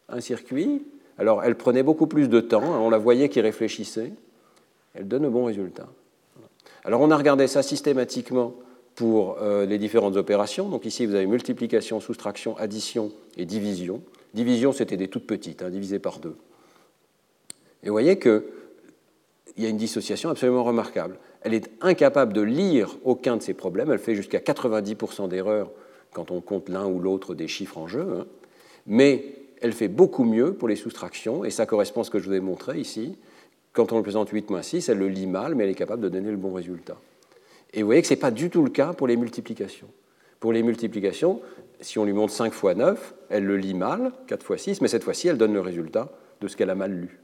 [0.09, 0.83] un circuit.
[1.17, 4.11] Alors elle prenait beaucoup plus de temps, on la voyait qui réfléchissait,
[4.95, 5.87] elle donne le bon résultat.
[6.83, 8.55] Alors on a regardé ça systématiquement
[8.95, 10.67] pour euh, les différentes opérations.
[10.69, 14.01] Donc ici vous avez multiplication, soustraction, addition et division.
[14.33, 16.35] Division c'était des toutes petites, hein, divisées par deux.
[17.83, 18.43] Et vous voyez qu'il
[19.57, 21.17] y a une dissociation absolument remarquable.
[21.41, 23.91] Elle est incapable de lire aucun de ces problèmes.
[23.91, 25.71] Elle fait jusqu'à 90% d'erreurs
[26.13, 28.19] quand on compte l'un ou l'autre des chiffres en jeu.
[28.19, 28.25] Hein.
[28.87, 32.27] Mais elle fait beaucoup mieux pour les soustractions, et ça correspond à ce que je
[32.27, 33.17] vous ai montré ici.
[33.73, 36.09] Quand on représente 8 moins 6, elle le lit mal, mais elle est capable de
[36.09, 36.97] donner le bon résultat.
[37.73, 39.87] Et vous voyez que ce n'est pas du tout le cas pour les multiplications.
[40.39, 41.41] Pour les multiplications,
[41.79, 44.87] si on lui montre 5 fois 9, elle le lit mal, 4 fois 6, mais
[44.87, 46.11] cette fois-ci, elle donne le résultat
[46.41, 47.19] de ce qu'elle a mal lu.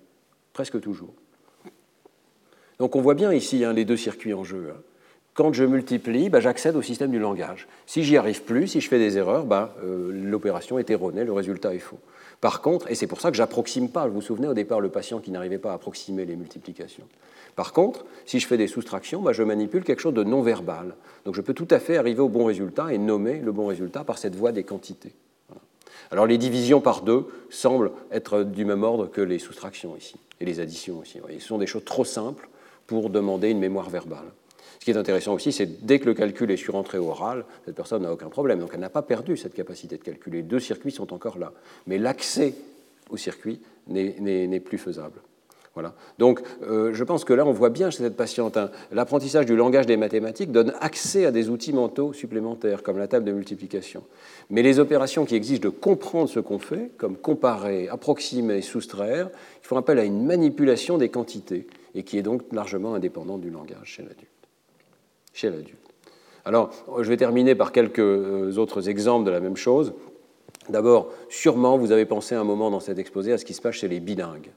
[0.54, 1.14] Presque toujours.
[2.80, 4.72] Donc on voit bien ici hein, les deux circuits en jeu.
[4.72, 4.80] Hein.
[5.38, 7.68] Quand je multiplie, bah, j'accède au système du langage.
[7.86, 11.32] Si j'y arrive plus, si je fais des erreurs, bah, euh, l'opération est erronée, le
[11.32, 12.00] résultat est faux.
[12.42, 14.90] Par contre, et c'est pour ça que j'approxime pas, vous vous souvenez au départ le
[14.90, 17.04] patient qui n'arrivait pas à approximer les multiplications.
[17.56, 20.96] Par contre, si je fais des soustractions, bah, je manipule quelque chose de non verbal.
[21.26, 24.04] Donc je peux tout à fait arriver au bon résultat et nommer le bon résultat
[24.04, 25.14] par cette voie des quantités.
[26.10, 30.46] Alors les divisions par deux semblent être du même ordre que les soustractions ici, et
[30.46, 31.20] les additions aussi.
[31.40, 32.50] Ce sont des choses trop simples
[32.88, 34.26] pour demander une mémoire verbale.
[34.80, 37.76] Ce qui est intéressant aussi, c'est dès que le calcul est sur entrée orale, cette
[37.76, 38.60] personne n'a aucun problème.
[38.60, 40.42] Donc elle n'a pas perdu cette capacité de calculer.
[40.44, 41.54] Deux circuits sont encore là.
[41.88, 42.54] Mais l'accès
[43.10, 45.22] au circuit n'est plus faisable.
[45.78, 45.94] Voilà.
[46.18, 49.56] Donc, euh, je pense que là, on voit bien chez cette patiente, hein, l'apprentissage du
[49.56, 54.02] langage des mathématiques donne accès à des outils mentaux supplémentaires, comme la table de multiplication.
[54.50, 59.30] Mais les opérations qui exigent de comprendre ce qu'on fait, comme comparer, approximer, soustraire,
[59.62, 63.86] font appel à une manipulation des quantités, et qui est donc largement indépendante du langage
[63.86, 64.37] chez l'adulte.
[65.38, 65.78] Chez l'adulte.
[66.46, 69.94] Alors, je vais terminer par quelques euh, autres exemples de la même chose.
[70.68, 73.76] D'abord, sûrement, vous avez pensé un moment dans cet exposé à ce qui se passe
[73.76, 74.50] chez les bilingues.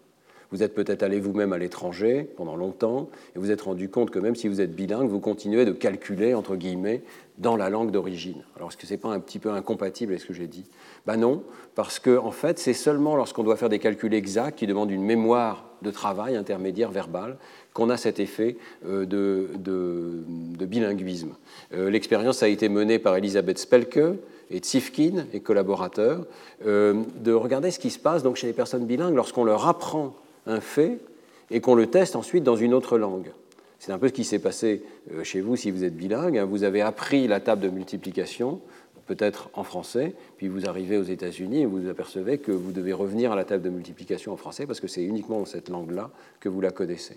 [0.53, 4.19] Vous êtes peut-être allé vous-même à l'étranger pendant longtemps et vous êtes rendu compte que
[4.19, 7.03] même si vous êtes bilingue, vous continuez de calculer, entre guillemets,
[7.39, 8.43] dans la langue d'origine.
[8.57, 10.65] Alors, est-ce que ce n'est pas un petit peu incompatible avec ce que j'ai dit?
[11.07, 11.43] Ben non,
[11.75, 15.05] parce que, en fait, c'est seulement lorsqu'on doit faire des calculs exacts qui demandent une
[15.05, 17.39] mémoire de travail intermédiaire verbal
[17.73, 18.57] qu'on a cet effet
[18.87, 21.35] euh, de, bilinguisme.
[21.73, 24.19] Euh, l'expérience a été menée par Elisabeth Spelke
[24.51, 26.27] et Tsifkin et collaborateurs
[26.67, 30.15] euh, de regarder ce qui se passe donc, chez les personnes bilingues lorsqu'on leur apprend
[30.51, 30.99] un fait
[31.51, 33.33] et qu'on le teste ensuite dans une autre langue.
[33.79, 34.83] C'est un peu ce qui s'est passé
[35.13, 36.39] euh, chez vous si vous êtes bilingue.
[36.39, 36.45] Hein.
[36.45, 38.61] Vous avez appris la table de multiplication,
[39.07, 43.33] peut-être en français, puis vous arrivez aux États-Unis et vous apercevez que vous devez revenir
[43.33, 46.11] à la table de multiplication en français parce que c'est uniquement dans cette langue-là
[46.41, 47.17] que vous la connaissez.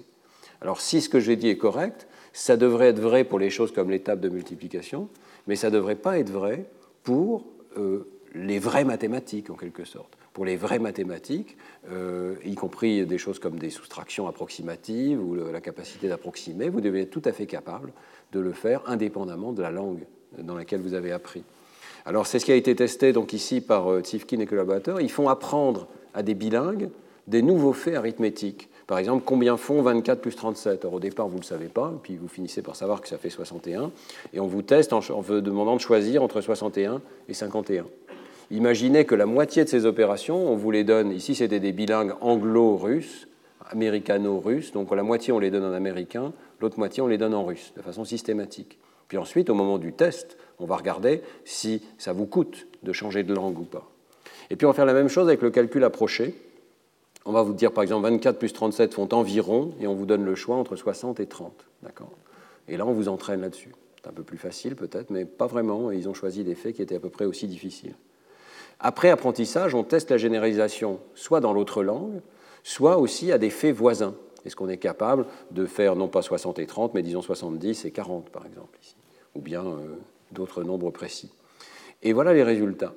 [0.61, 3.73] Alors si ce que j'ai dit est correct, ça devrait être vrai pour les choses
[3.73, 5.09] comme les tables de multiplication,
[5.45, 6.65] mais ça ne devrait pas être vrai
[7.03, 7.45] pour
[7.77, 11.57] euh, les vraies mathématiques en quelque sorte pour les vraies mathématiques,
[11.91, 17.01] euh, y compris des choses comme des soustractions approximatives ou la capacité d'approximer, vous devez
[17.01, 17.91] être tout à fait capable
[18.31, 20.05] de le faire indépendamment de la langue
[20.37, 21.43] dans laquelle vous avez appris.
[22.05, 24.99] Alors c'est ce qui a été testé donc ici par euh, et collaborateurs.
[24.99, 26.89] Ils font apprendre à des bilingues
[27.27, 28.69] des nouveaux faits arithmétiques.
[28.85, 31.93] Par exemple, combien font 24 plus 37 Alors au départ, vous ne le savez pas,
[32.03, 33.91] puis vous finissez par savoir que ça fait 61,
[34.33, 37.85] et on vous teste en vous demandant de choisir entre 61 et 51.
[38.51, 42.13] Imaginez que la moitié de ces opérations, on vous les donne, ici c'était des bilingues
[42.21, 43.27] anglo-russes,
[43.69, 47.45] américano-russes, donc la moitié on les donne en américain, l'autre moitié on les donne en
[47.45, 48.77] russe, de façon systématique.
[49.07, 53.23] Puis ensuite, au moment du test, on va regarder si ça vous coûte de changer
[53.23, 53.89] de langue ou pas.
[54.49, 56.35] Et puis on va faire la même chose avec le calcul approché.
[57.25, 60.25] On va vous dire par exemple 24 plus 37 font environ, et on vous donne
[60.25, 61.65] le choix entre 60 et 30.
[61.81, 62.11] D'accord?
[62.67, 63.73] Et là, on vous entraîne là-dessus.
[64.01, 65.91] C'est un peu plus facile peut-être, mais pas vraiment.
[65.91, 67.95] Ils ont choisi des faits qui étaient à peu près aussi difficiles.
[68.85, 72.19] Après apprentissage, on teste la généralisation soit dans l'autre langue,
[72.63, 74.13] soit aussi à des faits voisins.
[74.45, 77.91] Est-ce qu'on est capable de faire non pas 60 et 30, mais disons 70 et
[77.91, 78.97] 40 par exemple ici,
[79.35, 79.95] ou bien euh,
[80.33, 81.31] d'autres nombres précis.
[82.01, 82.93] Et voilà les résultats.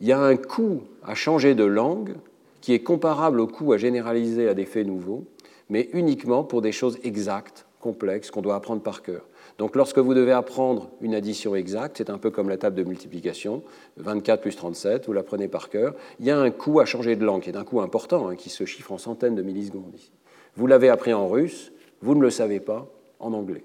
[0.00, 2.14] Il y a un coût à changer de langue
[2.60, 5.24] qui est comparable au coût à généraliser à des faits nouveaux,
[5.68, 9.22] mais uniquement pour des choses exactes, complexes, qu'on doit apprendre par cœur.
[9.58, 12.84] Donc lorsque vous devez apprendre une addition exacte, c'est un peu comme la table de
[12.84, 13.62] multiplication,
[13.96, 17.16] 24 plus 37, vous la prenez par cœur, il y a un coût à changer
[17.16, 19.94] de langue, qui est un coût important, hein, qui se chiffre en centaines de millisecondes
[19.94, 20.12] ici.
[20.56, 21.72] Vous l'avez appris en russe,
[22.02, 23.64] vous ne le savez pas en anglais.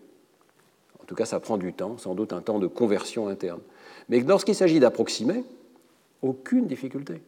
[1.02, 3.62] En tout cas, ça prend du temps, sans doute un temps de conversion interne.
[4.10, 5.44] Mais lorsqu'il s'agit d'approximer,
[6.22, 7.22] aucune difficulté.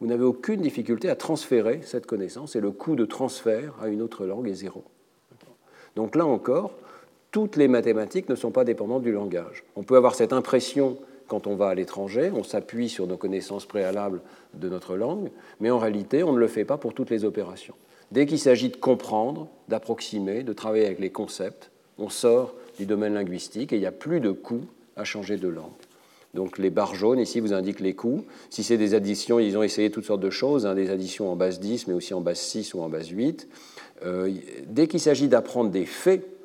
[0.00, 4.02] vous n'avez aucune difficulté à transférer cette connaissance et le coût de transfert à une
[4.02, 4.84] autre langue est zéro.
[5.96, 6.72] Donc là encore,
[7.36, 9.62] toutes les mathématiques ne sont pas dépendantes du langage.
[9.76, 10.96] On peut avoir cette impression
[11.28, 14.22] quand on va à l'étranger, on s'appuie sur nos connaissances préalables
[14.54, 15.28] de notre langue,
[15.60, 17.74] mais en réalité, on ne le fait pas pour toutes les opérations.
[18.10, 23.12] Dès qu'il s'agit de comprendre, d'approximer, de travailler avec les concepts, on sort du domaine
[23.12, 24.62] linguistique et il n'y a plus de coût
[24.96, 25.66] à changer de langue.
[26.32, 28.24] Donc les barres jaunes ici vous indiquent les coûts.
[28.48, 31.36] Si c'est des additions, ils ont essayé toutes sortes de choses, hein, des additions en
[31.36, 33.46] base 10, mais aussi en base 6 ou en base 8.
[34.06, 34.32] Euh,
[34.66, 36.35] dès qu'il s'agit d'apprendre des faits,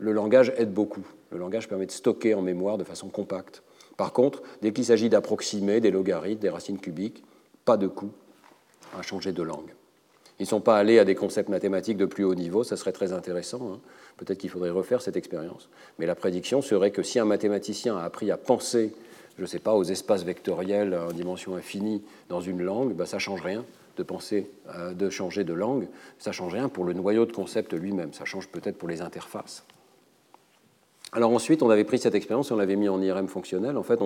[0.00, 1.06] le langage aide beaucoup.
[1.30, 3.62] Le langage permet de stocker en mémoire de façon compacte.
[3.96, 7.22] Par contre, dès qu'il s'agit d'approximer des logarithmes, des racines cubiques,
[7.64, 8.10] pas de coût
[8.98, 9.74] à changer de langue.
[10.38, 12.92] Ils ne sont pas allés à des concepts mathématiques de plus haut niveau, ça serait
[12.92, 13.74] très intéressant.
[13.74, 13.80] Hein.
[14.16, 15.68] Peut-être qu'il faudrait refaire cette expérience.
[15.98, 18.94] Mais la prédiction serait que si un mathématicien a appris à penser,
[19.36, 23.18] je ne sais pas, aux espaces vectoriels en dimension infinie dans une langue, ben ça
[23.18, 23.66] ne change rien
[23.98, 27.32] de penser, euh, de changer de langue, ça ne change rien pour le noyau de
[27.32, 29.66] concept lui-même, ça change peut-être pour les interfaces.
[31.12, 33.76] Alors ensuite, on avait pris cette expérience et on l'avait mis en IRM fonctionnel.
[33.76, 33.98] En fait,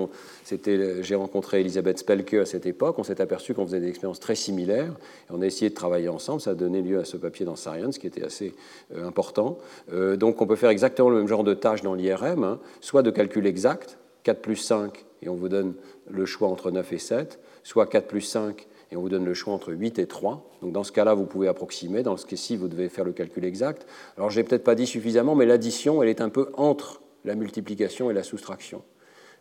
[1.03, 2.99] j'ai rencontré Elisabeth Spelke à cette époque.
[2.99, 4.93] On s'est aperçu qu'on faisait des expériences très similaires.
[5.29, 6.41] Et on a essayé de travailler ensemble.
[6.41, 8.55] Ça a donné lieu à ce papier dans Science qui était assez
[8.95, 9.59] euh, important.
[9.93, 12.59] Euh, donc on peut faire exactement le même genre de tâches dans l'IRM, hein.
[12.81, 15.75] soit de calcul exact, 4 plus 5, et on vous donne
[16.11, 19.35] le choix entre 9 et 7, soit 4 plus 5, et on vous donne le
[19.35, 20.49] choix entre 8 et 3.
[20.63, 22.05] Donc dans ce cas-là, vous pouvez approximer.
[22.05, 23.89] Dans ce cas-ci, vous devez faire le calcul exact.
[24.17, 27.35] Alors je n'ai peut-être pas dit suffisamment, mais l'addition, elle est un peu entre la
[27.35, 28.83] multiplication et la soustraction.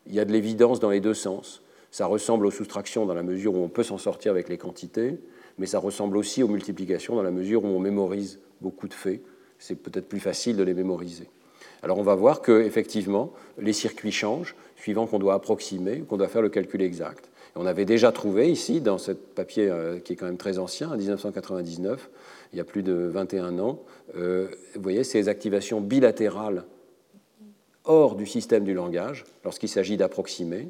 [0.08, 1.62] Il y a de l'évidence dans les deux sens.
[1.92, 5.20] Ça ressemble aux soustractions dans la mesure où on peut s'en sortir avec les quantités,
[5.60, 9.22] mais ça ressemble aussi aux multiplications dans la mesure où on mémorise beaucoup de faits.
[9.60, 11.30] C'est peut-être plus facile de les mémoriser.
[11.84, 16.30] Alors on va voir que effectivement les circuits changent suivant qu'on doit approximer, qu'on doit
[16.30, 17.30] faire le calcul exact.
[17.56, 20.90] on avait déjà trouvé ici, dans ce papier euh, qui est quand même très ancien,
[20.90, 22.10] en 1999,
[22.52, 23.80] il y a plus de 21 ans,
[24.18, 26.66] euh, vous voyez ces activations bilatérales
[27.86, 30.70] hors du système du langage lorsqu'il s'agit d'approximer,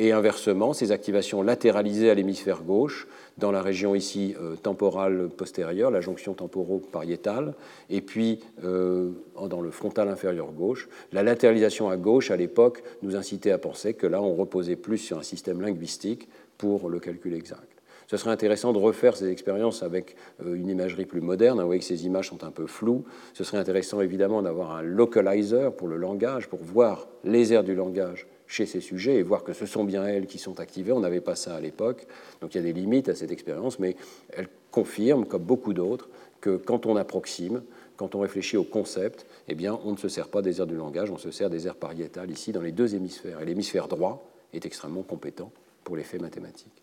[0.00, 3.06] et inversement, ces activations latéralisées à l'hémisphère gauche,
[3.36, 7.52] dans la région ici euh, temporale postérieure, la jonction temporo-pariétale,
[7.90, 9.10] et puis euh,
[9.48, 10.88] dans le frontal inférieur gauche.
[11.12, 14.96] La latéralisation à gauche, à l'époque, nous incitait à penser que là, on reposait plus
[14.96, 17.60] sur un système linguistique pour le calcul exact.
[18.06, 21.60] Ce serait intéressant de refaire ces expériences avec euh, une imagerie plus moderne.
[21.60, 23.04] Vous voyez que ces images sont un peu floues.
[23.34, 27.74] Ce serait intéressant évidemment d'avoir un localizer pour le langage, pour voir les aires du
[27.74, 30.92] langage chez ces sujets et voir que ce sont bien elles qui sont activées.
[30.92, 32.06] On n'avait pas ça à l'époque,
[32.40, 33.96] donc il y a des limites à cette expérience, mais
[34.32, 36.08] elle confirme, comme beaucoup d'autres,
[36.40, 37.62] que quand on approxime,
[37.96, 40.74] quand on réfléchit au concept, eh bien, on ne se sert pas des aires du
[40.74, 43.40] langage, on se sert des aires pariétales ici dans les deux hémisphères.
[43.40, 45.52] Et l'hémisphère droit est extrêmement compétent
[45.84, 46.82] pour les faits mathématiques.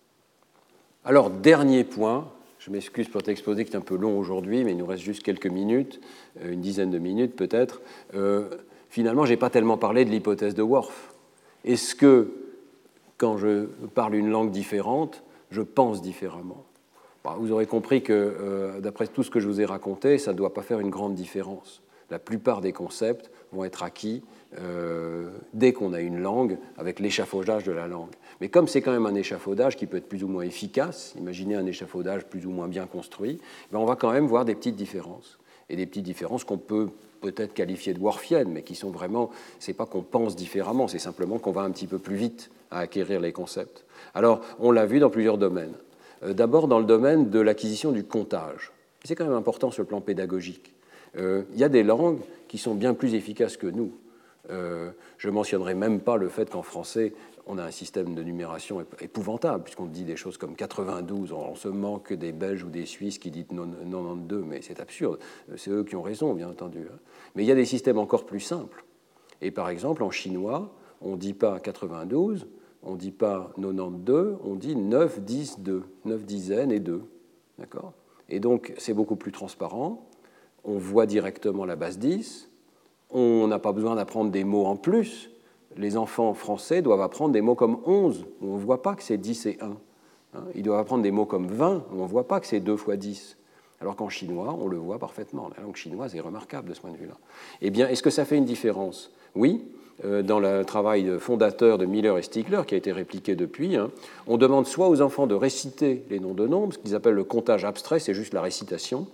[1.03, 4.77] Alors, dernier point, je m'excuse pour t'exposer qui est un peu long aujourd'hui, mais il
[4.77, 5.99] nous reste juste quelques minutes,
[6.41, 7.81] euh, une dizaine de minutes peut-être.
[8.13, 8.49] Euh,
[8.89, 11.16] finalement, je n'ai pas tellement parlé de l'hypothèse de Worf.
[11.65, 12.31] Est-ce que,
[13.17, 16.65] quand je parle une langue différente, je pense différemment
[17.23, 20.33] bah, Vous aurez compris que, euh, d'après tout ce que je vous ai raconté, ça
[20.33, 21.81] ne doit pas faire une grande différence.
[22.09, 24.23] La plupart des concepts vont être acquis
[25.53, 28.13] dès qu'on a une langue avec l'échafaudage de la langue.
[28.39, 31.55] Mais comme c'est quand même un échafaudage qui peut être plus ou moins efficace, imaginez
[31.55, 34.77] un échafaudage plus ou moins bien construit, ben on va quand même voir des petites
[34.77, 35.37] différences.
[35.69, 36.87] Et des petites différences qu'on peut
[37.31, 39.29] peut-être qualifier de warfiennes, mais qui sont vraiment,
[39.59, 42.79] c'est pas qu'on pense différemment, c'est simplement qu'on va un petit peu plus vite à
[42.79, 43.85] acquérir les concepts.
[44.13, 45.73] Alors, on l'a vu dans plusieurs domaines.
[46.23, 48.71] Euh, d'abord dans le domaine de l'acquisition du comptage.
[49.03, 50.73] C'est quand même important sur le plan pédagogique.
[51.17, 53.91] Euh, il y a des langues qui sont bien plus efficaces que nous.
[54.49, 57.13] Euh, je ne mentionnerai même pas le fait qu'en français,
[57.47, 61.69] on a un système de numération épouvantable, puisqu'on dit des choses comme 92, on se
[61.69, 65.19] manque des Belges ou des Suisses qui disent 92, mais c'est absurde.
[65.55, 66.87] C'est eux qui ont raison, bien entendu.
[66.91, 66.97] Hein.
[67.35, 68.83] Mais il y a des systèmes encore plus simples.
[69.41, 72.47] Et par exemple, en chinois, on ne dit pas 92,
[72.83, 77.01] on ne dit pas 92, on dit 9, 10, 2, 9 dizaines et 2.
[77.59, 77.93] D'accord?
[78.29, 80.05] Et donc, c'est beaucoup plus transparent.
[80.65, 82.49] On voit directement la base 10.
[83.11, 85.31] On n'a pas besoin d'apprendre des mots en plus
[85.77, 89.03] les enfants français doivent apprendre des mots comme 11, où on ne voit pas que
[89.03, 89.65] c'est 10 et 1.
[90.33, 90.43] Hein.
[90.55, 92.75] Ils doivent apprendre des mots comme 20, où on ne voit pas que c'est 2
[92.75, 93.37] fois 10.
[93.79, 95.49] Alors qu'en chinois, on le voit parfaitement.
[95.55, 97.17] La langue chinoise est remarquable de ce point de vue-là.
[97.61, 99.11] Eh bien, est-ce que ça fait une différence?
[99.35, 99.63] Oui.
[100.05, 103.89] Euh, dans le travail fondateur de Miller et Stiegler, qui a été répliqué depuis, hein,
[104.27, 107.23] on demande soit aux enfants de réciter les noms de nombres, ce qu'ils appellent le
[107.23, 109.07] comptage abstrait, c'est juste la récitation,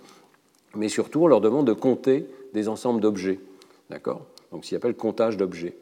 [0.74, 3.40] mais surtout on leur demande de compter des ensembles d'objets.
[3.88, 4.26] D'accord?
[4.52, 5.74] Donc, ce qu'ils appellent comptage d'objets.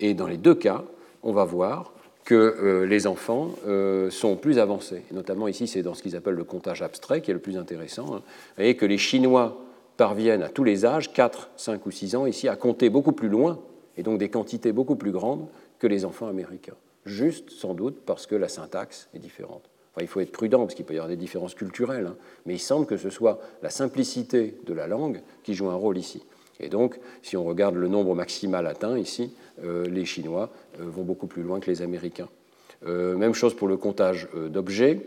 [0.00, 0.84] Et dans les deux cas,
[1.22, 1.92] on va voir
[2.24, 5.02] que euh, les enfants euh, sont plus avancés.
[5.12, 8.14] notamment ici, c'est dans ce qu'ils appellent le comptage abstrait qui est le plus intéressant.
[8.14, 8.18] Hein.
[8.18, 9.56] Vous voyez que les Chinois
[9.96, 13.30] parviennent à tous les âges, 4, 5 ou 6 ans ici, à compter beaucoup plus
[13.30, 13.58] loin,
[13.96, 15.46] et donc des quantités beaucoup plus grandes
[15.78, 16.76] que les enfants américains.
[17.06, 19.62] Juste, sans doute, parce que la syntaxe est différente.
[19.94, 22.16] Enfin, il faut être prudent, parce qu'il peut y avoir des différences culturelles, hein.
[22.44, 25.96] mais il semble que ce soit la simplicité de la langue qui joue un rôle
[25.96, 26.22] ici.
[26.60, 29.32] Et donc, si on regarde le nombre maximal atteint ici,
[29.64, 32.28] euh, les Chinois euh, vont beaucoup plus loin que les Américains.
[32.86, 35.00] Euh, même chose pour le comptage d'objets.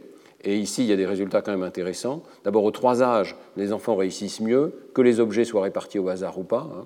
[0.43, 2.23] Et ici, il y a des résultats quand même intéressants.
[2.43, 6.39] D'abord, aux trois âges, les enfants réussissent mieux, que les objets soient répartis au hasard
[6.39, 6.67] ou pas.
[6.75, 6.85] Hein.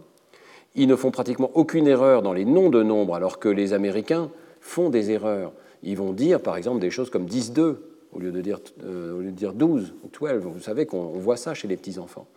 [0.76, 4.30] Ils ne font pratiquement aucune erreur dans les noms de nombres, alors que les Américains
[4.60, 5.54] font des erreurs.
[5.84, 7.78] Ils vont dire, par exemple, des choses comme 10-2
[8.16, 10.42] au lieu de dire, de dire 12 ou 12.
[10.44, 12.28] Vous savez qu'on voit ça chez les petits-enfants.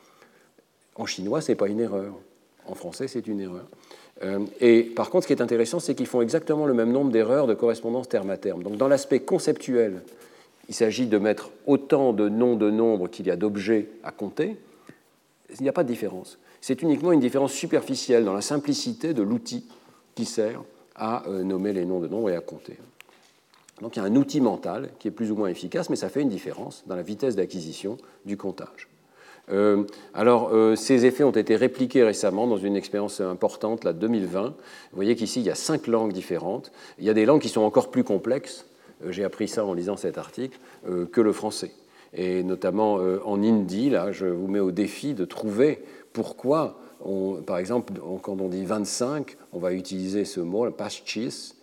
[0.98, 2.12] En chinois, ce n'est pas une erreur.
[2.66, 3.66] En français, c'est une erreur.
[4.22, 7.10] Euh, et par contre, ce qui est intéressant, c'est qu'ils font exactement le même nombre
[7.10, 8.62] d'erreurs de correspondance terme à terme.
[8.62, 10.02] Donc, dans l'aspect conceptuel,
[10.68, 14.56] il s'agit de mettre autant de noms de nombres qu'il y a d'objets à compter.
[15.56, 16.38] Il n'y a pas de différence.
[16.60, 19.64] C'est uniquement une différence superficielle dans la simplicité de l'outil
[20.14, 20.62] qui sert
[20.96, 22.76] à euh, nommer les noms de nombres et à compter.
[23.80, 26.08] Donc il y a un outil mental qui est plus ou moins efficace, mais ça
[26.08, 27.96] fait une différence dans la vitesse d'acquisition
[28.26, 28.88] du comptage.
[29.50, 29.84] Euh,
[30.14, 34.44] alors, euh, ces effets ont été répliqués récemment dans une expérience importante, la 2020.
[34.44, 34.54] Vous
[34.92, 36.70] voyez qu'ici, il y a cinq langues différentes.
[36.98, 38.66] Il y a des langues qui sont encore plus complexes,
[39.04, 40.58] euh, j'ai appris ça en lisant cet article,
[41.12, 41.72] que le français.
[42.14, 45.84] Et notamment en hindi, là, je vous mets au défi de trouver
[46.14, 46.78] pourquoi,
[47.46, 47.92] par exemple,
[48.22, 51.54] quand on dit 25, on va utiliser ce mot, le paschis,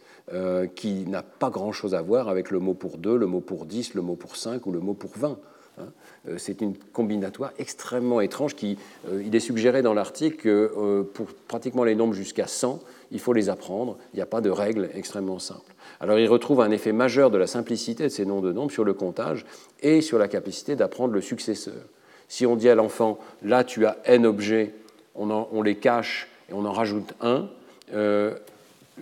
[0.76, 3.96] qui n'a pas grand-chose à voir avec le mot pour 2, le mot pour 10,
[3.96, 5.40] le mot pour 5 ou le mot pour 20.
[5.78, 5.88] Hein.
[6.30, 8.78] Euh, c'est une combinatoire extrêmement étrange qui,
[9.10, 12.80] euh, il est suggéré dans l'article que euh, pour pratiquement les nombres jusqu'à 100,
[13.12, 13.98] il faut les apprendre.
[14.14, 15.74] Il n'y a pas de règle extrêmement simple.
[16.00, 18.84] Alors il retrouve un effet majeur de la simplicité de ces noms de nombres sur
[18.84, 19.46] le comptage
[19.82, 21.74] et sur la capacité d'apprendre le successeur.
[22.28, 24.74] Si on dit à l'enfant, là tu as n objets,
[25.16, 27.48] on, les cache et on en rajoute un,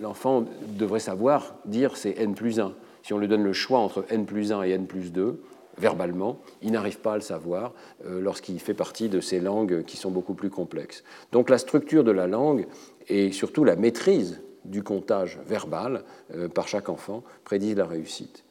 [0.00, 2.74] l'enfant devrait savoir dire c'est n plus 1.
[3.02, 5.40] Si on lui donne le choix entre n plus 1 et n plus 2,
[5.78, 7.72] verbalement, il n'arrive pas à le savoir
[8.06, 11.04] euh, lorsqu'il fait partie de ces langues qui sont beaucoup plus complexes.
[11.32, 12.66] Donc la structure de la langue
[13.08, 18.44] et surtout la maîtrise du comptage verbal euh, par chaque enfant prédisent la réussite.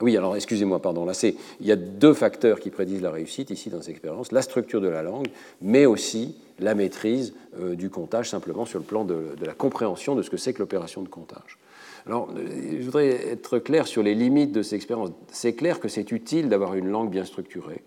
[0.00, 3.10] Euh, oui, alors excusez-moi, pardon, là c'est, il y a deux facteurs qui prédisent la
[3.10, 5.28] réussite ici dans cette expérience, la structure de la langue,
[5.60, 10.28] mais aussi la maîtrise du comptage simplement sur le plan de la compréhension de ce
[10.28, 11.58] que c'est que l'opération de comptage.
[12.06, 15.10] Alors, je voudrais être clair sur les limites de cette expérience.
[15.30, 17.82] C'est clair que c'est utile d'avoir une langue bien structurée.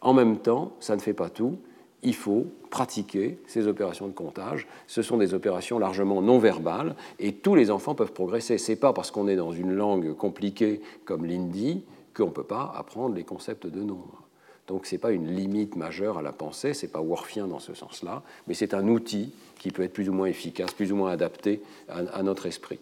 [0.00, 1.58] En même temps, ça ne fait pas tout.
[2.04, 4.66] Il faut pratiquer ces opérations de comptage.
[4.86, 8.58] Ce sont des opérations largement non verbales et tous les enfants peuvent progresser.
[8.58, 11.82] Ce n'est pas parce qu'on est dans une langue compliquée comme l'hindi
[12.14, 14.22] qu'on ne peut pas apprendre les concepts de nombre.
[14.66, 17.58] Donc ce n'est pas une limite majeure à la pensée, ce n'est pas worfien dans
[17.58, 20.96] ce sens-là, mais c'est un outil qui peut être plus ou moins efficace, plus ou
[20.96, 22.78] moins adapté à notre esprit.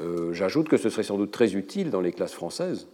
[0.00, 2.88] Euh, j'ajoute que ce serait sans doute très utile dans les classes françaises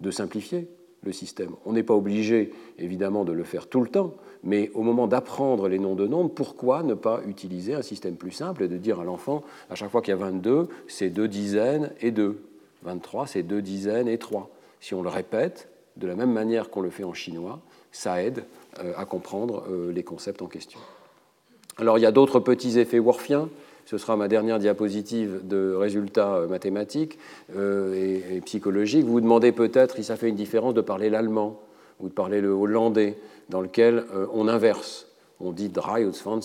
[0.00, 0.68] de simplifier
[1.04, 1.50] le système.
[1.64, 5.68] On n'est pas obligé, évidemment, de le faire tout le temps, mais au moment d'apprendre
[5.68, 9.00] les noms de nombres, pourquoi ne pas utiliser un système plus simple et de dire
[9.00, 12.42] à l'enfant, à chaque fois qu'il y a 22, c'est deux dizaines et deux.
[12.82, 14.50] 23, c'est deux dizaines et trois.
[14.80, 17.60] Si on le répète de la même manière qu'on le fait en chinois,
[17.92, 18.44] ça aide
[18.80, 20.80] euh, à comprendre euh, les concepts en question.
[21.78, 23.48] Alors il y a d'autres petits effets worfiens
[23.84, 27.18] ce sera ma dernière diapositive de résultats euh, mathématiques
[27.56, 29.04] euh, et, psychologiques.
[29.04, 31.60] Vous vous demandez peut-être si ça fait une différence de parler l'allemand
[32.00, 33.16] ou de parler le hollandais,
[33.50, 35.06] dans lequel euh, on inverse.
[35.40, 36.40] On dit 3 ou 20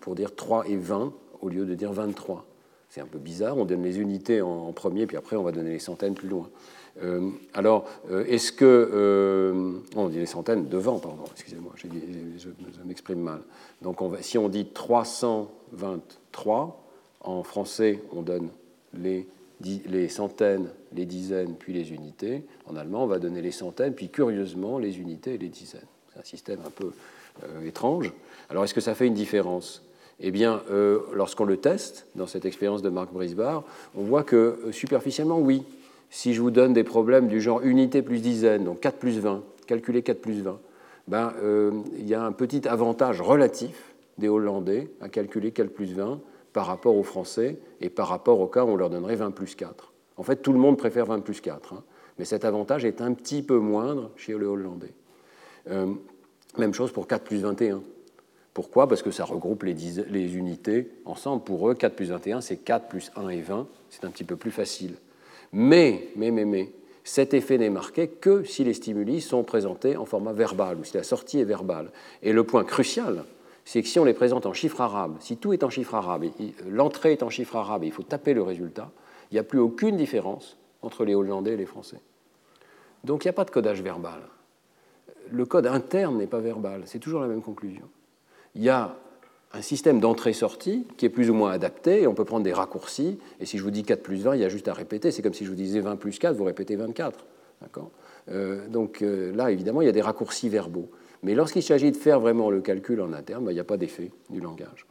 [0.00, 2.44] pour dire 3 et 20 au lieu de dire 23.
[2.88, 5.70] C'est un peu bizarre, on donne les unités en, premier, puis après on va donner
[5.70, 6.48] les centaines plus loin.
[7.54, 7.88] Alors,
[8.28, 9.82] est-ce que...
[9.96, 11.88] on dit les centaines devant, pardon, excusez-moi, je,
[12.84, 13.40] m'exprime mal.
[13.82, 16.00] Donc si on dit 320
[16.34, 16.80] 3.
[17.20, 18.48] En français, on donne
[18.92, 19.26] les,
[20.08, 22.44] centaines, les dizaines, puis les unités.
[22.66, 25.86] En allemand, on va donner les centaines, puis curieusement, les unités et les dizaines.
[26.12, 26.92] C'est un système un peu
[27.44, 28.12] euh, étrange.
[28.50, 29.82] Alors, est-ce que ça fait une différence?
[30.20, 33.64] Eh bien, euh, lorsqu'on le teste, dans cette expérience de Marc Brisbard,
[33.96, 35.62] on voit que euh, superficiellement, oui.
[36.14, 39.42] Si je vous donne des problèmes du genre unité plus dizaine, donc 4 plus 20,
[39.66, 40.60] calculer 4 plus 20,
[41.08, 41.34] ben,
[41.98, 46.20] il y a un petit avantage relatif des Hollandais à calculer 4 plus 20
[46.52, 49.56] par rapport aux Français et par rapport au cas où on leur donnerait 20 plus
[49.56, 49.92] 4.
[50.16, 51.82] En fait, tout le monde préfère 20 plus 4, hein.
[52.16, 54.94] mais cet avantage est un petit peu moindre chez les Hollandais.
[55.68, 55.92] Euh,
[56.56, 57.82] même chose pour 4 plus 21.
[58.54, 58.86] Pourquoi?
[58.88, 59.74] Parce que ça regroupe les,
[60.08, 61.42] les, unités ensemble.
[61.42, 63.66] Pour eux, 4 plus 21, c'est 4 plus 1 et 20.
[63.90, 64.94] C'est un petit peu plus facile.
[65.54, 66.72] Mais, mais, mais, mais,
[67.04, 70.96] cet effet n'est marqué que si les stimuli sont présentés en format verbal, ou si
[70.96, 71.92] la sortie est verbale.
[72.22, 73.24] Et le point crucial,
[73.64, 76.24] c'est que si on les présente en chiffres arabes, si tout est en chiffres arabes,
[76.68, 78.90] l'entrée est en chiffres arabes et il faut taper le résultat,
[79.30, 82.00] il n'y a plus aucune différence entre les Hollandais et les Français.
[83.04, 84.20] Donc il n'y a pas de codage verbal.
[85.30, 87.88] Le code interne n'est pas verbal, c'est toujours la même conclusion.
[88.56, 88.96] Il y a
[89.54, 93.18] un système d'entrée-sortie qui est plus ou moins adapté, et on peut prendre des raccourcis,
[93.40, 95.22] et si je vous dis 4 plus 20, il y a juste à répéter, c'est
[95.22, 97.24] comme si je vous disais 20 plus 4, vous répétez 24.
[98.30, 100.90] Euh, donc euh, là, évidemment, il y a des raccourcis verbaux.
[101.22, 103.76] Mais lorsqu'il s'agit de faire vraiment le calcul en interne, ben, il n'y a pas
[103.76, 104.86] d'effet du langage.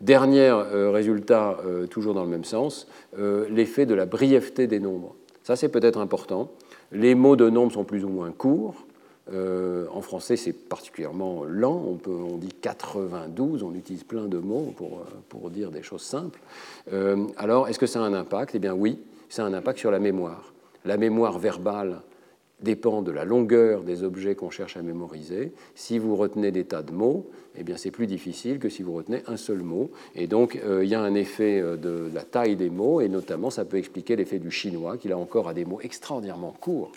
[0.00, 1.58] Dernier euh, résultat,
[1.90, 2.86] toujours dans le même sens,
[3.18, 5.16] l'effet de la brièveté des nombres.
[5.42, 6.50] Ça, c'est peut-être important.
[6.92, 8.85] Les mots de nombres sont plus ou moins courts,
[9.32, 11.98] euh, en français, c'est particulièrement lent.
[12.06, 16.40] On, dit 92, on utilise plein de mots pour, euh, pour dire des choses simples.
[16.92, 18.54] Euh, alors, est-ce que ça a un impact?
[18.54, 18.98] Eh bien oui,
[19.28, 20.52] ça a un impact sur la mémoire.
[20.84, 22.00] La mémoire verbale
[22.60, 25.52] dépend de la longueur des objets qu'on cherche à mémoriser.
[25.74, 27.28] Si vous retenez des tas de mots,
[27.58, 29.90] eh bien c'est plus difficile que si vous retenez un seul mot.
[30.14, 33.66] Et donc il y a un effet de la taille des mots, et notamment ça
[33.66, 36.92] peut expliquer l'effet du chinois, qui là encore a des mots extraordinairement courts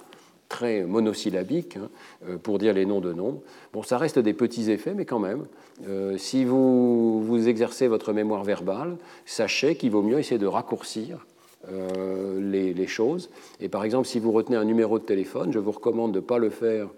[0.50, 1.90] très monosyllabique hein,
[2.28, 3.42] euh, pour dire les noms de nombres.
[3.72, 5.46] Bon, ça reste des petits effets, mais quand même,
[5.88, 11.26] euh, si vous, vous exercez votre mémoire verbale, sachez qu'il vaut mieux essayer de raccourcir
[11.72, 13.30] euh, les, choses.
[13.60, 16.26] Et par exemple, si vous retenez un numéro de téléphone, je vous recommande de ne
[16.26, 16.90] pas le faire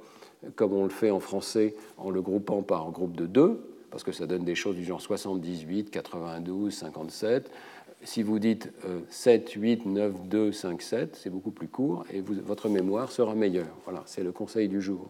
[0.55, 3.61] comme on le fait en français en le groupant par groupe de deux,
[3.91, 7.51] parce que ça donne des choses du genre 78, 92, 57
[8.03, 8.71] si vous dites
[9.09, 13.75] 7, 8, 9, 2, 5, 7, c'est beaucoup plus court et votre mémoire sera meilleure.
[13.85, 15.09] Voilà, c'est le conseil du jour.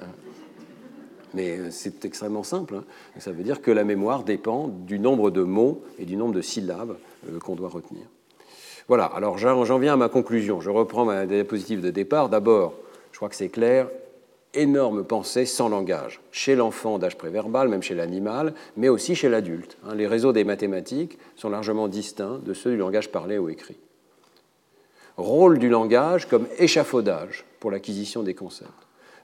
[0.00, 0.06] Hein.
[1.34, 2.76] Mais euh, c'est extrêmement simple.
[2.76, 2.84] Hein.
[3.18, 6.40] Ça veut dire que la mémoire dépend du nombre de mots et du nombre de
[6.40, 6.96] syllabes
[7.28, 8.04] euh, qu'on doit retenir.
[8.88, 10.60] Voilà, alors j'en viens à ma conclusion.
[10.60, 12.28] Je reprends ma diapositive de départ.
[12.28, 12.74] D'abord,
[13.10, 13.88] je crois que c'est clair,
[14.54, 19.76] énorme pensée sans langage, chez l'enfant d'âge préverbal, même chez l'animal, mais aussi chez l'adulte.
[19.84, 19.94] Hein.
[19.94, 23.76] Les réseaux des mathématiques sont largement distincts de ceux du langage parlé ou écrit.
[25.16, 28.70] Rôle du langage comme échafaudage pour l'acquisition des concepts.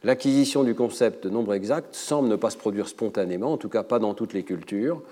[0.05, 3.85] L'acquisition du concept de nombre exact semble ne pas se produire spontanément, en tout cas
[3.85, 5.03] pas dans toutes les cultures,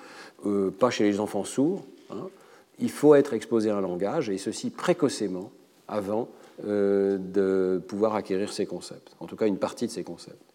[0.46, 1.84] euh, pas chez les enfants sourds.
[2.10, 2.28] Hein.
[2.80, 5.50] Il faut être exposé à un langage, et ceci précocement,
[5.86, 6.28] avant
[6.64, 10.50] de pouvoir acquérir ces concepts, en tout cas une partie de ces concepts.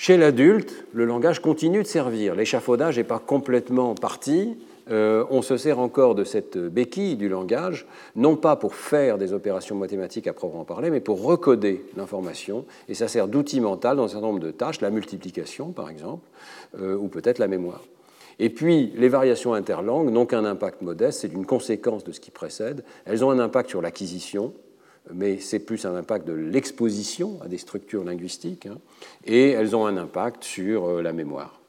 [0.00, 2.36] Chez l'adulte, le langage continue de servir.
[2.36, 4.56] L'échafaudage n'est pas complètement parti.
[4.92, 7.84] Euh, on se sert encore de cette béquille du langage,
[8.14, 12.64] non pas pour faire des opérations mathématiques à proprement parler, mais pour recoder l'information.
[12.88, 16.24] Et ça sert d'outil mental dans un certain nombre de tâches, la multiplication par exemple,
[16.80, 17.82] euh, ou peut-être la mémoire.
[18.38, 22.30] Et puis, les variations interlangues n'ont qu'un impact modeste, c'est une conséquence de ce qui
[22.30, 22.84] précède.
[23.04, 24.54] Elles ont un impact sur l'acquisition,
[25.12, 28.78] mais c'est plus un impact de l'exposition à des structures linguistiques, hein,
[29.24, 31.60] et elles ont un impact sur euh, la mémoire.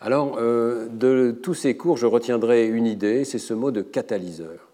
[0.00, 4.68] Alors, euh, de tous ces cours, je retiendrai une idée, c'est ce mot de catalyseur.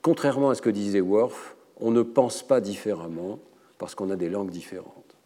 [0.00, 3.38] Contrairement à ce que disait Worf, on ne pense pas différemment
[3.78, 5.16] parce qu'on a des langues différentes.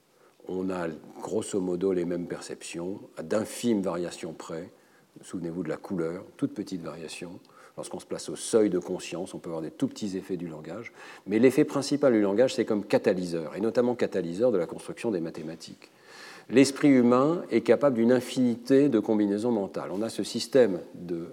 [0.48, 0.88] On a
[1.22, 4.70] grosso modo les mêmes perceptions, à d'infimes variations près.
[5.22, 7.40] Souvenez-vous de la couleur, toute petite variation.
[7.77, 10.48] Lorsqu'on se place au seuil de conscience, on peut avoir des tout petits effets du
[10.48, 10.93] langage.
[11.27, 15.20] Mais l'effet principal du langage, c'est comme catalyseur, et notamment catalyseur de la construction des
[15.20, 15.90] mathématiques.
[16.48, 19.90] L'esprit humain est capable d'une infinité de combinaisons mentales.
[19.93, 21.27] On a ce système de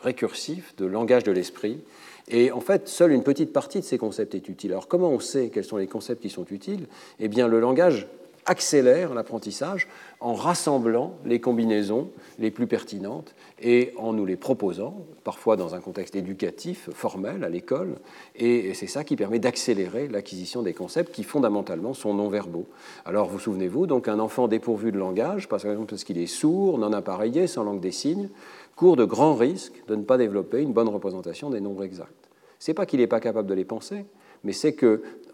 [0.00, 1.80] récursif, de langage de l'esprit,
[2.28, 4.72] et en fait, seule une petite partie de ces concepts est utile.
[4.72, 6.86] Alors comment on sait quels sont les concepts qui sont utiles?
[7.18, 8.06] Eh bien, le langage
[8.48, 9.88] accélère l'apprentissage
[10.20, 15.80] en rassemblant les combinaisons les plus pertinentes et en nous les proposant, parfois dans un
[15.80, 17.96] contexte éducatif, formel, à l'école.
[18.34, 22.66] Et c'est ça qui permet d'accélérer l'acquisition des concepts qui, fondamentalement, sont non-verbaux.
[23.04, 26.78] Alors, vous souvenez-vous, donc un enfant dépourvu de langage, par exemple parce qu'il est sourd,
[26.78, 28.30] non appareillé, sans langue des signes,
[28.76, 32.28] court de grands risques de ne pas développer une bonne représentation des nombres exacts.
[32.58, 34.04] Ce n'est pas qu'il n'est pas capable de les penser,
[34.42, 34.72] mais c'est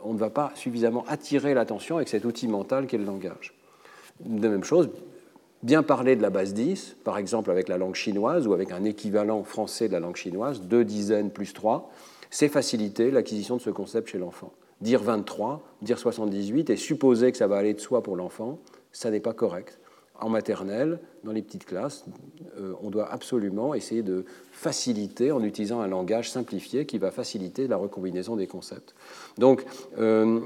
[0.05, 3.55] qu'on ne va pas suffisamment attirer l'attention avec cet outil mental qu'est le langage.
[4.21, 4.91] De même chose,
[5.63, 8.85] bien parler de la base 10, par exemple avec la langue chinoise ou avec un
[8.85, 11.91] équivalent français de la langue chinoise, deux dizaines plus trois,
[12.29, 14.53] c'est faciliter l'acquisition de ce concept chez l'enfant.
[14.83, 18.59] Dire 23, dire 78 et supposer que ça va aller de soi pour l'enfant,
[18.93, 19.79] ça n'est pas correct
[20.25, 22.05] en maternelle, dans les petites classes,
[22.59, 27.69] euh, on doit absolument essayer de faciliter en utilisant un langage simplifié qui va faciliter
[27.69, 28.95] la recombinaison des concepts.
[29.39, 29.65] Donc,
[29.99, 30.41] euh,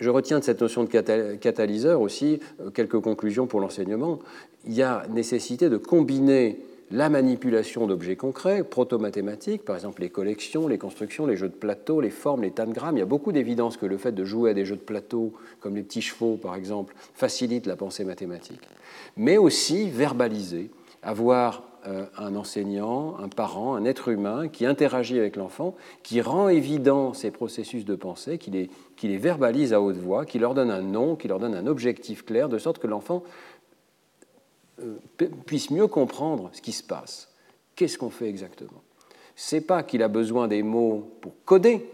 [0.00, 0.88] Je retiens de cette notion de
[1.36, 4.18] catalyseur aussi euh, quelques conclusions pour l'enseignement.
[4.66, 6.58] Il y a nécessité de combiner
[6.94, 12.00] la manipulation d'objets concrets, proto-mathématiques, par exemple les collections, les constructions, les jeux de plateau,
[12.00, 12.96] les formes, les tangrammes.
[12.96, 15.32] Il y a beaucoup d'évidence que le fait de jouer à des jeux de plateau,
[15.58, 18.60] comme les petits chevaux par exemple, facilite la pensée mathématique.
[19.16, 20.70] Mais aussi verbaliser,
[21.02, 26.48] avoir euh, un enseignant, un parent, un être humain qui interagit avec l'enfant, qui rend
[26.48, 30.54] évident ces processus de pensée, qui les, qui les verbalise à haute voix, qui leur
[30.54, 33.24] donne un nom, qui leur donne un objectif clair, de sorte que l'enfant
[35.46, 37.28] puisse mieux comprendre ce qui se passe.
[37.76, 38.82] Qu'est-ce qu'on fait exactement?
[39.36, 41.88] C'est pas qu'il a besoin des mots pour coder